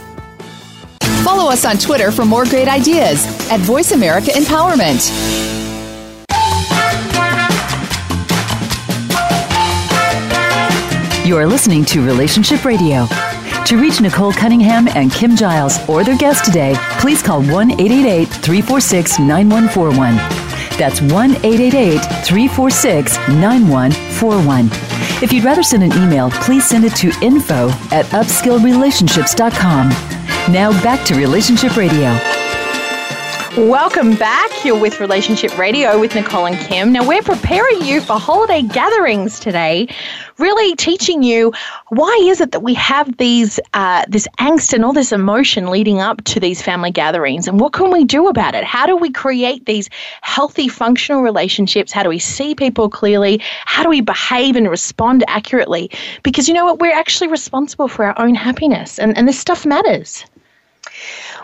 Follow 1.24 1.52
us 1.52 1.66
on 1.66 1.78
Twitter 1.78 2.12
for 2.12 2.26
more 2.26 2.46
great 2.46 2.68
ideas 2.68 3.26
at 3.52 3.60
Voice 3.60 3.92
America 3.92 4.32
Empowerment. 4.32 5.57
You 11.28 11.36
are 11.36 11.46
listening 11.46 11.84
to 11.88 12.02
Relationship 12.06 12.64
Radio. 12.64 13.06
To 13.66 13.78
reach 13.78 14.00
Nicole 14.00 14.32
Cunningham 14.32 14.88
and 14.88 15.12
Kim 15.12 15.36
Giles 15.36 15.78
or 15.90 16.06
their 16.06 16.16
guest 16.16 16.46
today, 16.46 16.74
please 17.02 17.22
call 17.22 17.42
1 17.42 17.72
888 17.72 18.30
346 18.30 19.20
9141. 19.20 20.16
That's 20.80 21.02
1 21.02 21.32
888 21.44 22.00
346 22.24 23.18
9141. 23.28 24.70
If 25.22 25.34
you'd 25.34 25.44
rather 25.44 25.64
send 25.64 25.84
an 25.84 25.92
email, 26.02 26.32
please 26.32 26.66
send 26.66 26.86
it 26.86 26.96
to 26.96 27.12
info 27.22 27.72
at 27.92 28.06
upskillrelationships.com. 28.06 29.90
Now 30.54 30.72
back 30.82 31.06
to 31.08 31.16
Relationship 31.16 31.76
Radio. 31.76 32.37
Welcome 33.58 34.14
back. 34.18 34.64
You're 34.64 34.80
with 34.80 35.00
Relationship 35.00 35.58
Radio 35.58 36.00
with 36.00 36.14
Nicole 36.14 36.46
and 36.46 36.56
Kim. 36.60 36.94
Now, 36.94 37.08
we're 37.08 37.24
preparing 37.24 37.82
you 37.82 38.02
for 38.02 38.20
holiday 38.20 38.62
gatherings 38.62 39.40
today, 39.40 39.88
really 40.38 40.76
teaching 40.76 41.24
you 41.24 41.52
why 41.88 42.16
is 42.22 42.40
it 42.40 42.52
that 42.52 42.62
we 42.62 42.76
have 42.76 43.18
these 43.18 43.60
uh, 43.74 44.06
this 44.08 44.28
angst 44.38 44.74
and 44.74 44.86
all 44.86 44.94
this 44.94 45.12
emotion 45.12 45.72
leading 45.72 46.00
up 46.00 46.24
to 46.26 46.40
these 46.40 46.62
family 46.62 46.92
gatherings, 46.92 47.48
and 47.48 47.60
what 47.60 47.74
can 47.74 47.90
we 47.90 48.04
do 48.04 48.28
about 48.28 48.54
it? 48.54 48.64
How 48.64 48.86
do 48.86 48.96
we 48.96 49.10
create 49.12 49.66
these 49.66 49.90
healthy, 50.22 50.68
functional 50.68 51.24
relationships? 51.24 51.92
How 51.92 52.04
do 52.04 52.10
we 52.10 52.20
see 52.20 52.54
people 52.54 52.92
clearly? 52.92 53.42
How 53.66 53.82
do 53.82 53.90
we 53.90 54.02
behave 54.02 54.56
and 54.56 54.70
respond 54.70 55.24
accurately? 55.28 55.90
Because 56.22 56.48
you 56.48 56.54
know 56.54 56.66
what, 56.66 56.78
we're 56.78 56.94
actually 56.94 57.30
responsible 57.30 57.88
for 57.88 58.06
our 58.06 58.20
own 58.20 58.36
happiness, 58.36 59.00
and, 59.00 59.18
and 59.18 59.28
this 59.28 59.40
stuff 59.40 59.66
matters. 59.66 60.24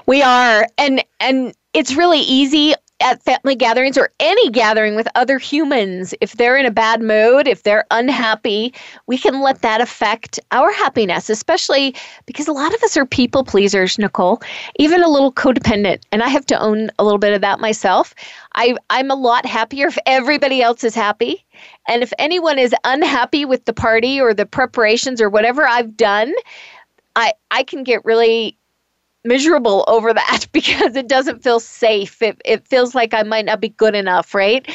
We 0.05 0.21
are, 0.21 0.67
and 0.77 1.03
and 1.19 1.55
it's 1.73 1.95
really 1.95 2.19
easy 2.19 2.73
at 3.01 3.21
family 3.21 3.55
gatherings 3.55 3.97
or 3.97 4.09
any 4.19 4.49
gathering 4.49 4.95
with 4.95 5.07
other 5.15 5.37
humans. 5.37 6.13
If 6.21 6.33
they're 6.33 6.55
in 6.55 6.65
a 6.65 6.71
bad 6.71 7.01
mood, 7.01 7.47
if 7.47 7.63
they're 7.63 7.85
unhappy, 7.91 8.73
we 9.07 9.17
can 9.17 9.41
let 9.41 9.61
that 9.61 9.81
affect 9.81 10.39
our 10.51 10.71
happiness, 10.71 11.29
especially 11.29 11.95
because 12.25 12.47
a 12.47 12.53
lot 12.53 12.73
of 12.73 12.81
us 12.81 12.95
are 12.95 13.05
people 13.05 13.43
pleasers, 13.43 13.99
Nicole, 13.99 14.41
even 14.77 15.03
a 15.03 15.09
little 15.09 15.33
codependent. 15.33 16.03
And 16.11 16.23
I 16.23 16.29
have 16.29 16.45
to 16.47 16.59
own 16.59 16.91
a 16.97 17.03
little 17.03 17.19
bit 17.19 17.33
of 17.33 17.41
that 17.41 17.59
myself. 17.59 18.15
I, 18.55 18.75
I'm 18.89 19.11
a 19.11 19.15
lot 19.15 19.45
happier 19.45 19.87
if 19.87 19.97
everybody 20.05 20.61
else 20.61 20.83
is 20.83 20.95
happy. 20.95 21.43
And 21.87 22.03
if 22.03 22.13
anyone 22.19 22.57
is 22.57 22.73
unhappy 22.85 23.43
with 23.43 23.65
the 23.65 23.73
party 23.73 24.21
or 24.21 24.33
the 24.33 24.45
preparations 24.45 25.19
or 25.19 25.29
whatever 25.29 25.67
I've 25.67 25.97
done, 25.97 26.33
I, 27.15 27.33
I 27.51 27.63
can 27.63 27.83
get 27.83 28.05
really 28.05 28.57
miserable 29.23 29.83
over 29.87 30.13
that 30.13 30.47
because 30.51 30.95
it 30.95 31.07
doesn't 31.07 31.43
feel 31.43 31.59
safe. 31.59 32.21
It, 32.21 32.41
it 32.45 32.67
feels 32.67 32.95
like 32.95 33.13
I 33.13 33.23
might 33.23 33.45
not 33.45 33.61
be 33.61 33.69
good 33.69 33.95
enough, 33.95 34.33
right? 34.33 34.67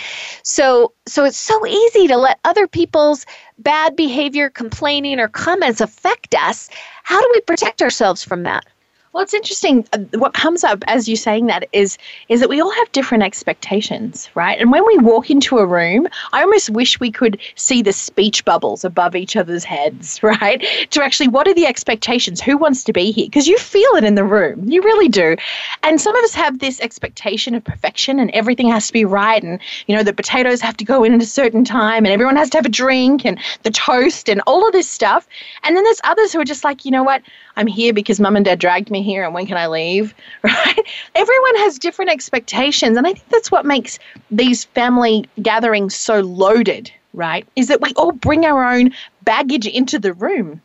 So 0.42 0.92
so 1.06 1.24
it's 1.24 1.38
so 1.38 1.66
easy 1.66 2.06
to 2.08 2.16
let 2.16 2.40
other 2.44 2.66
people's 2.66 3.26
bad 3.58 3.96
behavior, 3.96 4.50
complaining, 4.50 5.18
or 5.20 5.28
comments 5.28 5.80
affect 5.80 6.34
us. 6.34 6.70
How 7.02 7.20
do 7.20 7.30
we 7.34 7.40
protect 7.42 7.82
ourselves 7.82 8.22
from 8.24 8.44
that? 8.44 8.64
Well, 9.12 9.22
it's 9.22 9.32
interesting. 9.32 9.86
Uh, 9.92 9.98
what 10.18 10.34
comes 10.34 10.64
up 10.64 10.84
as 10.86 11.08
you 11.08 11.16
saying 11.16 11.46
that 11.46 11.66
is 11.72 11.96
is 12.28 12.40
that 12.40 12.48
we 12.48 12.60
all 12.60 12.70
have 12.70 12.92
different 12.92 13.24
expectations, 13.24 14.28
right? 14.34 14.60
And 14.60 14.70
when 14.70 14.86
we 14.86 14.98
walk 14.98 15.30
into 15.30 15.58
a 15.58 15.66
room, 15.66 16.08
I 16.32 16.42
almost 16.42 16.68
wish 16.70 17.00
we 17.00 17.10
could 17.10 17.40
see 17.54 17.80
the 17.80 17.92
speech 17.92 18.44
bubbles 18.44 18.84
above 18.84 19.16
each 19.16 19.34
other's 19.34 19.64
heads, 19.64 20.22
right? 20.22 20.62
To 20.90 21.02
actually, 21.02 21.28
what 21.28 21.48
are 21.48 21.54
the 21.54 21.66
expectations? 21.66 22.42
Who 22.42 22.58
wants 22.58 22.84
to 22.84 22.92
be 22.92 23.10
here? 23.10 23.26
Because 23.26 23.48
you 23.48 23.56
feel 23.56 23.90
it 23.96 24.04
in 24.04 24.14
the 24.14 24.24
room, 24.24 24.68
you 24.68 24.82
really 24.82 25.08
do. 25.08 25.36
And 25.82 25.98
some 26.00 26.14
of 26.14 26.22
us 26.24 26.34
have 26.34 26.58
this 26.58 26.78
expectation 26.80 27.54
of 27.54 27.64
perfection, 27.64 28.18
and 28.20 28.30
everything 28.32 28.68
has 28.68 28.88
to 28.88 28.92
be 28.92 29.06
right, 29.06 29.42
and 29.42 29.58
you 29.86 29.96
know 29.96 30.02
the 30.02 30.12
potatoes 30.12 30.60
have 30.60 30.76
to 30.76 30.84
go 30.84 31.02
in 31.02 31.14
at 31.14 31.22
a 31.22 31.26
certain 31.26 31.64
time, 31.64 32.04
and 32.04 32.12
everyone 32.12 32.36
has 32.36 32.50
to 32.50 32.58
have 32.58 32.66
a 32.66 32.70
drink, 32.70 33.24
and 33.24 33.38
the 33.62 33.70
toast, 33.70 34.28
and 34.28 34.42
all 34.46 34.66
of 34.66 34.72
this 34.72 34.88
stuff. 34.88 35.26
And 35.62 35.74
then 35.74 35.84
there's 35.84 36.00
others 36.04 36.32
who 36.32 36.40
are 36.40 36.44
just 36.44 36.62
like, 36.62 36.84
you 36.84 36.90
know 36.90 37.02
what? 37.02 37.22
I'm 37.56 37.66
here 37.66 37.92
because 37.92 38.20
mum 38.20 38.36
and 38.36 38.44
dad 38.44 38.60
dragged 38.60 38.88
me 38.88 38.97
here 39.02 39.24
and 39.24 39.34
when 39.34 39.46
can 39.46 39.56
I 39.56 39.66
leave? 39.66 40.14
Right? 40.42 40.86
Everyone 41.14 41.56
has 41.56 41.78
different 41.78 42.10
expectations. 42.10 42.96
And 42.96 43.06
I 43.06 43.12
think 43.12 43.28
that's 43.28 43.50
what 43.50 43.66
makes 43.66 43.98
these 44.30 44.64
family 44.64 45.28
gatherings 45.42 45.94
so 45.94 46.20
loaded, 46.20 46.90
right? 47.12 47.46
Is 47.56 47.68
that 47.68 47.80
we 47.80 47.92
all 47.94 48.12
bring 48.12 48.44
our 48.44 48.64
own 48.64 48.92
baggage 49.22 49.66
into 49.66 49.98
the 49.98 50.12
room. 50.12 50.60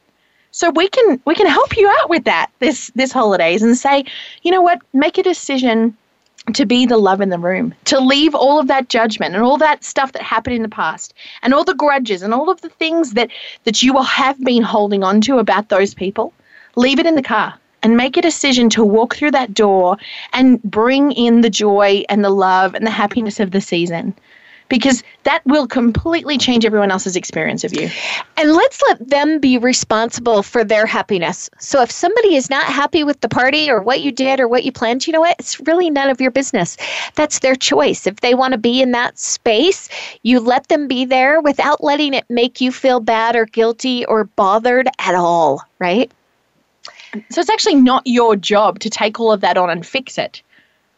So 0.51 0.69
we 0.69 0.87
can 0.87 1.19
we 1.25 1.33
can 1.33 1.47
help 1.47 1.75
you 1.75 1.89
out 1.99 2.09
with 2.09 2.25
that 2.25 2.51
this 2.59 2.91
this 2.95 3.11
holidays 3.11 3.63
and 3.63 3.75
say, 3.77 4.05
you 4.43 4.51
know 4.51 4.61
what, 4.61 4.79
make 4.93 5.17
a 5.17 5.23
decision 5.23 5.97
to 6.53 6.65
be 6.65 6.85
the 6.85 6.97
love 6.97 7.21
in 7.21 7.29
the 7.29 7.39
room, 7.39 7.73
to 7.85 7.99
leave 7.99 8.35
all 8.35 8.59
of 8.59 8.67
that 8.67 8.89
judgment 8.89 9.33
and 9.33 9.43
all 9.43 9.57
that 9.57 9.83
stuff 9.83 10.11
that 10.11 10.21
happened 10.21 10.55
in 10.55 10.61
the 10.61 10.69
past 10.69 11.13
and 11.41 11.53
all 11.53 11.63
the 11.63 11.73
grudges 11.73 12.21
and 12.21 12.33
all 12.33 12.49
of 12.49 12.61
the 12.61 12.69
things 12.69 13.13
that 13.13 13.29
that 13.63 13.81
you 13.81 13.93
will 13.93 14.03
have 14.03 14.39
been 14.43 14.63
holding 14.63 15.03
on 15.03 15.21
to 15.21 15.37
about 15.37 15.69
those 15.69 15.93
people 15.93 16.33
leave 16.75 16.99
it 16.99 17.05
in 17.05 17.15
the 17.15 17.23
car 17.23 17.53
and 17.83 17.95
make 17.97 18.17
a 18.17 18.21
decision 18.21 18.69
to 18.71 18.83
walk 18.83 19.15
through 19.15 19.31
that 19.31 19.53
door 19.53 19.97
and 20.31 20.61
bring 20.63 21.11
in 21.11 21.41
the 21.41 21.49
joy 21.49 22.03
and 22.09 22.23
the 22.23 22.29
love 22.29 22.73
and 22.73 22.87
the 22.87 22.91
happiness 22.91 23.39
of 23.39 23.51
the 23.51 23.61
season 23.61 24.15
because 24.69 25.03
that 25.23 25.45
will 25.45 25.67
completely 25.67 26.35
change 26.37 26.65
everyone 26.65 26.89
else's 26.89 27.15
experience 27.15 27.63
of 27.63 27.73
you. 27.73 27.89
And 28.37 28.53
let's 28.53 28.81
let 28.87 29.07
them 29.07 29.39
be 29.39 29.59
responsible 29.59 30.41
for 30.41 30.63
their 30.63 30.87
happiness. 30.87 31.47
So 31.59 31.81
if 31.81 31.91
somebody 31.91 32.35
is 32.35 32.49
not 32.49 32.65
happy 32.65 33.03
with 33.03 33.21
the 33.21 33.29
party 33.29 33.69
or 33.69 33.81
what 33.81 34.01
you 34.01 34.11
did 34.11 34.39
or 34.39 34.47
what 34.47 34.63
you 34.63 34.71
planned, 34.71 35.05
you 35.05 35.13
know 35.13 35.19
what? 35.21 35.35
It's 35.37 35.59
really 35.59 35.91
none 35.91 36.09
of 36.09 36.19
your 36.19 36.31
business. 36.31 36.77
That's 37.13 37.39
their 37.39 37.55
choice. 37.55 38.07
If 38.07 38.21
they 38.21 38.33
want 38.33 38.53
to 38.53 38.57
be 38.57 38.81
in 38.81 38.93
that 38.93 39.19
space, 39.19 39.89
you 40.23 40.39
let 40.39 40.69
them 40.69 40.87
be 40.87 41.05
there 41.05 41.39
without 41.39 41.83
letting 41.83 42.15
it 42.15 42.25
make 42.29 42.59
you 42.59 42.71
feel 42.71 42.99
bad 42.99 43.35
or 43.35 43.45
guilty 43.45 44.05
or 44.05 44.23
bothered 44.23 44.87
at 44.97 45.13
all, 45.13 45.61
right? 45.77 46.11
So 47.29 47.41
it's 47.41 47.49
actually 47.49 47.75
not 47.75 48.03
your 48.05 48.35
job 48.35 48.79
to 48.79 48.89
take 48.89 49.19
all 49.19 49.31
of 49.31 49.41
that 49.41 49.57
on 49.57 49.69
and 49.69 49.85
fix 49.85 50.17
it, 50.17 50.41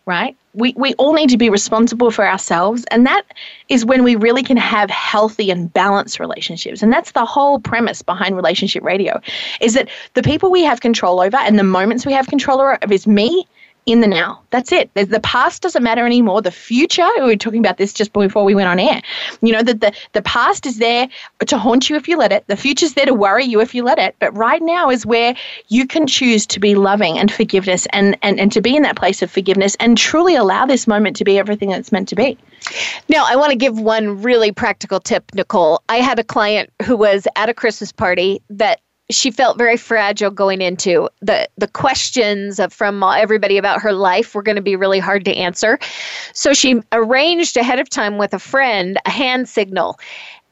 right? 0.06 0.36
We, 0.54 0.74
we 0.78 0.94
all 0.94 1.14
need 1.14 1.30
to 1.32 1.38
be 1.38 1.50
responsible 1.50 2.12
for 2.12 2.26
ourselves. 2.26 2.86
And 2.92 3.06
that 3.06 3.24
is 3.68 3.86
when 3.86 4.04
we 4.04 4.16
really 4.16 4.44
can 4.44 4.58
have 4.58 4.90
healthy 4.90 5.52
and 5.52 5.72
balanced 5.74 6.20
relationships. 6.20 6.82
And 6.82 6.94
that's 6.94 7.12
the 7.12 7.26
whole 7.26 7.60
premise 7.60 8.02
behind 8.02 8.36
Relationship 8.36 8.84
Radio 8.84 9.20
is 9.60 9.74
that 9.74 9.90
the 10.14 10.24
people 10.24 10.52
we 10.52 10.64
have 10.64 10.80
control 10.80 11.20
over 11.20 11.38
and 11.38 11.60
the 11.60 11.64
moments 11.64 12.06
we 12.06 12.14
have 12.14 12.28
control 12.28 12.62
over 12.62 12.78
is 12.90 13.06
me 13.06 13.46
in 13.86 14.02
the 14.02 14.08
now. 14.08 14.42
That's 14.50 14.72
it. 14.72 14.92
The 14.96 15.20
past 15.20 15.62
doesn't 15.62 15.84
matter 15.84 16.06
anymore. 16.06 16.42
The 16.42 16.52
future, 16.52 17.08
we 17.18 17.24
were 17.24 17.36
talking 17.36 17.60
about 17.60 17.78
this 17.78 17.94
just 17.94 18.14
before 18.14 18.44
we 18.44 18.56
went 18.56 18.68
on 18.68 18.80
air. 18.80 19.02
You 19.42 19.54
know, 19.54 19.62
that 19.62 19.82
the, 19.82 19.94
the 20.14 20.22
past 20.24 20.66
is 20.66 20.78
there 20.78 21.08
to 21.46 21.58
haunt 21.58 21.90
you 21.90 21.96
if 21.96 22.08
you 22.08 22.18
let 22.18 22.32
it. 22.32 22.46
The 22.48 22.58
future's 22.58 22.94
there 22.94 23.06
to 23.06 23.14
worry 23.14 23.46
you 23.46 23.62
if 23.62 23.76
you 23.76 23.84
let 23.84 24.00
it. 24.00 24.16
But 24.20 24.36
right 24.36 24.62
now 24.62 24.90
is 24.90 25.06
where 25.06 25.36
you 25.68 25.86
can 25.86 26.08
choose 26.08 26.48
to 26.48 26.60
be 26.60 26.74
loving 26.74 27.20
and 27.20 27.32
forgiveness 27.32 27.86
and, 27.92 28.18
and, 28.24 28.40
and 28.40 28.52
to 28.54 28.62
be 28.62 28.76
in 28.76 28.84
that 28.84 28.96
place 28.96 29.22
of 29.22 29.30
forgiveness 29.30 29.76
and 29.80 29.98
truly 29.98 30.36
allow 30.36 30.66
this 30.66 30.88
moment 30.88 31.16
to 31.18 31.24
be 31.24 31.38
everything 31.38 31.70
that's 31.70 31.92
meant 31.92 32.08
to 32.10 32.16
be. 32.16 32.38
Now, 33.08 33.26
I 33.28 33.36
want 33.36 33.52
to 33.52 33.58
give 33.58 33.80
one 33.80 34.24
really 34.24 34.52
practical 34.52 35.00
tip, 35.00 35.24
Nicole. 35.36 35.84
I 35.90 35.98
had 35.98 36.18
a 36.18 36.24
client 36.24 36.72
who 36.84 36.98
was 36.98 37.28
at 37.36 37.50
a 37.50 37.54
Christmas 37.54 37.92
party 37.92 38.42
that 38.50 38.80
she 39.10 39.30
felt 39.30 39.58
very 39.58 39.78
fragile 39.78 40.32
going 40.32 40.62
into 40.62 41.10
the 41.22 41.48
the 41.58 41.68
questions 41.68 42.60
of, 42.60 42.74
from 42.74 43.04
everybody 43.04 43.58
about 43.58 43.82
her 43.82 43.94
life 43.94 44.34
were 44.34 44.42
going 44.42 44.56
to 44.56 44.62
be 44.62 44.76
really 44.76 45.00
hard 45.00 45.26
to 45.26 45.36
answer. 45.36 45.78
So 46.34 46.54
she 46.54 46.82
arranged 46.92 47.58
ahead 47.58 47.80
of 47.80 47.90
time 47.90 48.18
with 48.18 48.34
a 48.34 48.40
friend 48.40 49.00
a 49.06 49.10
hand 49.10 49.48
signal. 49.48 50.00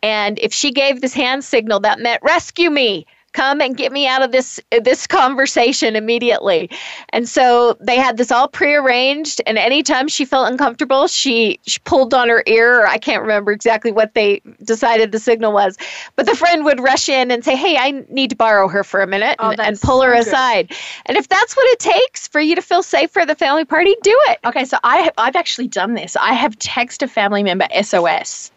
And 0.04 0.38
if 0.40 0.54
she 0.54 0.72
gave 0.72 1.02
this 1.02 1.14
hand 1.14 1.44
signal 1.44 1.80
that 1.82 2.00
meant 2.00 2.22
rescue 2.24 2.70
me 2.70 3.08
come 3.34 3.62
and 3.62 3.76
get 3.76 3.92
me 3.92 4.08
out 4.08 4.22
of 4.22 4.32
this 4.32 4.60
this 4.84 5.08
conversation 5.08 5.96
immediately. 5.96 6.70
And 7.10 7.28
so 7.28 7.78
they 7.80 7.98
had 7.98 8.18
this 8.18 8.32
all 8.32 8.48
prearranged 8.48 9.42
and 9.46 9.58
anytime 9.58 10.08
she 10.08 10.26
felt 10.26 10.50
uncomfortable 10.52 11.08
she, 11.08 11.60
she 11.66 11.80
pulled 11.80 12.14
on 12.14 12.30
her 12.30 12.44
ear 12.48 12.86
i 12.86 12.98
can't 12.98 13.22
remember 13.22 13.52
exactly 13.52 13.92
what 13.92 14.14
they 14.14 14.42
decided 14.64 15.12
the 15.12 15.20
signal 15.20 15.54
was 15.54 15.78
but 16.16 16.26
the 16.26 16.36
friend 16.36 16.66
would 16.66 16.80
rush 16.80 17.10
in 17.10 17.32
and 17.32 17.44
say 17.44 17.56
hey 17.56 17.78
i 17.78 17.92
need 18.10 18.30
to 18.30 18.36
borrow 18.36 18.68
her 18.68 18.84
for 18.84 19.02
a 19.02 19.08
minute 19.08 19.36
and, 19.40 19.60
oh, 19.60 19.64
and 19.64 19.80
pull 19.82 20.02
her 20.02 20.14
aside. 20.14 20.72
And 21.06 21.18
if 21.18 21.28
that's 21.28 21.56
what 21.56 21.66
it 21.68 21.80
takes 21.80 22.28
for 22.28 22.40
you 22.40 22.56
to 22.56 22.62
feel 22.62 22.84
safe 22.84 23.12
for 23.12 23.26
the 23.26 23.36
family 23.36 23.66
party 23.66 23.96
do 24.02 24.18
it. 24.30 24.40
Okay 24.46 24.66
so 24.66 24.78
i 24.84 24.98
have, 24.98 25.14
i've 25.18 25.36
actually 25.36 25.68
done 25.68 25.94
this. 25.94 26.16
I 26.16 26.34
have 26.34 26.58
text 26.60 27.04
a 27.04 27.08
family 27.08 27.44
member 27.44 27.68
sos 27.82 28.52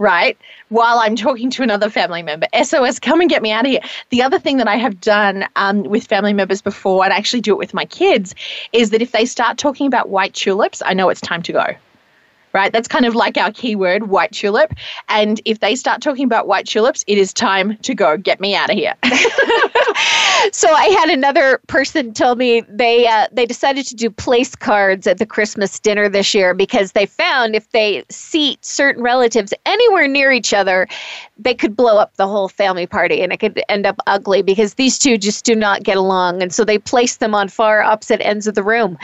right? 0.00 0.36
While 0.70 0.98
I'm 0.98 1.14
talking 1.14 1.50
to 1.50 1.62
another 1.62 1.90
family 1.90 2.22
member. 2.22 2.46
SOS, 2.60 2.98
come 2.98 3.20
and 3.20 3.28
get 3.28 3.42
me 3.42 3.52
out 3.52 3.66
of 3.66 3.70
here. 3.70 3.82
The 4.08 4.22
other 4.22 4.38
thing 4.38 4.56
that 4.56 4.66
I 4.66 4.76
have 4.76 5.00
done 5.00 5.44
um, 5.56 5.82
with 5.84 6.06
family 6.06 6.32
members 6.32 6.62
before, 6.62 7.04
and 7.04 7.12
I 7.12 7.16
actually 7.18 7.42
do 7.42 7.52
it 7.52 7.58
with 7.58 7.74
my 7.74 7.84
kids, 7.84 8.34
is 8.72 8.90
that 8.90 9.02
if 9.02 9.12
they 9.12 9.26
start 9.26 9.58
talking 9.58 9.86
about 9.86 10.08
white 10.08 10.32
tulips, 10.32 10.82
I 10.84 10.94
know 10.94 11.10
it's 11.10 11.20
time 11.20 11.42
to 11.42 11.52
go 11.52 11.66
right? 12.52 12.72
That's 12.72 12.88
kind 12.88 13.06
of 13.06 13.14
like 13.14 13.38
our 13.38 13.52
keyword, 13.52 14.08
white 14.08 14.32
tulip. 14.32 14.74
And 15.08 15.40
if 15.44 15.60
they 15.60 15.76
start 15.76 16.02
talking 16.02 16.24
about 16.24 16.48
white 16.48 16.66
tulips, 16.66 17.04
it 17.06 17.16
is 17.16 17.32
time 17.32 17.76
to 17.78 17.94
go. 17.94 18.16
Get 18.16 18.40
me 18.40 18.56
out 18.56 18.70
of 18.70 18.76
here. 18.76 18.94
so 20.52 20.72
I 20.72 20.86
had 20.86 21.10
another 21.10 21.60
person 21.66 22.12
tell 22.12 22.36
me 22.36 22.62
they 22.68 23.06
uh, 23.06 23.26
they 23.32 23.46
decided 23.46 23.86
to 23.86 23.94
do 23.94 24.10
place 24.10 24.54
cards 24.54 25.06
at 25.06 25.18
the 25.18 25.26
Christmas 25.26 25.78
dinner 25.78 26.08
this 26.08 26.34
year 26.34 26.54
because 26.54 26.92
they 26.92 27.06
found 27.06 27.54
if 27.54 27.70
they 27.70 28.04
seat 28.10 28.64
certain 28.64 29.02
relatives 29.02 29.52
anywhere 29.66 30.08
near 30.08 30.32
each 30.32 30.52
other, 30.52 30.88
they 31.38 31.54
could 31.54 31.76
blow 31.76 31.98
up 31.98 32.14
the 32.16 32.26
whole 32.26 32.48
family 32.48 32.86
party 32.86 33.22
and 33.22 33.32
it 33.32 33.40
could 33.40 33.62
end 33.68 33.86
up 33.86 33.96
ugly 34.06 34.42
because 34.42 34.74
these 34.74 34.98
two 34.98 35.18
just 35.18 35.44
do 35.44 35.54
not 35.54 35.82
get 35.82 35.96
along. 35.96 36.42
And 36.42 36.52
so 36.52 36.64
they 36.64 36.78
placed 36.78 37.20
them 37.20 37.34
on 37.34 37.48
far 37.48 37.82
opposite 37.82 38.20
ends 38.24 38.46
of 38.46 38.54
the 38.54 38.62
room. 38.62 38.98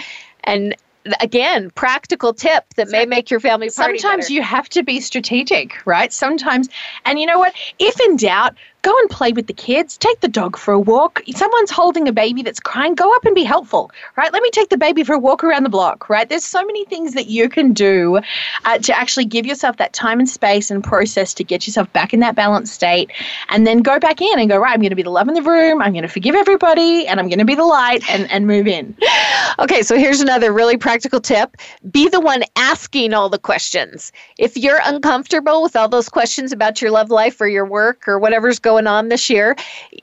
And 0.44 0.76
again, 1.20 1.70
practical 1.70 2.32
tip 2.32 2.64
that 2.74 2.88
may 2.90 3.06
make 3.06 3.30
your 3.30 3.40
family 3.40 3.70
party. 3.70 3.98
Sometimes 3.98 4.24
better. 4.24 4.34
you 4.34 4.42
have 4.42 4.68
to 4.70 4.82
be 4.82 5.00
strategic, 5.00 5.86
right? 5.86 6.12
Sometimes, 6.12 6.68
and 7.04 7.18
you 7.18 7.26
know 7.26 7.38
what? 7.38 7.54
If 7.78 8.00
in 8.00 8.16
doubt, 8.16 8.54
go 8.82 8.96
and 9.00 9.10
play 9.10 9.32
with 9.32 9.46
the 9.46 9.52
kids. 9.52 9.96
Take 9.98 10.20
the 10.20 10.28
dog 10.28 10.56
for 10.56 10.72
a 10.72 10.78
walk. 10.78 11.22
Someone's 11.34 11.70
holding 11.70 12.06
a 12.08 12.12
baby 12.12 12.42
that's 12.42 12.60
crying. 12.60 12.94
Go 12.94 13.12
up 13.14 13.24
and 13.24 13.34
be 13.34 13.42
helpful, 13.42 13.90
right? 14.16 14.32
Let 14.32 14.42
me 14.42 14.50
take 14.50 14.68
the 14.68 14.78
baby 14.78 15.02
for 15.02 15.14
a 15.14 15.18
walk 15.18 15.42
around 15.42 15.64
the 15.64 15.68
block, 15.68 16.08
right? 16.08 16.28
There's 16.28 16.44
so 16.44 16.64
many 16.64 16.84
things 16.84 17.14
that 17.14 17.26
you 17.26 17.48
can 17.48 17.72
do 17.72 18.20
uh, 18.64 18.78
to 18.78 18.96
actually 18.96 19.24
give 19.24 19.44
yourself 19.46 19.78
that 19.78 19.92
time 19.92 20.20
and 20.20 20.28
space 20.28 20.70
and 20.70 20.84
process 20.84 21.34
to 21.34 21.44
get 21.44 21.66
yourself 21.66 21.92
back 21.92 22.14
in 22.14 22.20
that 22.20 22.36
balanced 22.36 22.74
state, 22.74 23.10
and 23.48 23.66
then 23.66 23.78
go 23.78 23.98
back 23.98 24.20
in 24.20 24.38
and 24.38 24.48
go 24.48 24.56
right. 24.56 24.72
I'm 24.72 24.80
going 24.80 24.90
to 24.90 24.96
be 24.96 25.02
the 25.02 25.10
love 25.10 25.28
in 25.28 25.34
the 25.34 25.42
room. 25.42 25.82
I'm 25.82 25.92
going 25.92 26.02
to 26.02 26.08
forgive 26.08 26.34
everybody, 26.34 27.06
and 27.06 27.18
I'm 27.18 27.28
going 27.28 27.38
to 27.38 27.44
be 27.44 27.54
the 27.54 27.64
light 27.64 28.02
and 28.10 28.30
and 28.30 28.46
move 28.46 28.66
in. 28.66 28.96
Okay, 29.58 29.82
so 29.82 29.96
here's 29.96 30.20
another 30.20 30.52
really 30.52 30.76
practical 30.76 31.20
tip. 31.20 31.56
Be 31.90 32.08
the 32.08 32.20
one 32.20 32.42
asking 32.56 33.14
all 33.14 33.28
the 33.28 33.38
questions. 33.38 34.12
If 34.38 34.56
you're 34.56 34.80
uncomfortable 34.84 35.62
with 35.62 35.74
all 35.74 35.88
those 35.88 36.08
questions 36.08 36.52
about 36.52 36.82
your 36.82 36.90
love 36.90 37.10
life 37.10 37.40
or 37.40 37.48
your 37.48 37.64
work 37.64 38.06
or 38.06 38.18
whatever's 38.18 38.58
going 38.58 38.75
going 38.76 38.86
on 38.86 39.08
this 39.08 39.30
year, 39.30 39.56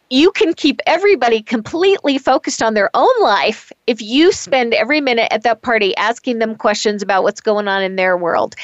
you 0.09 0.31
can 0.31 0.51
keep 0.55 0.79
everybody 0.87 1.43
completely 1.43 2.17
focused 2.17 2.63
on 2.63 2.73
their 2.73 2.89
own 2.95 3.21
life 3.21 3.71
if 3.85 4.01
you 4.01 4.31
spend 4.31 4.73
every 4.73 4.99
minute 4.99 5.27
at 5.31 5.43
that 5.43 5.61
party 5.61 5.95
asking 5.97 6.39
them 6.39 6.55
questions 6.55 7.03
about 7.03 7.21
what's 7.21 7.39
going 7.39 7.67
on 7.67 7.83
in 7.83 7.97
their 7.97 8.17
world. 8.17 8.55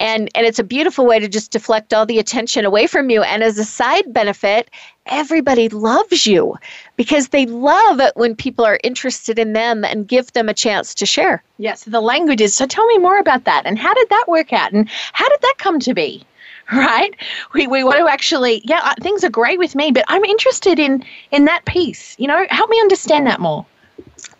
And 0.00 0.28
and 0.34 0.44
it's 0.46 0.58
a 0.58 0.64
beautiful 0.64 1.06
way 1.06 1.20
to 1.20 1.28
just 1.28 1.52
deflect 1.52 1.94
all 1.94 2.06
the 2.06 2.18
attention 2.18 2.64
away 2.64 2.88
from 2.88 3.08
you 3.08 3.22
and 3.22 3.44
as 3.44 3.56
a 3.56 3.64
side 3.64 4.12
benefit, 4.12 4.68
everybody 5.06 5.68
loves 5.68 6.26
you 6.26 6.56
because 6.96 7.28
they 7.28 7.46
love 7.46 8.00
it 8.00 8.12
when 8.16 8.34
people 8.34 8.64
are 8.64 8.80
interested 8.82 9.38
in 9.38 9.52
them 9.52 9.84
and 9.84 10.08
give 10.08 10.32
them 10.32 10.48
a 10.48 10.54
chance 10.54 10.92
to 10.94 11.06
share. 11.06 11.44
Yes, 11.58 11.84
the 11.84 12.00
language 12.00 12.40
is 12.40 12.52
so 12.56 12.66
tell 12.66 12.86
me 12.86 12.98
more 12.98 13.18
about 13.18 13.44
that 13.44 13.62
and 13.64 13.78
how 13.78 13.94
did 13.94 14.08
that 14.08 14.24
work 14.26 14.52
out 14.52 14.72
and 14.72 14.88
how 15.12 15.28
did 15.28 15.40
that 15.40 15.54
come 15.58 15.78
to 15.78 15.94
be? 15.94 16.24
right? 16.72 17.14
We, 17.54 17.66
we 17.66 17.84
want 17.84 17.98
to 17.98 18.08
actually, 18.08 18.62
yeah, 18.64 18.80
uh, 18.82 18.94
things 19.00 19.24
are 19.24 19.30
great 19.30 19.58
with 19.58 19.74
me, 19.74 19.90
but 19.92 20.04
I'm 20.08 20.24
interested 20.24 20.78
in 20.78 21.04
in 21.30 21.44
that 21.46 21.64
piece. 21.64 22.16
You 22.18 22.28
know, 22.28 22.46
help 22.50 22.70
me 22.70 22.80
understand 22.80 23.26
that 23.26 23.40
more. 23.40 23.66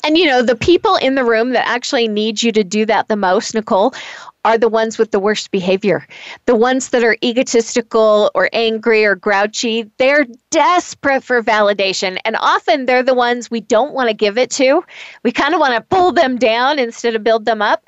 And 0.05 0.17
you 0.19 0.27
know, 0.27 0.43
the 0.43 0.57
people 0.57 0.97
in 0.97 1.15
the 1.15 1.25
room 1.25 1.51
that 1.51 1.67
actually 1.67 2.09
need 2.09 2.43
you 2.43 2.53
to 2.53 2.65
do 2.65 2.85
that 2.87 3.09
the 3.09 3.17
most, 3.17 3.55
Nicole, 3.55 3.95
are 4.45 4.59
the 4.59 4.69
ones 4.69 4.99
with 4.99 5.13
the 5.13 5.21
worst 5.21 5.51
behavior. 5.53 6.07
The 6.47 6.57
ones 6.57 6.89
that 6.89 7.05
are 7.05 7.17
egotistical 7.23 8.31
or 8.35 8.51
angry 8.53 9.05
or 9.05 9.15
grouchy, 9.15 9.89
they're 9.99 10.27
desperate 10.51 11.23
for 11.23 11.43
validation. 11.43 12.19
And 12.25 12.37
often 12.41 12.87
they're 12.87 13.05
the 13.05 13.15
ones 13.15 13.51
we 13.51 13.61
don't 13.61 13.95
want 13.95 14.09
to 14.09 14.15
give 14.15 14.37
it 14.37 14.51
to. 14.53 14.83
We 15.23 15.31
kind 15.31 15.55
of 15.55 15.61
want 15.61 15.75
to 15.75 15.81
pull 15.81 16.11
them 16.13 16.37
down 16.37 16.81
instead 16.81 17.15
of 17.15 17.23
build 17.23 17.45
them 17.45 17.63
up. 17.63 17.85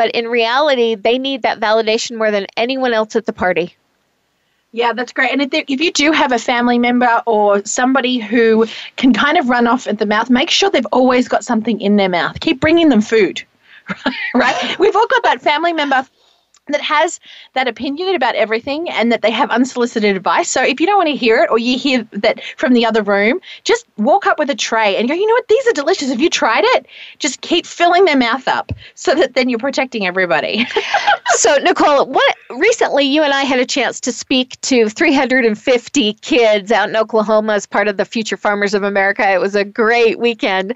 But 0.00 0.12
in 0.12 0.28
reality, 0.28 0.94
they 0.94 1.18
need 1.18 1.42
that 1.42 1.60
validation 1.60 2.16
more 2.16 2.30
than 2.30 2.46
anyone 2.56 2.94
else 2.94 3.16
at 3.16 3.26
the 3.26 3.34
party. 3.34 3.76
Yeah, 4.72 4.94
that's 4.94 5.12
great. 5.12 5.30
And 5.30 5.42
if, 5.42 5.50
if 5.52 5.78
you 5.78 5.92
do 5.92 6.10
have 6.10 6.32
a 6.32 6.38
family 6.38 6.78
member 6.78 7.22
or 7.26 7.62
somebody 7.66 8.16
who 8.16 8.66
can 8.96 9.12
kind 9.12 9.36
of 9.36 9.50
run 9.50 9.66
off 9.66 9.86
at 9.86 9.98
the 9.98 10.06
mouth, 10.06 10.30
make 10.30 10.48
sure 10.48 10.70
they've 10.70 10.86
always 10.90 11.28
got 11.28 11.44
something 11.44 11.82
in 11.82 11.96
their 11.96 12.08
mouth. 12.08 12.40
Keep 12.40 12.62
bringing 12.62 12.88
them 12.88 13.02
food, 13.02 13.42
right? 14.34 14.78
We've 14.78 14.96
all 14.96 15.06
got 15.06 15.22
that 15.24 15.42
family 15.42 15.74
member 15.74 16.06
that 16.72 16.80
has 16.80 17.20
that 17.54 17.68
opinion 17.68 18.14
about 18.14 18.34
everything 18.34 18.88
and 18.90 19.10
that 19.12 19.22
they 19.22 19.30
have 19.30 19.50
unsolicited 19.50 20.16
advice. 20.16 20.48
So 20.48 20.62
if 20.62 20.80
you 20.80 20.86
don't 20.86 20.96
want 20.96 21.08
to 21.08 21.16
hear 21.16 21.42
it 21.42 21.50
or 21.50 21.58
you 21.58 21.78
hear 21.78 22.06
that 22.12 22.42
from 22.56 22.72
the 22.72 22.86
other 22.86 23.02
room, 23.02 23.40
just 23.64 23.86
walk 23.96 24.26
up 24.26 24.38
with 24.38 24.50
a 24.50 24.54
tray 24.54 24.96
and 24.96 25.08
go, 25.08 25.14
you 25.14 25.26
know 25.26 25.34
what, 25.34 25.48
these 25.48 25.66
are 25.66 25.72
delicious. 25.72 26.08
Have 26.08 26.20
you 26.20 26.30
tried 26.30 26.64
it? 26.64 26.86
Just 27.18 27.40
keep 27.40 27.66
filling 27.66 28.04
their 28.04 28.16
mouth 28.16 28.46
up 28.48 28.72
so 28.94 29.14
that 29.14 29.34
then 29.34 29.48
you're 29.48 29.58
protecting 29.58 30.06
everybody. 30.06 30.66
so 31.26 31.56
Nicole, 31.56 32.06
what 32.06 32.36
recently 32.50 33.04
you 33.04 33.22
and 33.22 33.32
I 33.32 33.42
had 33.42 33.58
a 33.58 33.66
chance 33.66 34.00
to 34.00 34.12
speak 34.12 34.60
to 34.62 34.88
350 34.88 36.12
kids 36.14 36.72
out 36.72 36.88
in 36.88 36.96
Oklahoma 36.96 37.54
as 37.54 37.66
part 37.66 37.88
of 37.88 37.96
the 37.96 38.04
Future 38.04 38.36
Farmers 38.36 38.74
of 38.74 38.82
America. 38.82 39.28
It 39.30 39.40
was 39.40 39.54
a 39.54 39.64
great 39.64 40.18
weekend. 40.18 40.74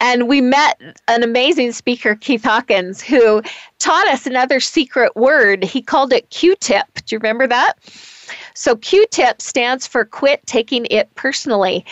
And 0.00 0.28
we 0.28 0.40
met 0.40 0.80
an 1.08 1.22
amazing 1.22 1.72
speaker, 1.72 2.14
Keith 2.14 2.44
Hawkins, 2.44 3.02
who 3.02 3.42
taught 3.80 4.06
us 4.08 4.26
another 4.26 4.60
secret 4.60 5.16
word. 5.16 5.64
He 5.64 5.82
called 5.82 6.12
it 6.12 6.30
Q 6.30 6.54
tip. 6.60 6.86
Do 7.06 7.14
you 7.14 7.18
remember 7.18 7.48
that? 7.48 7.74
So 8.54 8.76
Q 8.76 9.06
tip 9.10 9.42
stands 9.42 9.86
for 9.86 10.04
quit 10.04 10.46
taking 10.46 10.86
it 10.90 11.12
personally. 11.16 11.84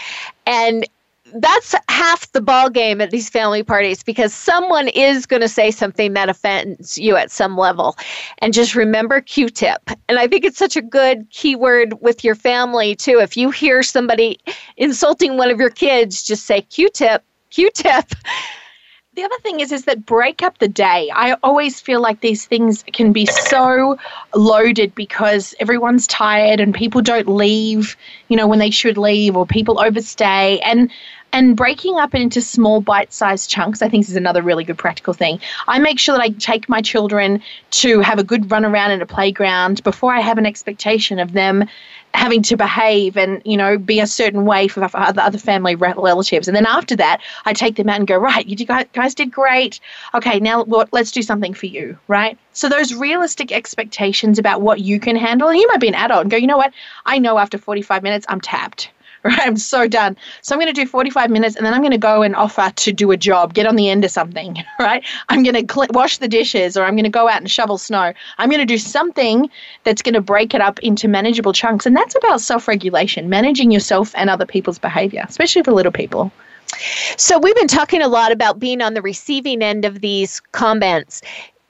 And 0.47 0.87
that's 1.35 1.75
half 1.89 2.31
the 2.33 2.41
ball 2.41 2.71
game 2.71 3.01
at 3.01 3.11
these 3.11 3.29
family 3.29 3.63
parties 3.63 4.03
because 4.03 4.33
someone 4.33 4.89
is 4.89 5.27
going 5.27 5.43
to 5.43 5.49
say 5.49 5.71
something 5.71 6.15
that 6.15 6.29
offends 6.29 6.97
you 6.97 7.17
at 7.17 7.31
some 7.31 7.57
level 7.57 7.97
and 8.39 8.55
just 8.55 8.75
remember 8.75 9.21
q-tip 9.21 9.91
and 10.09 10.19
i 10.19 10.27
think 10.27 10.45
it's 10.45 10.57
such 10.59 10.77
a 10.77 10.83
good 10.83 11.29
keyword 11.31 12.01
with 12.01 12.25
your 12.25 12.35
family 12.35 12.95
too 12.95 13.19
if 13.21 13.37
you 13.37 13.51
hear 13.51 13.83
somebody 13.83 14.39
insulting 14.77 15.37
one 15.37 15.51
of 15.51 15.61
your 15.61 15.71
kids 15.71 16.23
just 16.23 16.47
say 16.47 16.63
q-tip 16.63 17.23
q-tip 17.51 18.07
the 19.19 19.25
other 19.25 19.39
thing 19.43 19.59
is 19.59 19.73
is 19.73 19.85
that 19.87 20.07
break 20.07 20.45
up 20.45 20.59
the 20.59 20.69
day. 20.69 21.11
I 21.13 21.35
always 21.43 21.81
feel 21.81 22.01
like 22.01 22.21
these 22.21 22.47
things 22.47 22.85
can 22.93 23.13
be 23.13 23.27
so 23.27 23.99
loaded 24.33 24.95
because 24.95 25.57
everyone's 25.59 26.07
tired 26.07 26.61
and 26.61 26.73
people 26.73 27.03
don't 27.03 27.27
leave, 27.27 27.97
you 28.29 28.37
know, 28.37 28.47
when 28.47 28.61
they 28.61 28.71
should 28.71 28.97
leave 28.97 29.37
or 29.37 29.45
people 29.45 29.81
overstay 29.81 30.61
and 30.61 30.89
and 31.33 31.57
breaking 31.57 31.99
up 31.99 32.15
into 32.15 32.41
small 32.41 32.81
bite-sized 32.81 33.51
chunks 33.51 33.83
i 33.83 33.89
think 33.89 34.09
is 34.09 34.17
another 34.17 34.41
really 34.41 34.65
good 34.65 34.79
practical 34.79 35.13
thing 35.13 35.39
i 35.67 35.79
make 35.79 35.99
sure 35.99 36.17
that 36.17 36.23
i 36.23 36.31
take 36.31 36.69
my 36.71 36.81
children 36.81 37.43
to 37.71 38.01
have 38.01 38.19
a 38.19 38.25
good 38.25 38.51
run 38.51 38.65
around 38.65 38.93
in 38.93 39.03
a 39.03 39.07
playground 39.07 39.83
before 39.85 40.13
i 40.13 40.21
have 40.21 40.39
an 40.39 40.47
expectation 40.47 41.19
of 41.19 41.33
them 41.33 41.65
having 42.15 42.43
to 42.43 42.57
behave 42.57 43.17
and 43.17 43.43
you 43.45 43.57
know 43.57 43.79
be 43.79 44.01
a 44.01 44.07
certain 44.07 44.45
way 44.45 44.69
for, 44.69 44.83
other, 44.83 45.21
other 45.21 45.39
family 45.39 45.75
relatives. 45.75 46.49
And 46.49 46.57
then 46.57 46.67
after 46.67 46.97
that 46.97 47.21
i 47.45 47.53
take 47.53 47.77
them 47.77 47.89
out 47.89 47.99
and 47.99 48.07
go 48.07 48.17
right 48.17 48.47
you 48.47 48.57
guys, 48.57 48.87
guys 48.93 49.15
did 49.15 49.31
great. 49.31 49.81
Okay 50.15 50.41
now 50.41 50.65
what 50.65 50.93
let's 50.93 51.13
do 51.13 51.23
something 51.23 51.55
for 51.55 51.67
you 51.67 51.99
right? 52.09 52.39
So 52.53 52.69
those 52.69 52.95
realistic 52.95 53.53
expectations 53.53 54.39
about 54.39 54.63
what 54.63 54.81
you 54.81 54.99
can 54.99 55.17
handle 55.17 55.49
and 55.49 55.59
you 55.59 55.69
might 55.69 55.81
be 55.81 55.89
an 55.89 55.95
adult 55.95 56.23
and 56.23 56.31
go 56.31 56.37
you 56.37 56.47
know 56.47 56.57
what? 56.57 56.73
I 57.07 57.19
know 57.19 57.39
after 57.39 57.59
45 57.59 58.03
minutes 58.03 58.27
i'm 58.29 58.41
tapped 58.41 58.91
right? 59.25 59.41
I'm 59.41 59.57
so 59.57 59.89
done. 59.89 60.17
So 60.43 60.55
I'm 60.55 60.61
going 60.61 60.73
to 60.73 60.81
do 60.81 60.87
45 60.87 61.31
minutes 61.31 61.57
and 61.57 61.67
then 61.67 61.75
I'm 61.75 61.81
going 61.81 61.93
to 61.93 61.99
go 61.99 62.23
and 62.23 62.37
offer 62.37 62.71
to 62.75 62.93
do 62.93 63.11
a 63.11 63.17
job, 63.17 63.55
get 63.55 63.67
on 63.67 63.77
the 63.77 63.89
end 63.89 64.05
of 64.05 64.11
something, 64.11 64.63
right? 64.79 65.05
I'm 65.29 65.43
going 65.43 65.55
to 65.55 65.73
cl- 65.73 65.89
wash 65.91 66.19
the 66.19 66.29
dishes 66.29 66.77
or 66.77 66.85
I'm 66.85 66.95
going 66.95 67.05
to 67.05 67.11
go 67.11 67.29
out 67.29 67.41
and 67.41 67.51
shovel 67.51 67.79
snow. 67.79 68.13
I'm 68.39 68.49
going 68.49 68.61
to 68.61 68.67
do 68.67 68.79
something 68.79 69.51
that's 69.85 70.03
going 70.03 70.15
to 70.15 70.21
break 70.21 70.55
it 70.55 70.61
up 70.61 70.79
into 70.81 71.09
manageable 71.09 71.53
chunks. 71.53 71.87
And 71.87 71.97
that's 71.97 72.15
about 72.15 72.41
self 72.41 72.69
regulation, 72.69 73.29
managing 73.29 73.71
yourself 73.71 74.13
and 74.15 74.31
other 74.31 74.47
people's 74.47 74.79
behavior, 74.79 75.25
especially 75.29 75.63
for 75.63 75.73
little 75.73 75.93
people. 75.93 76.31
So, 77.17 77.39
we've 77.39 77.57
been 77.57 77.67
talking 77.67 78.03
a 78.03 78.09
lot 78.09 78.31
about 78.31 78.59
being 78.59 78.83
on 78.83 78.93
the 78.93 79.01
receiving 79.01 79.63
end 79.63 79.87
of 79.87 80.01
these 80.01 80.41
comments 80.53 81.23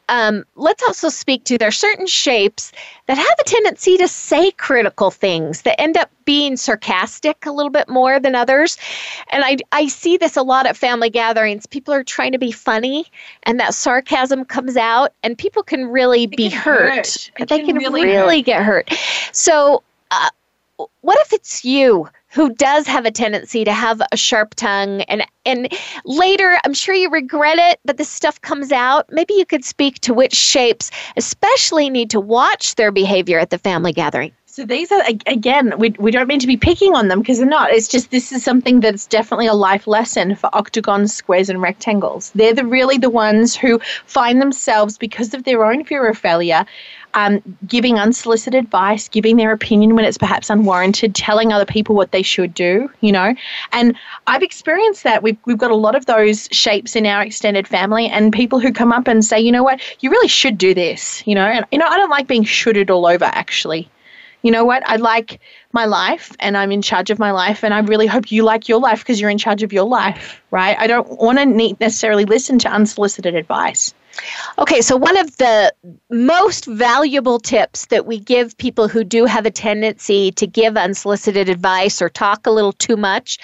um, 0.08 0.44
let's 0.56 0.82
also 0.82 1.08
speak 1.08 1.44
to 1.44 1.58
there 1.58 1.68
are 1.68 1.72
certain 1.72 2.06
shapes 2.06 2.72
that 3.06 3.16
have 3.16 3.36
a 3.40 3.44
tendency 3.44 3.96
to 3.98 4.08
say 4.08 4.50
critical 4.52 5.10
things 5.10 5.62
that 5.62 5.80
end 5.80 5.96
up 5.96 6.10
being 6.24 6.56
sarcastic 6.56 7.46
a 7.46 7.52
little 7.52 7.70
bit 7.70 7.88
more 7.88 8.18
than 8.18 8.34
others. 8.34 8.76
And 9.30 9.44
I, 9.44 9.58
I 9.72 9.86
see 9.88 10.16
this 10.16 10.36
a 10.36 10.42
lot 10.42 10.66
at 10.66 10.76
family 10.76 11.10
gatherings. 11.10 11.66
People 11.66 11.94
are 11.94 12.04
trying 12.04 12.32
to 12.32 12.38
be 12.38 12.52
funny, 12.52 13.06
and 13.44 13.60
that 13.60 13.74
sarcasm 13.74 14.44
comes 14.44 14.76
out, 14.76 15.12
and 15.22 15.36
people 15.36 15.62
can 15.62 15.88
really 15.88 16.24
it 16.24 16.36
be 16.36 16.50
can 16.50 16.58
hurt. 16.58 16.94
hurt. 16.94 17.30
They 17.48 17.58
can 17.58 17.66
can 17.66 17.76
really 17.76 18.04
really, 18.04 18.38
hurt. 18.38 18.46
get 18.46 18.62
hurt. 18.62 18.92
So, 19.32 19.82
uh, 20.10 20.28
what 21.00 21.18
if 21.20 21.32
it's 21.32 21.64
you 21.64 22.08
who 22.30 22.54
does 22.54 22.86
have 22.86 23.04
a 23.04 23.10
tendency 23.10 23.64
to 23.64 23.72
have 23.72 24.02
a 24.12 24.16
sharp 24.16 24.54
tongue. 24.54 25.02
And 25.02 25.24
and 25.44 25.72
later 26.04 26.58
I'm 26.64 26.74
sure 26.74 26.94
you 26.94 27.10
regret 27.10 27.58
it 27.58 27.80
but 27.84 27.96
this 27.96 28.08
stuff 28.08 28.40
comes 28.40 28.72
out. 28.72 29.06
Maybe 29.10 29.34
you 29.34 29.46
could 29.46 29.64
speak 29.64 30.00
to 30.00 30.14
which 30.14 30.34
shapes 30.34 30.90
especially 31.16 31.90
need 31.90 32.10
to 32.10 32.20
watch 32.20 32.74
their 32.74 32.92
behavior 32.92 33.38
at 33.38 33.50
the 33.50 33.58
family 33.58 33.92
gathering 33.92 34.32
so 34.58 34.64
these 34.64 34.90
are 34.90 35.04
again, 35.26 35.72
we, 35.78 35.90
we 36.00 36.10
don't 36.10 36.26
mean 36.26 36.40
to 36.40 36.46
be 36.48 36.56
picking 36.56 36.92
on 36.96 37.06
them 37.06 37.20
because 37.20 37.38
they're 37.38 37.46
not. 37.46 37.70
It's 37.70 37.86
just 37.86 38.10
this 38.10 38.32
is 38.32 38.42
something 38.42 38.80
that's 38.80 39.06
definitely 39.06 39.46
a 39.46 39.54
life 39.54 39.86
lesson 39.86 40.34
for 40.34 40.50
octagons, 40.52 41.14
squares, 41.14 41.48
and 41.48 41.62
rectangles. 41.62 42.32
They're 42.34 42.54
the 42.54 42.64
really 42.64 42.98
the 42.98 43.08
ones 43.08 43.54
who 43.54 43.78
find 44.06 44.42
themselves 44.42 44.98
because 44.98 45.32
of 45.32 45.44
their 45.44 45.64
own 45.64 45.84
fear 45.84 46.08
of 46.08 46.18
failure, 46.18 46.66
um, 47.14 47.40
giving 47.68 48.00
unsolicited 48.00 48.64
advice, 48.64 49.08
giving 49.08 49.36
their 49.36 49.52
opinion 49.52 49.94
when 49.94 50.04
it's 50.04 50.18
perhaps 50.18 50.50
unwarranted, 50.50 51.14
telling 51.14 51.52
other 51.52 51.64
people 51.64 51.94
what 51.94 52.10
they 52.10 52.22
should 52.22 52.52
do. 52.52 52.90
You 53.00 53.12
know, 53.12 53.36
and 53.70 53.94
I've 54.26 54.42
experienced 54.42 55.04
that. 55.04 55.22
We've 55.22 55.38
we've 55.44 55.56
got 55.56 55.70
a 55.70 55.76
lot 55.76 55.94
of 55.94 56.06
those 56.06 56.48
shapes 56.50 56.96
in 56.96 57.06
our 57.06 57.22
extended 57.22 57.68
family, 57.68 58.08
and 58.08 58.32
people 58.32 58.58
who 58.58 58.72
come 58.72 58.90
up 58.90 59.06
and 59.06 59.24
say, 59.24 59.38
you 59.38 59.52
know 59.52 59.62
what, 59.62 59.80
you 60.00 60.10
really 60.10 60.26
should 60.26 60.58
do 60.58 60.74
this. 60.74 61.24
You 61.28 61.36
know, 61.36 61.46
and 61.46 61.64
you 61.70 61.78
know 61.78 61.86
I 61.86 61.96
don't 61.96 62.10
like 62.10 62.26
being 62.26 62.42
shooted 62.42 62.90
all 62.90 63.06
over 63.06 63.26
actually 63.26 63.88
you 64.42 64.50
know 64.50 64.64
what? 64.64 64.82
I 64.88 64.96
like 64.96 65.40
my 65.72 65.84
life 65.84 66.34
and 66.40 66.56
I'm 66.56 66.72
in 66.72 66.82
charge 66.82 67.10
of 67.10 67.18
my 67.18 67.32
life. 67.32 67.64
And 67.64 67.74
I 67.74 67.80
really 67.80 68.06
hope 68.06 68.30
you 68.30 68.44
like 68.44 68.68
your 68.68 68.80
life 68.80 69.00
because 69.00 69.20
you're 69.20 69.30
in 69.30 69.38
charge 69.38 69.62
of 69.62 69.72
your 69.72 69.84
life, 69.84 70.40
right? 70.50 70.76
I 70.78 70.86
don't 70.86 71.08
want 71.18 71.38
to 71.38 71.76
necessarily 71.80 72.24
listen 72.24 72.58
to 72.60 72.68
unsolicited 72.68 73.34
advice. 73.34 73.94
Okay, 74.58 74.80
so 74.80 74.96
one 74.96 75.16
of 75.16 75.36
the 75.36 75.72
most 76.10 76.66
valuable 76.66 77.38
tips 77.38 77.86
that 77.86 78.06
we 78.06 78.18
give 78.18 78.56
people 78.58 78.88
who 78.88 79.04
do 79.04 79.26
have 79.26 79.46
a 79.46 79.50
tendency 79.50 80.32
to 80.32 80.46
give 80.46 80.76
unsolicited 80.76 81.48
advice 81.48 82.02
or 82.02 82.08
talk 82.08 82.46
a 82.46 82.50
little 82.50 82.72
too 82.72 82.96
much 82.96 83.38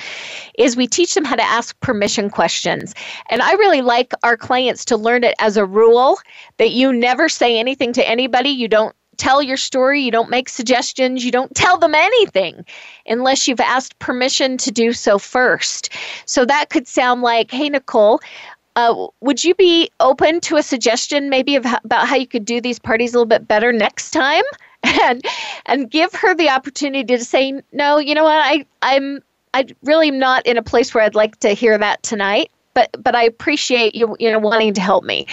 is 0.58 0.76
we 0.76 0.86
teach 0.86 1.14
them 1.14 1.24
how 1.24 1.36
to 1.36 1.42
ask 1.42 1.78
permission 1.80 2.28
questions. 2.28 2.94
And 3.30 3.40
I 3.42 3.52
really 3.52 3.82
like 3.82 4.12
our 4.22 4.36
clients 4.36 4.84
to 4.86 4.96
learn 4.96 5.22
it 5.22 5.34
as 5.38 5.56
a 5.56 5.66
rule 5.66 6.18
that 6.56 6.72
you 6.72 6.92
never 6.92 7.28
say 7.28 7.58
anything 7.58 7.92
to 7.92 8.08
anybody 8.08 8.48
you 8.48 8.66
don't 8.66 8.96
tell 9.18 9.42
your 9.42 9.56
story, 9.56 10.00
you 10.00 10.10
don't 10.10 10.30
make 10.30 10.48
suggestions, 10.48 11.24
you 11.24 11.30
don't 11.30 11.54
tell 11.54 11.78
them 11.78 11.94
anything 11.94 12.64
unless 13.06 13.46
you've 13.46 13.60
asked 13.60 13.98
permission 13.98 14.56
to 14.58 14.70
do 14.70 14.92
so 14.92 15.18
first. 15.18 15.90
So 16.26 16.44
that 16.44 16.70
could 16.70 16.88
sound 16.88 17.22
like, 17.22 17.50
hey, 17.50 17.68
Nicole, 17.68 18.20
uh, 18.76 19.06
would 19.20 19.44
you 19.44 19.54
be 19.54 19.90
open 20.00 20.40
to 20.40 20.56
a 20.56 20.62
suggestion 20.62 21.30
maybe 21.30 21.56
of, 21.56 21.64
about 21.84 22.08
how 22.08 22.16
you 22.16 22.26
could 22.26 22.44
do 22.44 22.60
these 22.60 22.78
parties 22.78 23.14
a 23.14 23.18
little 23.18 23.26
bit 23.26 23.46
better 23.46 23.72
next 23.72 24.10
time? 24.10 24.44
And 25.00 25.24
and 25.64 25.90
give 25.90 26.12
her 26.12 26.34
the 26.34 26.50
opportunity 26.50 27.16
to 27.16 27.24
say, 27.24 27.58
no, 27.72 27.96
you 27.96 28.14
know 28.14 28.24
what, 28.24 28.36
I 28.36 28.66
I'm 28.82 29.22
I 29.54 29.64
really 29.82 30.08
am 30.08 30.18
not 30.18 30.46
in 30.46 30.58
a 30.58 30.62
place 30.62 30.92
where 30.92 31.02
I'd 31.02 31.14
like 31.14 31.40
to 31.40 31.54
hear 31.54 31.78
that 31.78 32.02
tonight 32.02 32.50
but 32.74 32.90
but 33.02 33.14
I 33.14 33.22
appreciate 33.24 33.94
you 33.94 34.16
you 34.18 34.30
know 34.30 34.38
wanting 34.38 34.74
to 34.74 34.80
help 34.80 35.04
me. 35.04 35.26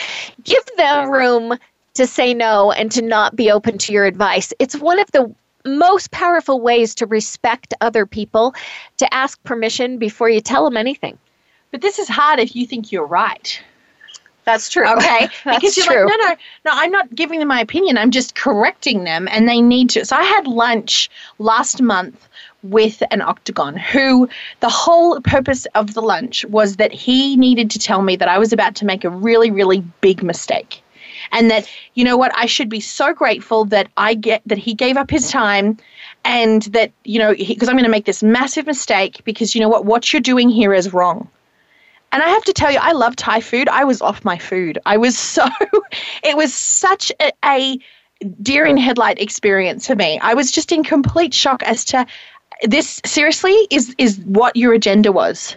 Give 0.43 0.63
them 0.77 1.09
room 1.09 1.57
to 1.95 2.07
say 2.07 2.33
no 2.33 2.71
and 2.71 2.91
to 2.91 3.01
not 3.01 3.35
be 3.35 3.51
open 3.51 3.77
to 3.79 3.93
your 3.93 4.05
advice. 4.05 4.53
It's 4.59 4.75
one 4.75 4.99
of 4.99 5.11
the 5.11 5.33
most 5.65 6.11
powerful 6.11 6.59
ways 6.59 6.95
to 6.95 7.05
respect 7.05 7.73
other 7.81 8.05
people, 8.05 8.55
to 8.97 9.13
ask 9.13 9.41
permission 9.43 9.97
before 9.97 10.29
you 10.29 10.41
tell 10.41 10.65
them 10.65 10.77
anything. 10.77 11.17
But 11.71 11.81
this 11.81 11.99
is 11.99 12.07
hard 12.07 12.39
if 12.39 12.55
you 12.55 12.65
think 12.65 12.91
you're 12.91 13.05
right. 13.05 13.61
That's 14.43 14.69
true. 14.69 14.87
Okay. 14.87 15.29
That's 15.45 15.59
because 15.59 15.77
you're 15.77 15.85
true. 15.85 16.05
like, 16.05 16.17
no, 16.17 16.27
no, 16.27 16.35
no, 16.65 16.71
I'm 16.73 16.91
not 16.91 17.13
giving 17.13 17.39
them 17.39 17.47
my 17.47 17.61
opinion. 17.61 17.97
I'm 17.97 18.11
just 18.11 18.33
correcting 18.33 19.03
them 19.03 19.27
and 19.29 19.47
they 19.47 19.61
need 19.61 19.91
to. 19.91 20.03
So 20.03 20.15
I 20.15 20.23
had 20.23 20.47
lunch 20.47 21.09
last 21.37 21.81
month 21.81 22.27
with 22.63 23.01
an 23.11 23.21
octagon 23.21 23.75
who 23.75 24.27
the 24.59 24.69
whole 24.69 25.19
purpose 25.21 25.67
of 25.75 25.93
the 25.93 26.01
lunch 26.01 26.43
was 26.45 26.77
that 26.77 26.91
he 26.91 27.35
needed 27.35 27.71
to 27.71 27.79
tell 27.79 28.01
me 28.01 28.15
that 28.15 28.27
I 28.27 28.39
was 28.39 28.51
about 28.51 28.75
to 28.75 28.85
make 28.85 29.03
a 29.03 29.09
really, 29.09 29.51
really 29.51 29.81
big 30.01 30.23
mistake 30.23 30.83
and 31.31 31.49
that 31.51 31.69
you 31.93 32.03
know 32.03 32.17
what 32.17 32.31
I 32.35 32.45
should 32.45 32.69
be 32.69 32.79
so 32.79 33.13
grateful 33.13 33.65
that 33.65 33.89
I 33.97 34.13
get 34.13 34.41
that 34.45 34.57
he 34.57 34.73
gave 34.73 34.97
up 34.97 35.09
his 35.09 35.29
time 35.29 35.77
and 36.23 36.63
that 36.63 36.91
you 37.03 37.19
know 37.19 37.33
because 37.33 37.69
I'm 37.69 37.75
going 37.75 37.85
to 37.85 37.91
make 37.91 38.05
this 38.05 38.23
massive 38.23 38.65
mistake 38.65 39.21
because 39.23 39.55
you 39.55 39.61
know 39.61 39.69
what 39.69 39.85
what 39.85 40.11
you're 40.11 40.21
doing 40.21 40.49
here 40.49 40.73
is 40.73 40.93
wrong. 40.93 41.27
And 42.13 42.21
I 42.21 42.27
have 42.27 42.43
to 42.43 42.51
tell 42.53 42.69
you, 42.69 42.77
I 42.81 42.91
love 42.91 43.15
Thai 43.15 43.39
food. 43.39 43.69
I 43.69 43.85
was 43.85 44.01
off 44.01 44.25
my 44.25 44.37
food. 44.37 44.77
I 44.85 44.97
was 44.97 45.17
so, 45.35 45.47
it 46.23 46.35
was 46.35 46.53
such 46.53 47.09
a, 47.21 47.31
a 47.45 47.79
deer 48.41 48.65
in 48.65 48.75
headlight 48.75 49.17
experience 49.21 49.87
for 49.87 49.95
me. 49.95 50.19
I 50.19 50.33
was 50.33 50.51
just 50.51 50.73
in 50.73 50.83
complete 50.83 51.33
shock 51.33 51.63
as 51.63 51.85
to 51.85 52.05
this 52.63 53.01
seriously 53.05 53.55
is 53.69 53.95
is 53.97 54.19
what 54.19 54.55
your 54.55 54.73
agenda 54.73 55.11
was 55.11 55.55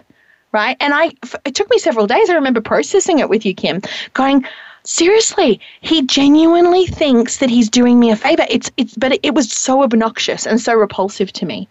right 0.51 0.77
and 0.79 0.93
i 0.93 1.11
it 1.45 1.53
took 1.53 1.69
me 1.69 1.77
several 1.77 2.07
days 2.07 2.29
i 2.29 2.33
remember 2.33 2.61
processing 2.61 3.19
it 3.19 3.29
with 3.29 3.45
you 3.45 3.53
kim 3.53 3.81
going 4.13 4.45
seriously 4.85 5.59
he 5.81 6.01
genuinely 6.03 6.85
thinks 6.85 7.37
that 7.37 7.49
he's 7.49 7.69
doing 7.69 7.99
me 7.99 8.11
a 8.11 8.15
favor 8.15 8.45
it's 8.49 8.71
it's 8.77 8.95
but 8.95 9.19
it, 9.23 9.33
was 9.33 9.51
so 9.51 9.83
obnoxious 9.83 10.45
and 10.45 10.61
so 10.61 10.73
repulsive 10.73 11.31
to 11.33 11.45
me 11.45 11.67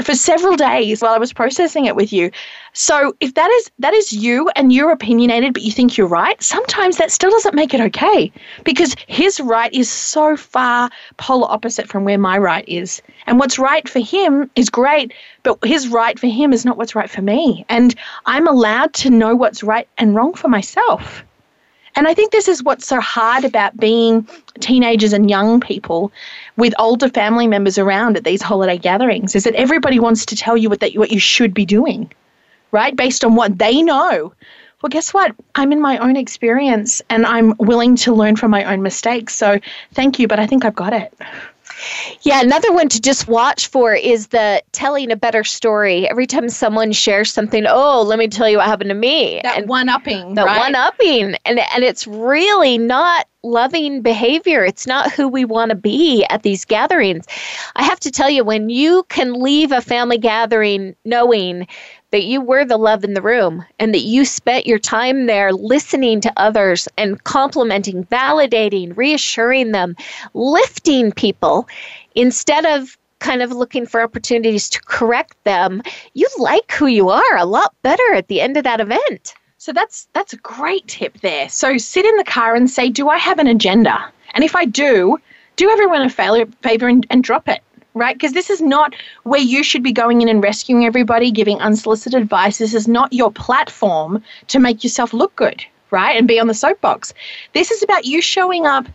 for 0.00 0.14
several 0.14 0.56
days 0.56 1.02
while 1.02 1.12
I 1.12 1.18
was 1.18 1.32
processing 1.32 1.84
it 1.84 1.94
with 1.94 2.12
you. 2.12 2.30
So 2.72 3.14
if 3.20 3.34
that 3.34 3.50
is 3.50 3.70
that 3.78 3.92
is 3.94 4.12
you 4.12 4.48
and 4.56 4.72
you're 4.72 4.90
opinionated 4.90 5.52
but 5.52 5.62
you 5.62 5.70
think 5.70 5.96
you're 5.96 6.06
right, 6.06 6.42
sometimes 6.42 6.96
that 6.96 7.10
still 7.10 7.30
doesn't 7.30 7.54
make 7.54 7.74
it 7.74 7.80
okay 7.80 8.32
because 8.64 8.96
his 9.06 9.38
right 9.40 9.72
is 9.72 9.90
so 9.90 10.36
far 10.36 10.90
polar 11.18 11.50
opposite 11.50 11.88
from 11.88 12.04
where 12.04 12.18
my 12.18 12.38
right 12.38 12.64
is. 12.66 13.02
And 13.26 13.38
what's 13.38 13.58
right 13.58 13.88
for 13.88 14.00
him 14.00 14.50
is 14.56 14.70
great, 14.70 15.12
but 15.42 15.58
his 15.64 15.88
right 15.88 16.18
for 16.18 16.28
him 16.28 16.52
is 16.52 16.64
not 16.64 16.78
what's 16.78 16.94
right 16.94 17.10
for 17.10 17.22
me. 17.22 17.64
And 17.68 17.94
I'm 18.26 18.48
allowed 18.48 18.94
to 18.94 19.10
know 19.10 19.36
what's 19.36 19.62
right 19.62 19.88
and 19.98 20.14
wrong 20.14 20.34
for 20.34 20.48
myself. 20.48 21.22
And 21.94 22.08
I 22.08 22.14
think 22.14 22.32
this 22.32 22.48
is 22.48 22.62
what's 22.62 22.86
so 22.86 23.00
hard 23.00 23.44
about 23.44 23.76
being 23.76 24.26
teenagers 24.60 25.12
and 25.12 25.28
young 25.28 25.60
people 25.60 26.10
with 26.56 26.74
older 26.78 27.08
family 27.08 27.46
members 27.46 27.78
around 27.78 28.16
at 28.16 28.24
these 28.24 28.42
holiday 28.42 28.78
gatherings 28.78 29.34
is 29.34 29.44
that 29.44 29.54
everybody 29.54 29.98
wants 29.98 30.24
to 30.26 30.36
tell 30.36 30.56
you 30.56 30.70
what 30.70 30.80
that 30.80 30.94
what 30.94 31.10
you 31.10 31.20
should 31.20 31.52
be 31.52 31.66
doing, 31.66 32.10
right? 32.70 32.96
Based 32.96 33.24
on 33.24 33.34
what 33.34 33.58
they 33.58 33.82
know. 33.82 34.32
Well, 34.82 34.90
guess 34.90 35.14
what? 35.14 35.34
I'm 35.54 35.70
in 35.70 35.80
my 35.80 35.98
own 35.98 36.16
experience 36.16 37.02
and 37.08 37.24
I'm 37.24 37.54
willing 37.58 37.94
to 37.96 38.12
learn 38.12 38.36
from 38.36 38.50
my 38.50 38.64
own 38.64 38.82
mistakes. 38.82 39.34
So 39.34 39.60
thank 39.94 40.18
you, 40.18 40.26
but 40.26 40.40
I 40.40 40.46
think 40.46 40.64
I've 40.64 40.74
got 40.74 40.92
it. 40.92 41.14
Yeah, 42.22 42.40
another 42.40 42.72
one 42.72 42.88
to 42.90 43.00
just 43.00 43.28
watch 43.28 43.68
for 43.68 43.94
is 43.94 44.28
the 44.28 44.62
telling 44.72 45.10
a 45.10 45.16
better 45.16 45.44
story. 45.44 46.08
Every 46.08 46.26
time 46.26 46.48
someone 46.48 46.92
shares 46.92 47.32
something, 47.32 47.64
oh, 47.66 48.02
let 48.02 48.18
me 48.18 48.28
tell 48.28 48.48
you 48.48 48.58
what 48.58 48.66
happened 48.66 48.90
to 48.90 48.94
me. 48.94 49.40
That 49.42 49.58
and 49.58 49.68
one 49.68 49.88
upping. 49.88 50.34
the 50.34 50.44
right? 50.44 50.58
one 50.58 50.74
upping. 50.74 51.36
And 51.44 51.58
and 51.58 51.84
it's 51.84 52.06
really 52.06 52.78
not 52.78 53.26
loving 53.42 54.02
behavior. 54.02 54.64
It's 54.64 54.86
not 54.86 55.12
who 55.12 55.28
we 55.28 55.44
want 55.44 55.70
to 55.70 55.74
be 55.74 56.24
at 56.30 56.42
these 56.42 56.64
gatherings. 56.64 57.26
I 57.74 57.82
have 57.84 58.00
to 58.00 58.10
tell 58.10 58.30
you, 58.30 58.44
when 58.44 58.68
you 58.68 59.04
can 59.08 59.34
leave 59.34 59.72
a 59.72 59.80
family 59.80 60.18
gathering 60.18 60.94
knowing 61.04 61.66
that 62.12 62.24
you 62.24 62.40
were 62.40 62.64
the 62.64 62.76
love 62.76 63.02
in 63.02 63.14
the 63.14 63.22
room 63.22 63.64
and 63.78 63.92
that 63.92 64.02
you 64.02 64.24
spent 64.24 64.66
your 64.66 64.78
time 64.78 65.26
there 65.26 65.52
listening 65.52 66.20
to 66.20 66.32
others 66.36 66.86
and 66.96 67.24
complimenting, 67.24 68.04
validating, 68.04 68.96
reassuring 68.96 69.72
them, 69.72 69.96
lifting 70.34 71.10
people 71.10 71.66
instead 72.14 72.64
of 72.66 72.96
kind 73.18 73.42
of 73.42 73.50
looking 73.52 73.86
for 73.86 74.02
opportunities 74.02 74.68
to 74.68 74.80
correct 74.82 75.42
them, 75.44 75.82
you 76.12 76.28
like 76.38 76.70
who 76.72 76.86
you 76.86 77.08
are 77.08 77.36
a 77.36 77.46
lot 77.46 77.74
better 77.82 78.14
at 78.14 78.28
the 78.28 78.40
end 78.40 78.56
of 78.56 78.64
that 78.64 78.80
event. 78.80 79.34
So 79.58 79.72
that's 79.72 80.08
that's 80.12 80.32
a 80.32 80.38
great 80.38 80.86
tip 80.88 81.18
there. 81.20 81.48
So 81.48 81.78
sit 81.78 82.04
in 82.04 82.16
the 82.16 82.24
car 82.24 82.54
and 82.56 82.68
say, 82.68 82.88
"Do 82.88 83.08
I 83.08 83.16
have 83.16 83.38
an 83.38 83.46
agenda?" 83.46 84.04
And 84.34 84.42
if 84.42 84.56
I 84.56 84.64
do, 84.64 85.18
do 85.54 85.70
everyone 85.70 86.02
a 86.02 86.10
favor 86.10 86.88
and, 86.88 87.06
and 87.10 87.22
drop 87.22 87.48
it 87.48 87.62
right? 87.94 88.14
Because 88.14 88.32
this 88.32 88.50
is 88.50 88.60
not 88.60 88.94
where 89.24 89.40
you 89.40 89.62
should 89.62 89.82
be 89.82 89.92
going 89.92 90.22
in 90.22 90.28
and 90.28 90.42
rescuing 90.42 90.84
everybody, 90.84 91.30
giving 91.30 91.60
unsolicited 91.60 92.20
advice. 92.20 92.58
This 92.58 92.74
is 92.74 92.88
not 92.88 93.12
your 93.12 93.30
platform 93.30 94.22
to 94.48 94.58
make 94.58 94.82
yourself 94.82 95.12
look 95.12 95.34
good, 95.36 95.64
right? 95.90 96.16
And 96.16 96.26
be 96.28 96.40
on 96.40 96.46
the 96.46 96.54
soapbox. 96.54 97.12
This 97.52 97.70
is 97.70 97.82
about 97.82 98.04
you 98.04 98.22
showing 98.22 98.66
up 98.66 98.86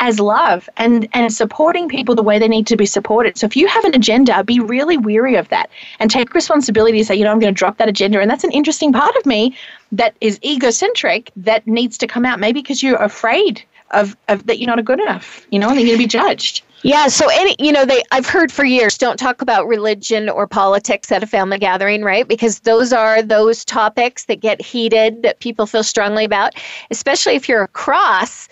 as 0.00 0.18
love 0.18 0.68
and 0.76 1.08
and 1.12 1.32
supporting 1.32 1.88
people 1.88 2.14
the 2.14 2.22
way 2.22 2.38
they 2.38 2.48
need 2.48 2.66
to 2.66 2.76
be 2.76 2.86
supported. 2.86 3.38
So 3.38 3.46
if 3.46 3.56
you 3.56 3.68
have 3.68 3.84
an 3.84 3.94
agenda, 3.94 4.42
be 4.42 4.58
really 4.58 4.98
weary 4.98 5.36
of 5.36 5.48
that 5.50 5.70
and 6.00 6.10
take 6.10 6.34
responsibility 6.34 6.98
to 6.98 7.04
say, 7.04 7.14
you 7.14 7.24
know, 7.24 7.30
I'm 7.30 7.38
going 7.38 7.54
to 7.54 7.58
drop 7.58 7.78
that 7.78 7.88
agenda. 7.88 8.20
And 8.20 8.28
that's 8.28 8.44
an 8.44 8.50
interesting 8.50 8.92
part 8.92 9.14
of 9.16 9.24
me 9.24 9.56
that 9.92 10.16
is 10.20 10.40
egocentric 10.44 11.30
that 11.36 11.66
needs 11.66 11.96
to 11.98 12.06
come 12.06 12.24
out. 12.24 12.40
Maybe 12.40 12.60
because 12.60 12.82
you're 12.82 12.96
afraid 12.96 13.62
of, 13.92 14.16
of 14.28 14.46
that 14.46 14.58
you're 14.58 14.74
not 14.74 14.84
good 14.84 15.00
enough, 15.00 15.46
you 15.50 15.58
know, 15.58 15.68
and 15.68 15.78
you're 15.78 15.86
going 15.86 15.98
to 15.98 16.04
be 16.04 16.08
judged. 16.08 16.62
Yeah, 16.84 17.06
so 17.06 17.28
any 17.32 17.56
you 17.58 17.72
know, 17.72 17.86
they 17.86 18.02
I've 18.12 18.26
heard 18.26 18.52
for 18.52 18.62
years 18.62 18.98
don't 18.98 19.16
talk 19.16 19.40
about 19.40 19.66
religion 19.66 20.28
or 20.28 20.46
politics 20.46 21.10
at 21.10 21.22
a 21.22 21.26
family 21.26 21.58
gathering, 21.58 22.02
right? 22.02 22.28
Because 22.28 22.60
those 22.60 22.92
are 22.92 23.22
those 23.22 23.64
topics 23.64 24.26
that 24.26 24.40
get 24.40 24.60
heated 24.60 25.22
that 25.22 25.40
people 25.40 25.64
feel 25.64 25.82
strongly 25.82 26.26
about, 26.26 26.52
especially 26.90 27.36
if 27.36 27.48
you're 27.48 27.62
across 27.62 28.48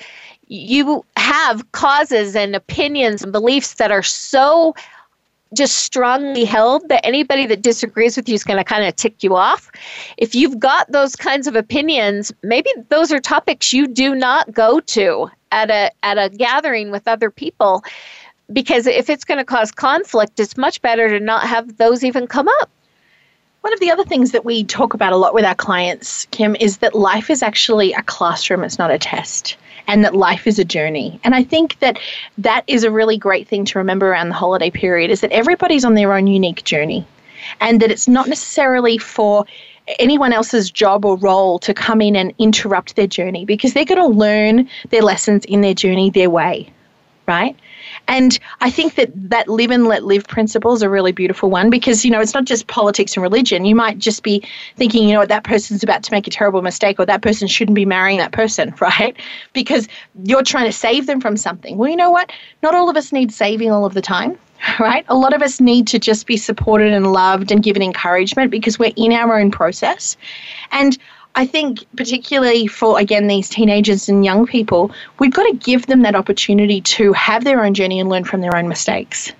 you 0.48 1.04
have 1.16 1.70
causes 1.72 2.34
and 2.34 2.56
opinions 2.56 3.22
and 3.22 3.32
beliefs 3.32 3.74
that 3.74 3.90
are 3.92 4.02
so 4.02 4.74
just 5.54 5.78
strongly 5.78 6.44
held 6.44 6.88
that 6.88 7.04
anybody 7.06 7.46
that 7.46 7.62
disagrees 7.62 8.16
with 8.16 8.28
you 8.28 8.34
is 8.34 8.44
going 8.44 8.58
to 8.58 8.64
kind 8.64 8.84
of 8.84 8.96
tick 8.96 9.22
you 9.22 9.36
off. 9.36 9.70
If 10.16 10.34
you've 10.34 10.58
got 10.58 10.90
those 10.90 11.16
kinds 11.16 11.46
of 11.46 11.56
opinions, 11.56 12.32
maybe 12.42 12.70
those 12.88 13.12
are 13.12 13.20
topics 13.20 13.72
you 13.72 13.86
do 13.86 14.14
not 14.14 14.52
go 14.52 14.80
to 14.80 15.30
at 15.52 15.70
a 15.70 15.90
at 16.02 16.18
a 16.18 16.30
gathering 16.30 16.90
with 16.90 17.06
other 17.06 17.30
people 17.30 17.84
because 18.52 18.86
if 18.86 19.08
it's 19.10 19.24
going 19.24 19.38
to 19.38 19.44
cause 19.44 19.70
conflict, 19.70 20.38
it's 20.40 20.56
much 20.56 20.80
better 20.82 21.08
to 21.08 21.20
not 21.20 21.46
have 21.46 21.76
those 21.76 22.04
even 22.04 22.26
come 22.26 22.48
up. 22.60 22.70
One 23.62 23.72
of 23.72 23.80
the 23.80 23.90
other 23.90 24.04
things 24.04 24.32
that 24.32 24.44
we 24.44 24.64
talk 24.64 24.92
about 24.92 25.12
a 25.12 25.16
lot 25.16 25.34
with 25.34 25.44
our 25.44 25.54
clients, 25.54 26.26
Kim, 26.32 26.56
is 26.56 26.78
that 26.78 26.94
life 26.94 27.30
is 27.30 27.42
actually 27.42 27.92
a 27.92 28.02
classroom, 28.02 28.64
it's 28.64 28.78
not 28.78 28.90
a 28.90 28.98
test 28.98 29.56
and 29.86 30.04
that 30.04 30.14
life 30.14 30.46
is 30.46 30.58
a 30.58 30.64
journey. 30.64 31.20
And 31.24 31.34
I 31.34 31.42
think 31.42 31.78
that 31.80 31.98
that 32.38 32.64
is 32.66 32.84
a 32.84 32.90
really 32.90 33.16
great 33.16 33.48
thing 33.48 33.64
to 33.66 33.78
remember 33.78 34.10
around 34.10 34.28
the 34.28 34.34
holiday 34.34 34.70
period 34.70 35.10
is 35.10 35.20
that 35.20 35.32
everybody's 35.32 35.84
on 35.84 35.94
their 35.94 36.12
own 36.12 36.26
unique 36.26 36.64
journey 36.64 37.06
and 37.60 37.80
that 37.80 37.90
it's 37.90 38.08
not 38.08 38.28
necessarily 38.28 38.98
for 38.98 39.44
anyone 39.98 40.32
else's 40.32 40.70
job 40.70 41.04
or 41.04 41.16
role 41.16 41.58
to 41.58 41.74
come 41.74 42.00
in 42.00 42.14
and 42.14 42.32
interrupt 42.38 42.94
their 42.94 43.06
journey 43.06 43.44
because 43.44 43.74
they're 43.74 43.84
going 43.84 43.98
to 43.98 44.18
learn 44.18 44.68
their 44.90 45.02
lessons 45.02 45.44
in 45.46 45.60
their 45.60 45.74
journey 45.74 46.10
their 46.10 46.30
way, 46.30 46.72
right? 47.26 47.56
And 48.08 48.38
I 48.60 48.70
think 48.70 48.96
that 48.96 49.10
that 49.30 49.48
live 49.48 49.70
and 49.70 49.86
let 49.86 50.04
live 50.04 50.26
principle 50.26 50.72
is 50.72 50.82
a 50.82 50.88
really 50.88 51.12
beautiful 51.12 51.50
one 51.50 51.70
because, 51.70 52.04
you 52.04 52.10
know, 52.10 52.20
it's 52.20 52.34
not 52.34 52.44
just 52.44 52.66
politics 52.66 53.16
and 53.16 53.22
religion. 53.22 53.64
You 53.64 53.74
might 53.74 53.98
just 53.98 54.22
be 54.22 54.42
thinking, 54.76 55.08
you 55.08 55.14
know 55.14 55.24
that 55.24 55.44
person's 55.44 55.82
about 55.82 56.02
to 56.04 56.12
make 56.12 56.26
a 56.26 56.30
terrible 56.30 56.62
mistake 56.62 56.98
or 56.98 57.06
that 57.06 57.22
person 57.22 57.48
shouldn't 57.48 57.76
be 57.76 57.86
marrying 57.86 58.18
that 58.18 58.32
person, 58.32 58.74
right? 58.80 59.16
Because 59.52 59.88
you're 60.24 60.42
trying 60.42 60.66
to 60.66 60.72
save 60.72 61.06
them 61.06 61.20
from 61.20 61.36
something. 61.36 61.78
Well, 61.78 61.88
you 61.88 61.96
know 61.96 62.10
what? 62.10 62.30
Not 62.62 62.74
all 62.74 62.90
of 62.90 62.96
us 62.96 63.12
need 63.12 63.32
saving 63.32 63.70
all 63.70 63.84
of 63.84 63.94
the 63.94 64.02
time 64.02 64.38
right? 64.80 65.04
A 65.08 65.16
lot 65.16 65.34
of 65.34 65.42
us 65.42 65.60
need 65.60 65.86
to 65.88 65.98
just 65.98 66.26
be 66.26 66.36
supported 66.36 66.92
and 66.92 67.12
loved 67.12 67.50
and 67.50 67.62
given 67.62 67.82
encouragement 67.82 68.50
because 68.50 68.78
we're 68.78 68.92
in 68.96 69.12
our 69.12 69.38
own 69.38 69.50
process. 69.50 70.16
And 70.70 70.98
I 71.34 71.46
think, 71.46 71.84
particularly 71.96 72.66
for, 72.66 72.98
again, 72.98 73.26
these 73.26 73.48
teenagers 73.48 74.08
and 74.08 74.24
young 74.24 74.46
people, 74.46 74.90
we've 75.18 75.32
got 75.32 75.44
to 75.44 75.54
give 75.54 75.86
them 75.86 76.02
that 76.02 76.14
opportunity 76.14 76.80
to 76.82 77.12
have 77.14 77.44
their 77.44 77.64
own 77.64 77.74
journey 77.74 78.00
and 78.00 78.08
learn 78.08 78.24
from 78.24 78.42
their 78.42 78.54
own 78.54 78.68
mistakes. 78.68 79.32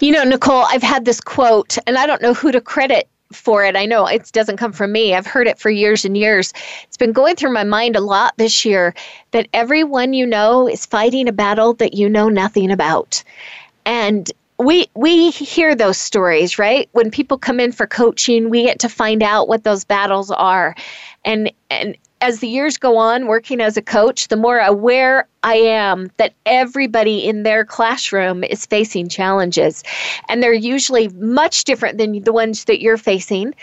You 0.00 0.12
know, 0.12 0.24
Nicole, 0.24 0.64
I've 0.66 0.82
had 0.82 1.04
this 1.04 1.20
quote, 1.20 1.76
and 1.86 1.98
I 1.98 2.06
don't 2.06 2.22
know 2.22 2.34
who 2.34 2.52
to 2.52 2.60
credit 2.60 3.08
for 3.32 3.64
it. 3.64 3.74
I 3.74 3.86
know 3.86 4.06
it 4.06 4.30
doesn't 4.32 4.56
come 4.58 4.72
from 4.72 4.92
me. 4.92 5.14
I've 5.14 5.26
heard 5.26 5.48
it 5.48 5.58
for 5.58 5.70
years 5.70 6.04
and 6.04 6.16
years. 6.16 6.52
It's 6.84 6.96
been 6.96 7.12
going 7.12 7.36
through 7.36 7.52
my 7.52 7.64
mind 7.64 7.96
a 7.96 8.00
lot 8.00 8.34
this 8.36 8.64
year 8.64 8.94
that 9.32 9.48
everyone 9.52 10.12
you 10.12 10.26
know 10.26 10.68
is 10.68 10.86
fighting 10.86 11.28
a 11.28 11.32
battle 11.32 11.74
that 11.74 11.94
you 11.94 12.08
know 12.08 12.28
nothing 12.28 12.70
about. 12.70 13.22
And 13.84 14.30
we 14.58 14.86
we 14.94 15.30
hear 15.30 15.74
those 15.74 15.98
stories 15.98 16.58
right? 16.58 16.88
When 16.92 17.10
people 17.10 17.38
come 17.38 17.60
in 17.60 17.72
for 17.72 17.86
coaching 17.86 18.50
we 18.50 18.64
get 18.64 18.78
to 18.80 18.88
find 18.88 19.22
out 19.22 19.48
what 19.48 19.64
those 19.64 19.84
battles 19.84 20.30
are. 20.30 20.74
And 21.24 21.52
and 21.70 21.96
as 22.22 22.40
the 22.40 22.48
years 22.48 22.78
go 22.78 22.96
on 22.96 23.26
working 23.26 23.60
as 23.60 23.76
a 23.76 23.82
coach 23.82 24.28
the 24.28 24.36
more 24.36 24.58
aware 24.58 25.28
i 25.42 25.54
am 25.54 26.10
that 26.16 26.32
everybody 26.46 27.26
in 27.26 27.42
their 27.42 27.62
classroom 27.62 28.42
is 28.42 28.64
facing 28.64 29.08
challenges. 29.08 29.82
And 30.28 30.42
they're 30.42 30.52
usually 30.54 31.08
much 31.08 31.64
different 31.64 31.98
than 31.98 32.22
the 32.22 32.32
ones 32.32 32.64
that 32.64 32.80
you're 32.80 32.96
facing. 32.96 33.54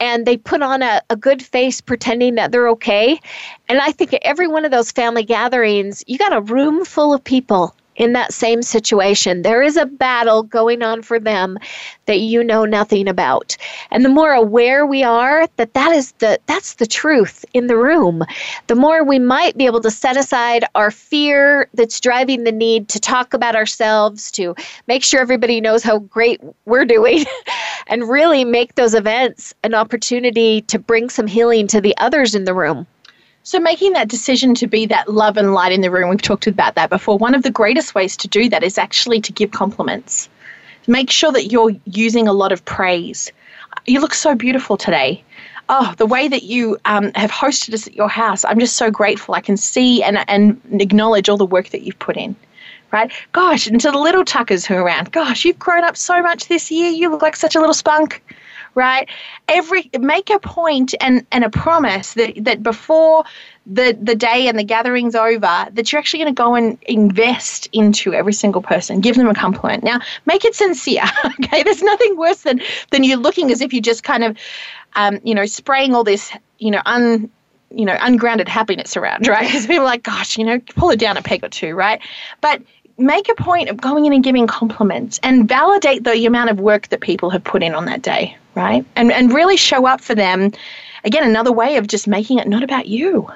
And 0.00 0.24
they 0.26 0.36
put 0.38 0.62
on 0.62 0.82
a, 0.82 1.02
a 1.10 1.16
good 1.16 1.42
face 1.42 1.80
pretending 1.80 2.36
that 2.36 2.52
they're 2.52 2.68
okay. 2.68 3.20
And 3.68 3.78
i 3.80 3.92
think 3.92 4.14
at 4.14 4.22
every 4.22 4.48
one 4.48 4.64
of 4.64 4.70
those 4.70 4.90
family 4.90 5.24
gatherings 5.24 6.02
you 6.06 6.16
got 6.16 6.32
a 6.32 6.40
room 6.40 6.86
full 6.86 7.12
of 7.12 7.22
people 7.22 7.74
in 7.98 8.12
that 8.14 8.32
same 8.32 8.62
situation. 8.62 9.42
There 9.42 9.62
is 9.62 9.76
a 9.76 9.84
battle 9.84 10.44
going 10.44 10.82
on 10.82 11.02
for 11.02 11.20
them 11.20 11.58
that 12.06 12.20
you 12.20 12.42
know 12.42 12.64
nothing 12.64 13.06
about. 13.06 13.56
And 13.90 14.04
the 14.04 14.08
more 14.08 14.32
aware 14.32 14.86
we 14.86 15.02
are 15.02 15.46
that 15.56 15.74
that 15.74 15.92
is 15.92 16.12
the 16.12 16.38
that's 16.46 16.74
the 16.74 16.86
truth 16.86 17.44
in 17.52 17.66
the 17.66 17.76
room, 17.76 18.24
the 18.68 18.74
more 18.74 19.04
we 19.04 19.18
might 19.18 19.56
be 19.56 19.66
able 19.66 19.80
to 19.82 19.90
set 19.90 20.16
aside 20.16 20.64
our 20.74 20.90
fear 20.90 21.68
that's 21.74 22.00
driving 22.00 22.44
the 22.44 22.52
need 22.52 22.88
to 22.88 23.00
talk 23.00 23.34
about 23.34 23.56
ourselves, 23.56 24.30
to 24.32 24.54
make 24.86 25.02
sure 25.02 25.20
everybody 25.20 25.60
knows 25.60 25.82
how 25.82 25.98
great 25.98 26.40
we're 26.64 26.84
doing 26.84 27.24
and 27.88 28.08
really 28.08 28.44
make 28.44 28.76
those 28.76 28.94
events 28.94 29.54
an 29.64 29.74
opportunity 29.74 30.62
to 30.62 30.78
bring 30.78 31.10
some 31.10 31.26
healing 31.26 31.66
to 31.66 31.80
the 31.80 31.96
others 31.98 32.34
in 32.34 32.44
the 32.44 32.54
room. 32.54 32.86
So, 33.48 33.58
making 33.58 33.94
that 33.94 34.08
decision 34.08 34.54
to 34.56 34.66
be 34.66 34.84
that 34.84 35.08
love 35.08 35.38
and 35.38 35.54
light 35.54 35.72
in 35.72 35.80
the 35.80 35.90
room, 35.90 36.10
we've 36.10 36.20
talked 36.20 36.46
about 36.46 36.74
that 36.74 36.90
before. 36.90 37.16
One 37.16 37.34
of 37.34 37.44
the 37.44 37.50
greatest 37.50 37.94
ways 37.94 38.14
to 38.18 38.28
do 38.28 38.46
that 38.50 38.62
is 38.62 38.76
actually 38.76 39.22
to 39.22 39.32
give 39.32 39.52
compliments. 39.52 40.28
Make 40.86 41.10
sure 41.10 41.32
that 41.32 41.46
you're 41.46 41.74
using 41.86 42.28
a 42.28 42.34
lot 42.34 42.52
of 42.52 42.62
praise. 42.66 43.32
You 43.86 44.00
look 44.00 44.12
so 44.12 44.34
beautiful 44.34 44.76
today. 44.76 45.24
Oh, 45.70 45.94
the 45.96 46.04
way 46.04 46.28
that 46.28 46.42
you 46.42 46.76
um, 46.84 47.10
have 47.14 47.30
hosted 47.30 47.72
us 47.72 47.86
at 47.86 47.94
your 47.94 48.10
house, 48.10 48.44
I'm 48.44 48.60
just 48.60 48.76
so 48.76 48.90
grateful. 48.90 49.34
I 49.34 49.40
can 49.40 49.56
see 49.56 50.02
and, 50.02 50.22
and 50.28 50.60
acknowledge 50.78 51.30
all 51.30 51.38
the 51.38 51.46
work 51.46 51.70
that 51.70 51.80
you've 51.80 51.98
put 51.98 52.18
in 52.18 52.36
right? 52.90 53.10
Gosh, 53.32 53.66
and 53.66 53.80
to 53.80 53.90
the 53.90 53.98
little 53.98 54.24
tuckers 54.24 54.64
who 54.66 54.74
are 54.74 54.82
around, 54.82 55.12
gosh, 55.12 55.44
you've 55.44 55.58
grown 55.58 55.84
up 55.84 55.96
so 55.96 56.22
much 56.22 56.48
this 56.48 56.70
year. 56.70 56.90
You 56.90 57.10
look 57.10 57.20
like 57.20 57.36
such 57.36 57.54
a 57.54 57.60
little 57.60 57.74
spunk 57.74 58.22
right? 58.74 59.08
Every 59.48 59.90
make 59.98 60.30
a 60.30 60.38
point 60.38 60.94
and, 61.00 61.26
and 61.32 61.44
a 61.44 61.50
promise 61.50 62.14
that, 62.14 62.44
that 62.44 62.62
before 62.62 63.24
the, 63.66 63.96
the 64.00 64.14
day 64.14 64.48
and 64.48 64.58
the 64.58 64.64
gathering's 64.64 65.14
over, 65.14 65.68
that 65.70 65.92
you're 65.92 65.98
actually 65.98 66.20
going 66.20 66.34
to 66.34 66.42
go 66.42 66.54
and 66.54 66.78
invest 66.82 67.68
into 67.72 68.14
every 68.14 68.32
single 68.32 68.62
person. 68.62 69.00
Give 69.00 69.16
them 69.16 69.28
a 69.28 69.34
compliment. 69.34 69.84
Now, 69.84 70.00
make 70.26 70.44
it 70.44 70.54
sincere. 70.54 71.04
Okay, 71.40 71.62
there's 71.62 71.82
nothing 71.82 72.16
worse 72.16 72.42
than 72.42 72.60
than 72.90 73.04
you 73.04 73.16
looking 73.16 73.50
as 73.52 73.60
if 73.60 73.72
you 73.72 73.80
just 73.80 74.02
kind 74.02 74.24
of, 74.24 74.36
um, 74.94 75.20
you 75.22 75.34
know, 75.34 75.46
spraying 75.46 75.94
all 75.94 76.04
this, 76.04 76.32
you 76.58 76.70
know, 76.70 76.82
un 76.84 77.30
you 77.70 77.84
know, 77.84 77.96
ungrounded 78.00 78.48
happiness 78.48 78.96
around, 78.96 79.26
right? 79.28 79.46
Because 79.46 79.66
people 79.66 79.82
are 79.82 79.86
like, 79.86 80.02
gosh, 80.02 80.38
you 80.38 80.44
know, 80.44 80.58
pull 80.76 80.90
it 80.90 80.98
down 80.98 81.16
a 81.16 81.22
peg 81.22 81.44
or 81.44 81.48
two, 81.48 81.74
right? 81.74 82.00
But 82.40 82.62
make 82.98 83.28
a 83.28 83.34
point 83.34 83.68
of 83.68 83.76
going 83.80 84.06
in 84.06 84.12
and 84.12 84.24
giving 84.24 84.46
compliments 84.46 85.20
and 85.22 85.48
validate 85.48 86.04
the 86.04 86.26
amount 86.26 86.50
of 86.50 86.60
work 86.60 86.88
that 86.88 87.00
people 87.00 87.30
have 87.30 87.44
put 87.44 87.62
in 87.62 87.74
on 87.74 87.84
that 87.86 88.02
day, 88.02 88.36
right? 88.58 88.84
And 88.96 89.12
and 89.12 89.32
really 89.32 89.56
show 89.56 89.86
up 89.86 90.00
for 90.00 90.14
them. 90.14 90.52
Again, 91.04 91.24
another 91.24 91.52
way 91.52 91.76
of 91.76 91.86
just 91.86 92.08
making 92.08 92.38
it 92.38 92.48
not 92.48 92.64
about 92.64 92.88
you. 92.88 93.30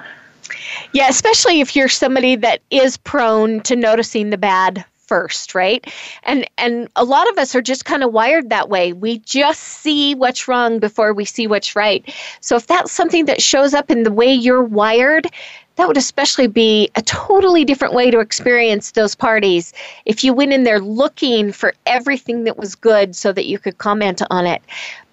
Yeah, 0.91 1.07
especially 1.07 1.61
if 1.61 1.75
you're 1.75 1.87
somebody 1.87 2.35
that 2.35 2.61
is 2.69 2.97
prone 2.97 3.61
to 3.61 3.75
noticing 3.75 4.29
the 4.29 4.37
bad 4.37 4.83
first, 5.07 5.55
right? 5.55 5.85
And 6.23 6.45
and 6.57 6.89
a 6.97 7.05
lot 7.05 7.29
of 7.29 7.37
us 7.37 7.55
are 7.55 7.61
just 7.61 7.85
kind 7.85 8.03
of 8.03 8.11
wired 8.11 8.49
that 8.49 8.67
way. 8.67 8.91
We 8.91 9.19
just 9.19 9.61
see 9.61 10.13
what's 10.13 10.47
wrong 10.47 10.79
before 10.79 11.13
we 11.13 11.23
see 11.23 11.47
what's 11.47 11.75
right. 11.75 12.03
So 12.41 12.57
if 12.57 12.67
that's 12.67 12.91
something 12.91 13.25
that 13.25 13.41
shows 13.41 13.73
up 13.73 13.89
in 13.89 14.03
the 14.03 14.11
way 14.11 14.33
you're 14.33 14.63
wired, 14.63 15.27
that 15.75 15.87
would 15.87 15.97
especially 15.97 16.47
be 16.47 16.89
a 16.95 17.01
totally 17.01 17.65
different 17.65 17.93
way 17.93 18.11
to 18.11 18.19
experience 18.19 18.91
those 18.91 19.15
parties 19.15 19.73
if 20.05 20.23
you 20.23 20.33
went 20.33 20.53
in 20.53 20.63
there 20.63 20.79
looking 20.79 21.51
for 21.51 21.73
everything 21.85 22.43
that 22.43 22.57
was 22.57 22.75
good 22.75 23.15
so 23.15 23.31
that 23.31 23.45
you 23.45 23.57
could 23.57 23.77
comment 23.77 24.21
on 24.29 24.45
it. 24.45 24.61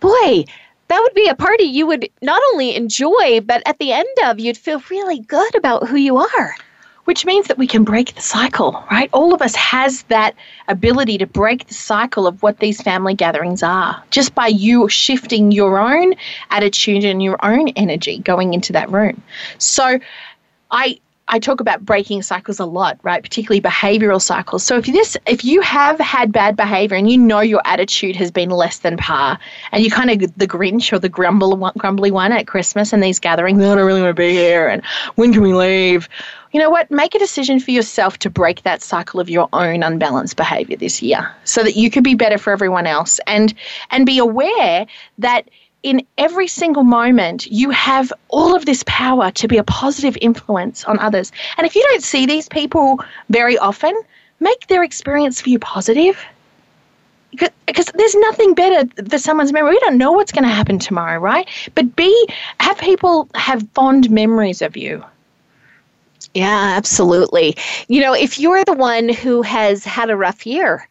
Boy, 0.01 0.45
that 0.91 1.01
would 1.01 1.15
be 1.15 1.29
a 1.29 1.37
party 1.37 1.65
you 1.65 1.87
would 1.87 2.09
not 2.21 2.43
only 2.53 2.75
enjoy, 2.75 3.41
but 3.43 3.63
at 3.65 3.79
the 3.79 3.93
end 3.93 4.09
of, 4.25 4.41
you'd 4.41 4.59
feel 4.59 4.83
really 4.91 5.21
good 5.21 5.55
about 5.55 5.89
who 5.89 5.97
you 5.97 6.17
are. 6.17 6.55
Which 7.05 7.25
means 7.25 7.47
that 7.47 7.59
we 7.59 7.67
can 7.67 7.83
break 7.83 8.15
the 8.15 8.21
cycle, 8.21 8.85
right? 8.91 9.09
All 9.13 9.33
of 9.33 9.41
us 9.41 9.55
has 9.55 10.03
that 10.05 10.35
ability 10.69 11.19
to 11.19 11.27
break 11.27 11.67
the 11.67 11.75
cycle 11.75 12.27
of 12.27 12.43
what 12.43 12.59
these 12.59 12.81
family 12.81 13.15
gatherings 13.15 13.63
are 13.63 14.01
just 14.11 14.35
by 14.35 14.49
you 14.49 14.89
shifting 14.89 15.51
your 15.51 15.79
own 15.79 16.15
attitude 16.51 17.05
and 17.05 17.23
your 17.23 17.39
own 17.45 17.69
energy 17.71 18.19
going 18.19 18.53
into 18.53 18.73
that 18.75 18.91
room. 18.91 19.21
So, 19.59 19.99
I 20.71 21.01
I 21.33 21.39
talk 21.39 21.61
about 21.61 21.85
breaking 21.85 22.23
cycles 22.23 22.59
a 22.59 22.65
lot, 22.65 22.99
right? 23.05 23.23
Particularly 23.23 23.61
behavioral 23.61 24.21
cycles. 24.21 24.65
So 24.65 24.79
if 24.79 24.87
this 24.87 25.17
if 25.27 25.45
you 25.45 25.61
have 25.61 25.99
had 26.01 26.33
bad 26.33 26.57
behavior 26.57 26.97
and 26.97 27.09
you 27.09 27.17
know 27.17 27.39
your 27.39 27.63
attitude 27.65 28.17
has 28.17 28.33
been 28.33 28.51
less 28.51 28.81
than 28.81 28.97
par 28.97 29.39
and 29.71 29.85
you 29.85 29.91
kind 29.91 30.11
of 30.11 30.37
the 30.37 30.49
Grinch 30.49 30.93
or 30.93 30.99
the 30.99 31.09
grumble, 31.09 31.71
grumbly 31.79 32.11
one 32.11 32.33
at 32.33 32.49
Christmas 32.49 32.93
and 32.93 33.01
these 33.01 33.21
gatherings, 33.21 33.63
oh, 33.63 33.73
I 33.73 33.75
don't 33.77 33.87
really 33.87 34.03
want 34.03 34.17
to 34.17 34.21
be 34.21 34.33
here 34.33 34.67
and 34.67 34.85
when 35.15 35.33
can 35.33 35.43
we 35.43 35.55
leave? 35.55 36.09
You 36.53 36.59
know 36.59 36.69
what? 36.69 36.91
Make 36.91 37.15
a 37.15 37.21
decision 37.21 37.61
for 37.61 37.71
yourself 37.71 38.19
to 38.19 38.31
break 38.31 38.65
that 38.65 38.83
cycle 38.83 39.21
of 39.21 39.31
your 39.31 39.49
own 39.53 39.85
unbalanced 39.85 40.37
behavior 40.37 40.77
this 40.77 41.01
year 41.01 41.33
so 41.45 41.63
that 41.63 41.77
you 41.77 41.93
can 41.93 42.03
be 42.03 42.17
better 42.17 42.39
for 42.39 42.53
everyone 42.53 42.89
else 42.89 43.21
and 43.29 43.55
and 43.93 44.05
be 44.05 44.19
aware 44.19 44.85
that 45.19 45.49
in 45.83 46.07
every 46.19 46.47
single 46.47 46.85
moment, 46.85 47.47
you 47.47 47.71
have 47.71 48.13
all 48.29 48.55
of 48.55 48.67
this 48.67 48.85
power 48.87 49.31
to 49.33 49.49
be 49.49 49.57
a 49.57 49.65
positive 49.65 50.17
influence 50.21 50.85
on 50.85 50.99
others. 50.99 51.33
And 51.57 51.67
if 51.67 51.75
you 51.75 51.83
don't 51.91 52.03
see 52.03 52.27
these 52.27 52.49
people 52.49 53.03
very 53.29 53.57
often, 53.59 53.95
make 54.41 54.67
their 54.67 54.83
experience 54.83 55.41
for 55.41 55.49
you 55.49 55.59
positive. 55.59 56.23
Because 57.67 57.87
there's 57.95 58.17
nothing 58.17 58.55
better 58.55 58.89
for 59.09 59.19
someone's 59.19 59.53
memory. 59.53 59.71
We 59.71 59.79
don't 59.81 59.99
know 59.99 60.13
what's 60.13 60.33
going 60.33 60.45
to 60.45 60.51
happen 60.51 60.81
tomorrow, 60.81 61.19
right? 61.21 61.49
But 61.75 61.95
be 61.95 62.29
have 62.59 62.77
people 62.79 63.29
have 63.35 63.67
fond 63.75 64.11
memories 64.11 64.63
of 64.63 64.77
you. 64.77 65.05
Yeah, 66.35 66.75
absolutely. 66.77 67.57
You 67.89 68.01
know, 68.03 68.15
if 68.15 68.39
you're 68.39 68.65
the 68.65 68.75
one 68.75 69.09
who 69.09 69.43
has 69.43 69.85
had 69.85 70.11
a 70.11 70.17
rough 70.17 70.45
year, 70.47 70.89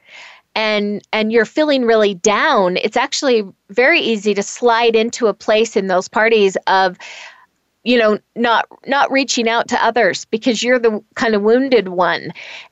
and 0.55 1.01
and 1.13 1.31
you're 1.31 1.45
feeling 1.45 1.83
really 1.83 2.15
down, 2.15 2.77
it's 2.77 2.97
actually 2.97 3.43
very 3.69 3.99
easy 3.99 4.33
to 4.33 4.43
slide 4.43 4.95
into 4.95 5.27
a 5.27 5.33
place 5.33 5.75
in 5.75 5.87
those 5.87 6.07
parties 6.07 6.57
of 6.67 6.97
you 7.83 7.97
know 7.97 8.19
not 8.35 8.67
not 8.87 9.11
reaching 9.11 9.47
out 9.47 9.67
to 9.69 9.83
others 9.83 10.25
because 10.25 10.61
you're 10.61 10.79
the 10.79 11.03
kind 11.15 11.35
of 11.35 11.41
wounded 11.41 11.89
one. 11.89 12.31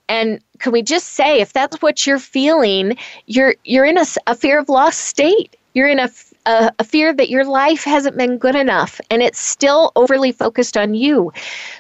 And 0.10 0.40
can 0.60 0.72
we 0.72 0.82
just 0.82 1.10
say 1.10 1.40
if 1.40 1.54
that's 1.54 1.82
what 1.82 2.06
you're 2.06 2.20
feeling 2.20 2.98
you're 3.26 3.56
you're 3.64 3.86
in 3.86 3.98
a, 3.98 4.06
a 4.28 4.36
fear 4.36 4.60
of 4.60 4.70
loss 4.70 4.98
state. 4.98 5.56
You're 5.74 5.90
in 5.90 6.00
a, 6.00 6.10
a, 6.48 6.72
a 6.80 6.84
fear 6.84 7.14
that 7.14 7.30
your 7.30 7.46
life 7.46 7.84
hasn't 7.84 8.18
been 8.18 8.40
good 8.40 8.56
enough 8.56 9.00
and 9.12 9.22
it's 9.22 9.40
still 9.40 9.92
overly 9.96 10.32
focused 10.32 10.76
on 10.76 10.96
you. 10.96 11.32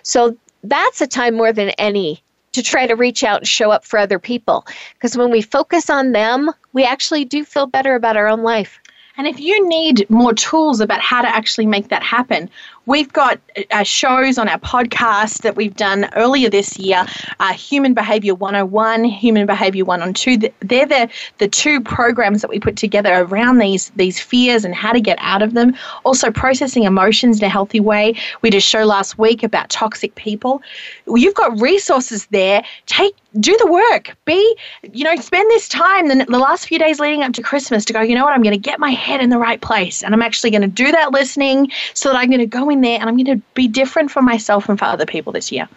So 0.04 0.38
that's 0.64 1.02
a 1.02 1.08
time 1.08 1.36
more 1.36 1.52
than 1.52 1.70
any 1.72 2.22
to 2.58 2.64
try 2.64 2.86
to 2.88 2.96
reach 2.96 3.24
out 3.24 3.40
and 3.42 3.48
show 3.48 3.72
up 3.72 3.86
for 3.86 3.98
other 3.98 4.20
people. 4.20 4.66
Because 4.94 5.16
when 5.16 5.32
we 5.32 5.42
focus 5.42 5.90
on 5.90 6.12
them 6.12 6.52
we 6.74 6.84
actually 6.84 7.26
do 7.26 7.44
feel 7.44 7.66
better 7.66 7.96
about 7.96 8.18
our 8.18 8.28
own 8.28 8.44
life 8.44 8.80
and 9.18 9.28
if 9.28 9.40
you 9.40 9.68
need 9.68 10.08
more 10.10 10.34
tools 10.34 10.80
about 10.80 11.02
how 11.02 11.22
to 11.22 11.28
actually 11.28 11.66
make 11.66 11.90
that 11.90 12.04
happen, 12.04 12.50
we've 12.86 13.12
got 13.12 13.40
uh, 13.72 13.84
shows 13.84 14.38
on 14.38 14.48
our 14.48 14.60
podcast 14.60 15.42
that 15.42 15.56
we've 15.56 15.76
done 15.76 16.08
earlier 16.16 16.50
this 16.50 16.78
year 16.78 17.06
uh, 17.40 17.54
Human 17.54 17.94
Behavior 17.94 18.36
101, 18.36 19.04
Human 19.04 19.46
Behavior 19.46 19.86
102. 19.86 20.50
They're 20.60 20.86
the, 20.86 21.10
the 21.40 21.48
two 21.48 21.82
programs 21.82 22.42
that 22.42 22.50
we 22.50 22.60
put 22.60 22.78
together 22.78 23.14
around 23.14 23.58
these, 23.58 23.90
these 23.96 24.20
fears 24.20 24.64
and 24.64 24.76
how 24.76 24.94
to 24.94 25.02
get 25.02 25.18
out 25.20 25.42
of 25.42 25.54
them. 25.54 25.76
Also, 26.06 26.32
processing 26.32 26.84
emotions 26.84 27.40
in 27.40 27.46
a 27.46 27.50
healthy 27.50 27.80
way. 27.80 28.16
We 28.42 28.50
did 28.50 28.58
a 28.58 28.62
show 28.62 28.86
last 28.86 29.18
week 29.18 29.44
about 29.44 29.70
toxic 29.70 30.14
people. 30.16 30.62
You've 31.08 31.36
got 31.36 31.60
resources 31.60 32.28
there. 32.28 32.64
Take 32.86 33.16
do 33.40 33.56
the 33.58 33.68
work. 33.68 34.16
Be, 34.26 34.58
you 34.94 35.04
know, 35.04 35.16
spend 35.18 35.50
this 35.52 35.68
time, 35.68 36.08
the, 36.08 36.26
the 36.26 36.40
last 36.40 36.68
few 36.68 36.80
days 36.80 37.00
leading 37.00 37.24
up 37.24 37.34
to 37.34 37.42
Christmas 37.42 37.86
to 37.86 37.94
go, 37.94 38.02
you 38.02 38.16
know 38.16 38.24
what, 38.24 38.34
I'm 38.34 38.42
going 38.42 38.54
to 38.54 38.58
get 38.58 38.80
my 38.80 38.92
head 38.92 39.22
in 39.22 39.30
the 39.30 39.38
right 39.38 39.62
place. 39.62 40.04
And 40.04 40.14
I'm 40.14 40.22
actually 40.22 40.52
going 40.52 40.62
to 40.62 40.68
do 40.68 40.92
that 40.92 41.12
listening 41.12 41.72
so 41.94 42.10
that 42.10 42.18
I'm 42.18 42.30
going 42.30 42.40
to 42.40 42.46
go 42.46 42.70
in 42.70 42.82
there 42.82 43.00
and 43.00 43.10
I'm 43.10 43.16
going 43.16 43.38
to 43.38 43.46
be 43.54 43.68
different 43.68 44.12
for 44.12 44.22
myself 44.22 44.70
and 44.70 44.80
for 44.80 44.86
other 44.86 45.06
people 45.06 45.34
this 45.34 45.52
year. 45.52 45.68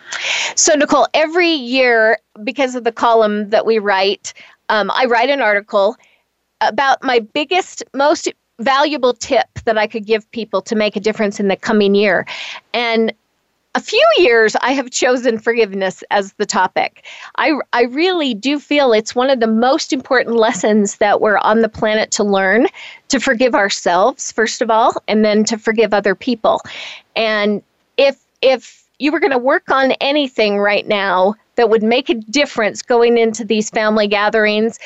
So, 0.55 0.74
Nicole, 0.74 1.07
every 1.14 1.51
year, 1.51 2.18
because 2.44 2.74
of 2.74 2.84
the 2.84 2.92
column 2.92 3.51
that 3.51 3.66
we 3.66 3.78
write, 3.78 4.32
um, 4.68 4.90
I 4.94 5.07
write 5.07 5.30
an 5.30 5.40
article 5.40 5.96
about 6.61 7.03
my 7.03 7.20
biggest, 7.20 7.82
most 7.94 8.28
valuable 8.61 9.14
tip 9.14 9.48
that 9.64 9.78
I 9.78 9.86
could 9.86 10.07
give 10.07 10.30
people 10.32 10.61
to 10.62 10.74
make 10.74 10.94
a 10.94 11.01
difference 11.01 11.40
in 11.40 11.48
the 11.48 11.57
coming 11.57 11.94
year. 11.94 12.26
And 12.74 13.12
a 13.75 13.81
few 13.81 14.05
years 14.18 14.57
I 14.61 14.73
have 14.73 14.91
chosen 14.91 15.39
forgiveness 15.39 16.03
as 16.11 16.33
the 16.35 16.47
topic. 16.47 17.05
I, 17.37 17.53
I 17.73 17.83
really 17.83 18.35
do 18.35 18.59
feel 18.59 18.93
it's 18.93 19.14
one 19.14 19.31
of 19.31 19.39
the 19.39 19.47
most 19.47 19.93
important 19.93 20.37
lessons 20.37 20.97
that 20.97 21.21
we're 21.21 21.39
on 21.39 21.61
the 21.61 21.68
planet 21.68 22.11
to 22.12 22.25
learn 22.25 22.66
to 23.09 23.21
forgive 23.21 23.55
ourselves, 23.55 24.33
first 24.33 24.61
of 24.61 24.71
all, 24.71 24.95
and 25.07 25.25
then 25.25 25.45
to 25.45 25.59
forgive 25.59 25.95
other 25.95 26.14
people. 26.16 26.61
And 27.14 27.62
if, 27.97 28.21
if 28.43 28.85
you 28.99 29.12
were 29.12 29.21
going 29.21 29.31
to 29.31 29.39
work 29.39 29.71
on 29.71 29.93
anything 29.93 30.59
right 30.59 30.87
now 30.87 31.35
that 31.55 31.71
would 31.71 31.83
make 31.83 32.09
a 32.09 32.14
difference 32.14 32.83
going 32.83 33.18
into 33.18 33.45
these 33.45 33.71
family 33.71 34.09
gatherings, 34.09 34.79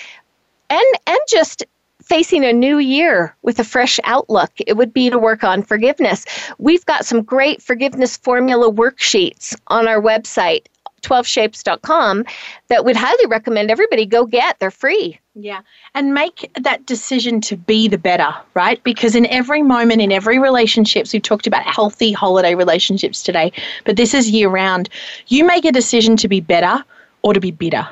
and, 0.69 0.87
and 1.07 1.19
just 1.29 1.65
facing 2.05 2.45
a 2.45 2.53
new 2.53 2.79
year 2.79 3.35
with 3.43 3.59
a 3.59 3.65
fresh 3.65 3.99
outlook, 4.05 4.51
it 4.67 4.77
would 4.77 4.93
be 4.93 5.11
to 5.11 5.19
work 5.19 5.43
on 5.43 5.63
forgiveness. 5.63 6.25
We've 6.59 6.85
got 6.87 7.07
some 7.07 7.23
great 7.23 7.63
forgiveness 7.63 8.17
formula 8.17 8.71
worksheets 8.71 9.57
on 9.69 9.89
our 9.89 10.01
website, 10.01 10.67
12shapes.com, 11.03 12.25
that 12.69 12.85
we'd 12.85 12.97
highly 12.97 13.27
recommend 13.27 13.71
everybody 13.71 14.07
go 14.07 14.27
get. 14.27 14.59
They're 14.59 14.71
free. 14.71 15.19
Yeah. 15.35 15.63
And 15.95 16.15
make 16.15 16.51
that 16.61 16.87
decision 16.87 17.41
to 17.43 17.57
be 17.57 17.89
the 17.89 17.99
better, 17.99 18.35
right? 18.55 18.83
Because 18.85 19.15
in 19.15 19.27
every 19.27 19.63
moment, 19.63 20.01
in 20.01 20.13
every 20.13 20.39
relationships, 20.39 21.13
we've 21.13 21.23
talked 21.23 21.47
about 21.47 21.65
healthy 21.65 22.13
holiday 22.13 22.55
relationships 22.55 23.23
today, 23.23 23.53
but 23.85 23.97
this 23.97 24.15
is 24.15 24.31
year 24.31 24.49
round. 24.49 24.89
You 25.29 25.45
make 25.45 25.65
a 25.65 25.73
decision 25.73 26.17
to 26.19 26.29
be 26.29 26.41
better 26.41 26.85
or 27.23 27.35
to 27.35 27.41
be 27.41 27.51
bitter, 27.51 27.89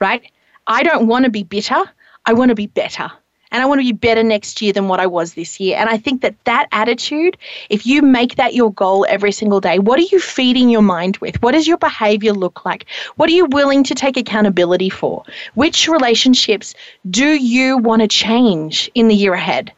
right? 0.00 0.22
I 0.66 0.82
don't 0.82 1.06
want 1.06 1.24
to 1.24 1.30
be 1.30 1.44
bitter. 1.44 1.82
I 2.26 2.34
want 2.34 2.50
to 2.50 2.54
be 2.54 2.66
better 2.66 3.10
and 3.52 3.62
I 3.62 3.66
want 3.66 3.80
to 3.80 3.84
be 3.84 3.92
better 3.92 4.22
next 4.22 4.60
year 4.60 4.72
than 4.72 4.88
what 4.88 5.00
I 5.00 5.06
was 5.06 5.34
this 5.34 5.58
year. 5.60 5.76
And 5.78 5.88
I 5.88 5.96
think 5.96 6.22
that 6.22 6.34
that 6.44 6.68
attitude, 6.72 7.36
if 7.70 7.86
you 7.86 8.02
make 8.02 8.36
that 8.36 8.54
your 8.54 8.72
goal 8.72 9.06
every 9.08 9.32
single 9.32 9.60
day, 9.60 9.78
what 9.78 9.98
are 9.98 10.08
you 10.10 10.20
feeding 10.20 10.68
your 10.68 10.82
mind 10.82 11.16
with? 11.18 11.40
What 11.42 11.52
does 11.52 11.66
your 11.66 11.78
behavior 11.78 12.32
look 12.32 12.64
like? 12.64 12.86
What 13.16 13.28
are 13.28 13.32
you 13.32 13.46
willing 13.46 13.84
to 13.84 13.94
take 13.94 14.16
accountability 14.16 14.90
for? 14.90 15.24
Which 15.54 15.88
relationships 15.88 16.74
do 17.10 17.26
you 17.26 17.78
want 17.78 18.02
to 18.02 18.08
change 18.08 18.90
in 18.94 19.08
the 19.08 19.14
year 19.14 19.34
ahead? 19.34 19.72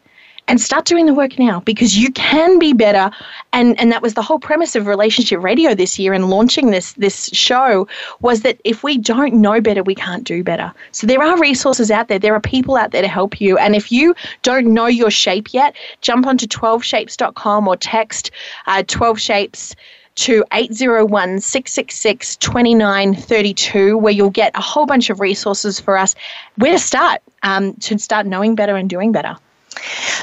And 0.51 0.61
start 0.61 0.85
doing 0.85 1.07
the 1.07 1.15
work 1.15 1.39
now 1.39 1.61
because 1.61 1.97
you 1.97 2.11
can 2.11 2.59
be 2.59 2.73
better. 2.73 3.09
And 3.53 3.79
and 3.81 3.93
that 3.93 4.03
was 4.03 4.15
the 4.15 4.23
whole 4.23 4.41
premise 4.41 4.75
of 4.75 4.89
relationship 4.89 5.41
radio 5.41 5.77
this 5.77 5.97
year 5.97 6.13
and 6.13 6.29
launching 6.29 6.73
this 6.73 6.93
this 6.95 7.31
show 7.33 7.87
was 8.21 8.43
that 8.43 8.61
if 8.65 8.83
we 8.83 8.99
don't 8.99 9.35
know 9.35 9.61
better 9.61 9.85
we 9.85 9.95
can't 9.95 10.25
do 10.25 10.43
better. 10.43 10.73
So 10.91 11.07
there 11.07 11.23
are 11.23 11.39
resources 11.39 11.93
out 11.93 12.09
there. 12.09 12.19
There 12.19 12.35
are 12.35 12.41
people 12.41 12.77
out 12.77 12.91
there 12.91 13.01
to 13.01 13.07
help 13.07 13.41
you. 13.41 13.59
And 13.59 13.77
if 13.77 13.93
you 13.93 14.13
don't 14.43 14.75
know 14.75 14.87
your 14.87 15.11
shape 15.11 15.55
yet 15.55 15.77
jump 16.01 16.27
onto 16.27 16.49
12shapes.com 16.49 17.69
or 17.69 17.77
text 17.77 18.33
uh, 18.67 18.83
12 18.89 19.21
shapes 19.21 19.77
to 20.17 20.45
801 20.53 21.41
666 21.41 22.37
2932, 22.37 23.97
where 23.97 24.13
you'll 24.13 24.31
get 24.31 24.51
a 24.57 24.61
whole 24.61 24.85
bunch 24.85 25.11
of 25.11 25.21
resources 25.21 25.79
for 25.79 25.97
us 25.97 26.17
where 26.57 26.73
to 26.73 26.79
start 26.79 27.23
um, 27.45 27.75
to 27.75 27.97
start 28.01 28.27
knowing 28.27 28.57
better 28.57 28.75
and 28.75 28.91
doing 28.91 29.13
better. 29.13 29.37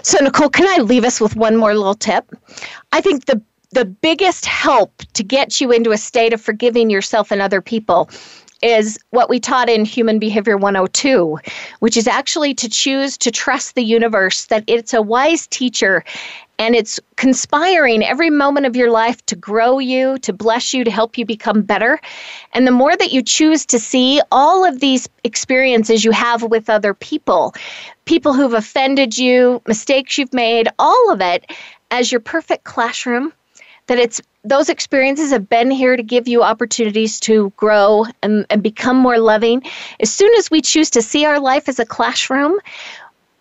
So, 0.03 0.19
Nicole, 0.19 0.49
can 0.49 0.67
I 0.67 0.83
leave 0.83 1.03
us 1.03 1.19
with 1.19 1.35
one 1.35 1.55
more 1.55 1.73
little 1.75 1.95
tip? 1.95 2.33
I 2.91 3.01
think 3.01 3.25
the 3.25 3.41
the 3.71 3.85
biggest 3.85 4.45
help 4.45 5.03
to 5.13 5.23
get 5.23 5.59
you 5.59 5.71
into 5.71 5.91
a 5.91 5.97
state 5.97 6.31
of 6.31 6.41
forgiving 6.41 6.89
yourself 6.89 7.31
and 7.31 7.41
other 7.41 7.61
people 7.61 8.09
is 8.61 8.97
what 9.11 9.29
we 9.29 9.39
taught 9.39 9.69
in 9.69 9.85
Human 9.85 10.19
Behavior 10.19 10.57
102, 10.57 11.37
which 11.79 11.97
is 11.97 12.07
actually 12.07 12.53
to 12.55 12.69
choose 12.69 13.17
to 13.17 13.29
trust 13.29 13.75
the 13.75 13.83
universe, 13.83 14.45
that 14.45 14.63
it's 14.67 14.93
a 14.93 15.01
wise 15.01 15.47
teacher 15.47 16.03
and 16.59 16.75
it's 16.75 16.99
conspiring 17.15 18.03
every 18.03 18.29
moment 18.29 18.65
of 18.65 18.75
your 18.75 18.89
life 18.89 19.23
to 19.27 19.35
grow 19.35 19.79
you, 19.79 20.17
to 20.19 20.33
bless 20.33 20.73
you, 20.73 20.83
to 20.83 20.91
help 20.91 21.17
you 21.17 21.25
become 21.25 21.61
better. 21.61 21.99
And 22.53 22.65
the 22.65 22.71
more 22.71 22.95
that 22.95 23.11
you 23.11 23.21
choose 23.21 23.65
to 23.67 23.79
see 23.79 24.21
all 24.31 24.65
of 24.65 24.79
these 24.79 25.07
experiences 25.23 26.03
you 26.03 26.11
have 26.11 26.43
with 26.43 26.69
other 26.69 26.93
people, 26.93 27.53
people 28.05 28.33
who've 28.33 28.53
offended 28.53 29.17
you, 29.17 29.61
mistakes 29.67 30.17
you've 30.17 30.33
made, 30.33 30.67
all 30.79 31.11
of 31.11 31.21
it 31.21 31.51
as 31.91 32.11
your 32.11 32.21
perfect 32.21 32.63
classroom, 32.63 33.31
that 33.87 33.97
it's 33.97 34.21
those 34.43 34.69
experiences 34.69 35.31
have 35.31 35.49
been 35.49 35.69
here 35.69 35.97
to 35.97 36.03
give 36.03 36.27
you 36.27 36.41
opportunities 36.41 37.19
to 37.19 37.51
grow 37.57 38.05
and, 38.23 38.45
and 38.49 38.63
become 38.63 38.95
more 38.95 39.19
loving. 39.19 39.61
As 39.99 40.11
soon 40.11 40.33
as 40.37 40.49
we 40.49 40.61
choose 40.61 40.89
to 40.91 41.01
see 41.01 41.25
our 41.25 41.39
life 41.39 41.67
as 41.67 41.79
a 41.79 41.85
classroom, 41.85 42.57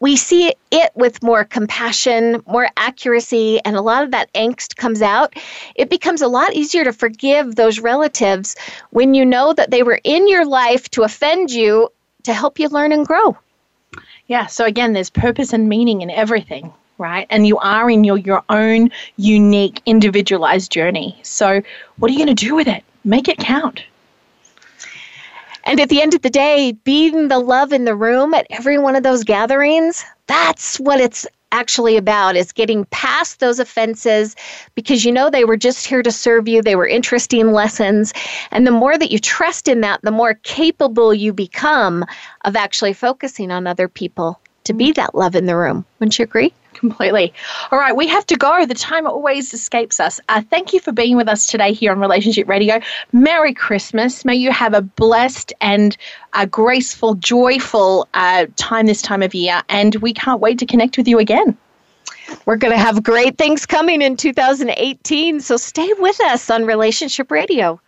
we 0.00 0.16
see 0.16 0.52
it 0.70 0.92
with 0.94 1.22
more 1.22 1.44
compassion, 1.44 2.42
more 2.46 2.68
accuracy, 2.76 3.60
and 3.64 3.76
a 3.76 3.80
lot 3.80 4.04
of 4.04 4.10
that 4.10 4.32
angst 4.34 4.76
comes 4.76 5.00
out. 5.00 5.34
It 5.74 5.88
becomes 5.88 6.22
a 6.22 6.28
lot 6.28 6.54
easier 6.54 6.84
to 6.84 6.92
forgive 6.92 7.54
those 7.54 7.80
relatives 7.80 8.56
when 8.90 9.14
you 9.14 9.24
know 9.24 9.52
that 9.54 9.70
they 9.70 9.82
were 9.82 10.00
in 10.04 10.28
your 10.28 10.44
life 10.44 10.90
to 10.90 11.02
offend 11.02 11.50
you 11.50 11.90
to 12.24 12.34
help 12.34 12.58
you 12.58 12.68
learn 12.68 12.92
and 12.92 13.06
grow. 13.06 13.36
Yeah, 14.26 14.46
so 14.46 14.64
again, 14.64 14.92
there's 14.92 15.10
purpose 15.10 15.52
and 15.52 15.68
meaning 15.68 16.02
in 16.02 16.10
everything, 16.10 16.72
right? 16.98 17.26
And 17.30 17.46
you 17.46 17.58
are 17.58 17.88
in 17.88 18.04
your, 18.04 18.18
your 18.18 18.42
own 18.48 18.90
unique, 19.16 19.80
individualized 19.86 20.70
journey. 20.70 21.18
So, 21.22 21.62
what 21.98 22.10
are 22.10 22.12
you 22.12 22.18
going 22.18 22.34
to 22.34 22.46
do 22.46 22.54
with 22.54 22.66
it? 22.66 22.82
Make 23.04 23.28
it 23.28 23.38
count. 23.38 23.84
And 25.66 25.80
at 25.80 25.88
the 25.88 26.00
end 26.00 26.14
of 26.14 26.22
the 26.22 26.30
day, 26.30 26.72
being 26.84 27.26
the 27.26 27.40
love 27.40 27.72
in 27.72 27.84
the 27.84 27.96
room 27.96 28.32
at 28.34 28.46
every 28.50 28.78
one 28.78 28.94
of 28.94 29.02
those 29.02 29.24
gatherings, 29.24 30.04
that's 30.28 30.78
what 30.78 31.00
it's 31.00 31.26
actually 31.52 31.96
about 31.96 32.36
is 32.36 32.52
getting 32.52 32.84
past 32.86 33.40
those 33.40 33.58
offenses 33.58 34.36
because 34.74 35.04
you 35.04 35.12
know 35.12 35.28
they 35.28 35.44
were 35.44 35.56
just 35.56 35.86
here 35.86 36.02
to 36.02 36.10
serve 36.10 36.48
you 36.48 36.60
they 36.62 36.76
were 36.76 36.86
interesting 36.86 37.52
lessons. 37.52 38.12
And 38.50 38.66
the 38.66 38.70
more 38.72 38.96
that 38.96 39.10
you 39.10 39.18
trust 39.18 39.66
in 39.66 39.80
that 39.80 40.00
the 40.02 40.10
more 40.10 40.34
capable 40.34 41.12
you 41.12 41.32
become 41.32 42.04
of 42.44 42.56
actually 42.56 42.92
focusing 42.92 43.50
on 43.50 43.66
other 43.66 43.88
people 43.88 44.40
to 44.64 44.72
be 44.72 44.92
that 44.92 45.14
love 45.14 45.34
in 45.34 45.46
the 45.46 45.56
room. 45.56 45.84
Wouldn't 45.98 46.18
you 46.18 46.24
agree 46.24 46.52
Completely. 46.76 47.32
All 47.72 47.78
right, 47.78 47.96
we 47.96 48.06
have 48.06 48.26
to 48.26 48.36
go. 48.36 48.66
The 48.66 48.74
time 48.74 49.06
always 49.06 49.54
escapes 49.54 49.98
us. 49.98 50.20
Uh, 50.28 50.42
thank 50.50 50.74
you 50.74 50.80
for 50.80 50.92
being 50.92 51.16
with 51.16 51.26
us 51.26 51.46
today 51.46 51.72
here 51.72 51.90
on 51.90 51.98
Relationship 51.98 52.46
Radio. 52.48 52.80
Merry 53.12 53.54
Christmas. 53.54 54.26
May 54.26 54.34
you 54.34 54.52
have 54.52 54.74
a 54.74 54.82
blessed 54.82 55.54
and 55.62 55.96
a 56.34 56.46
graceful, 56.46 57.14
joyful 57.14 58.06
uh, 58.12 58.46
time 58.56 58.86
this 58.86 59.00
time 59.00 59.22
of 59.22 59.34
year. 59.34 59.62
And 59.70 59.94
we 59.96 60.12
can't 60.12 60.40
wait 60.40 60.58
to 60.58 60.66
connect 60.66 60.98
with 60.98 61.08
you 61.08 61.18
again. 61.18 61.56
We're 62.44 62.56
going 62.56 62.74
to 62.74 62.78
have 62.78 63.02
great 63.02 63.38
things 63.38 63.64
coming 63.64 64.02
in 64.02 64.16
2018. 64.16 65.40
So 65.40 65.56
stay 65.56 65.90
with 65.98 66.20
us 66.22 66.50
on 66.50 66.66
Relationship 66.66 67.30
Radio. 67.30 67.80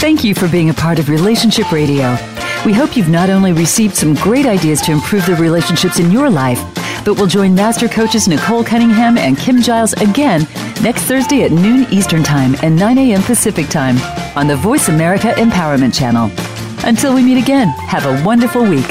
Thank 0.00 0.24
you 0.24 0.34
for 0.34 0.48
being 0.48 0.70
a 0.70 0.74
part 0.74 0.98
of 0.98 1.08
Relationship 1.08 1.70
Radio. 1.70 2.16
We 2.64 2.72
hope 2.72 2.96
you've 2.96 3.08
not 3.08 3.28
only 3.28 3.52
received 3.52 3.96
some 3.96 4.14
great 4.14 4.46
ideas 4.46 4.80
to 4.82 4.92
improve 4.92 5.26
the 5.26 5.34
relationships 5.34 5.98
in 5.98 6.12
your 6.12 6.30
life, 6.30 6.62
but 7.04 7.14
will 7.14 7.26
join 7.26 7.56
Master 7.56 7.88
Coaches 7.88 8.28
Nicole 8.28 8.62
Cunningham 8.62 9.18
and 9.18 9.36
Kim 9.36 9.60
Giles 9.60 9.94
again 9.94 10.46
next 10.80 11.02
Thursday 11.02 11.42
at 11.42 11.50
noon 11.50 11.88
Eastern 11.90 12.22
Time 12.22 12.54
and 12.62 12.76
9 12.76 12.98
a.m. 12.98 13.22
Pacific 13.22 13.68
Time 13.68 13.96
on 14.36 14.46
the 14.46 14.54
Voice 14.54 14.88
America 14.88 15.32
Empowerment 15.38 15.92
Channel. 15.92 16.30
Until 16.86 17.12
we 17.12 17.22
meet 17.24 17.42
again, 17.42 17.66
have 17.88 18.06
a 18.06 18.24
wonderful 18.24 18.62
week. 18.62 18.86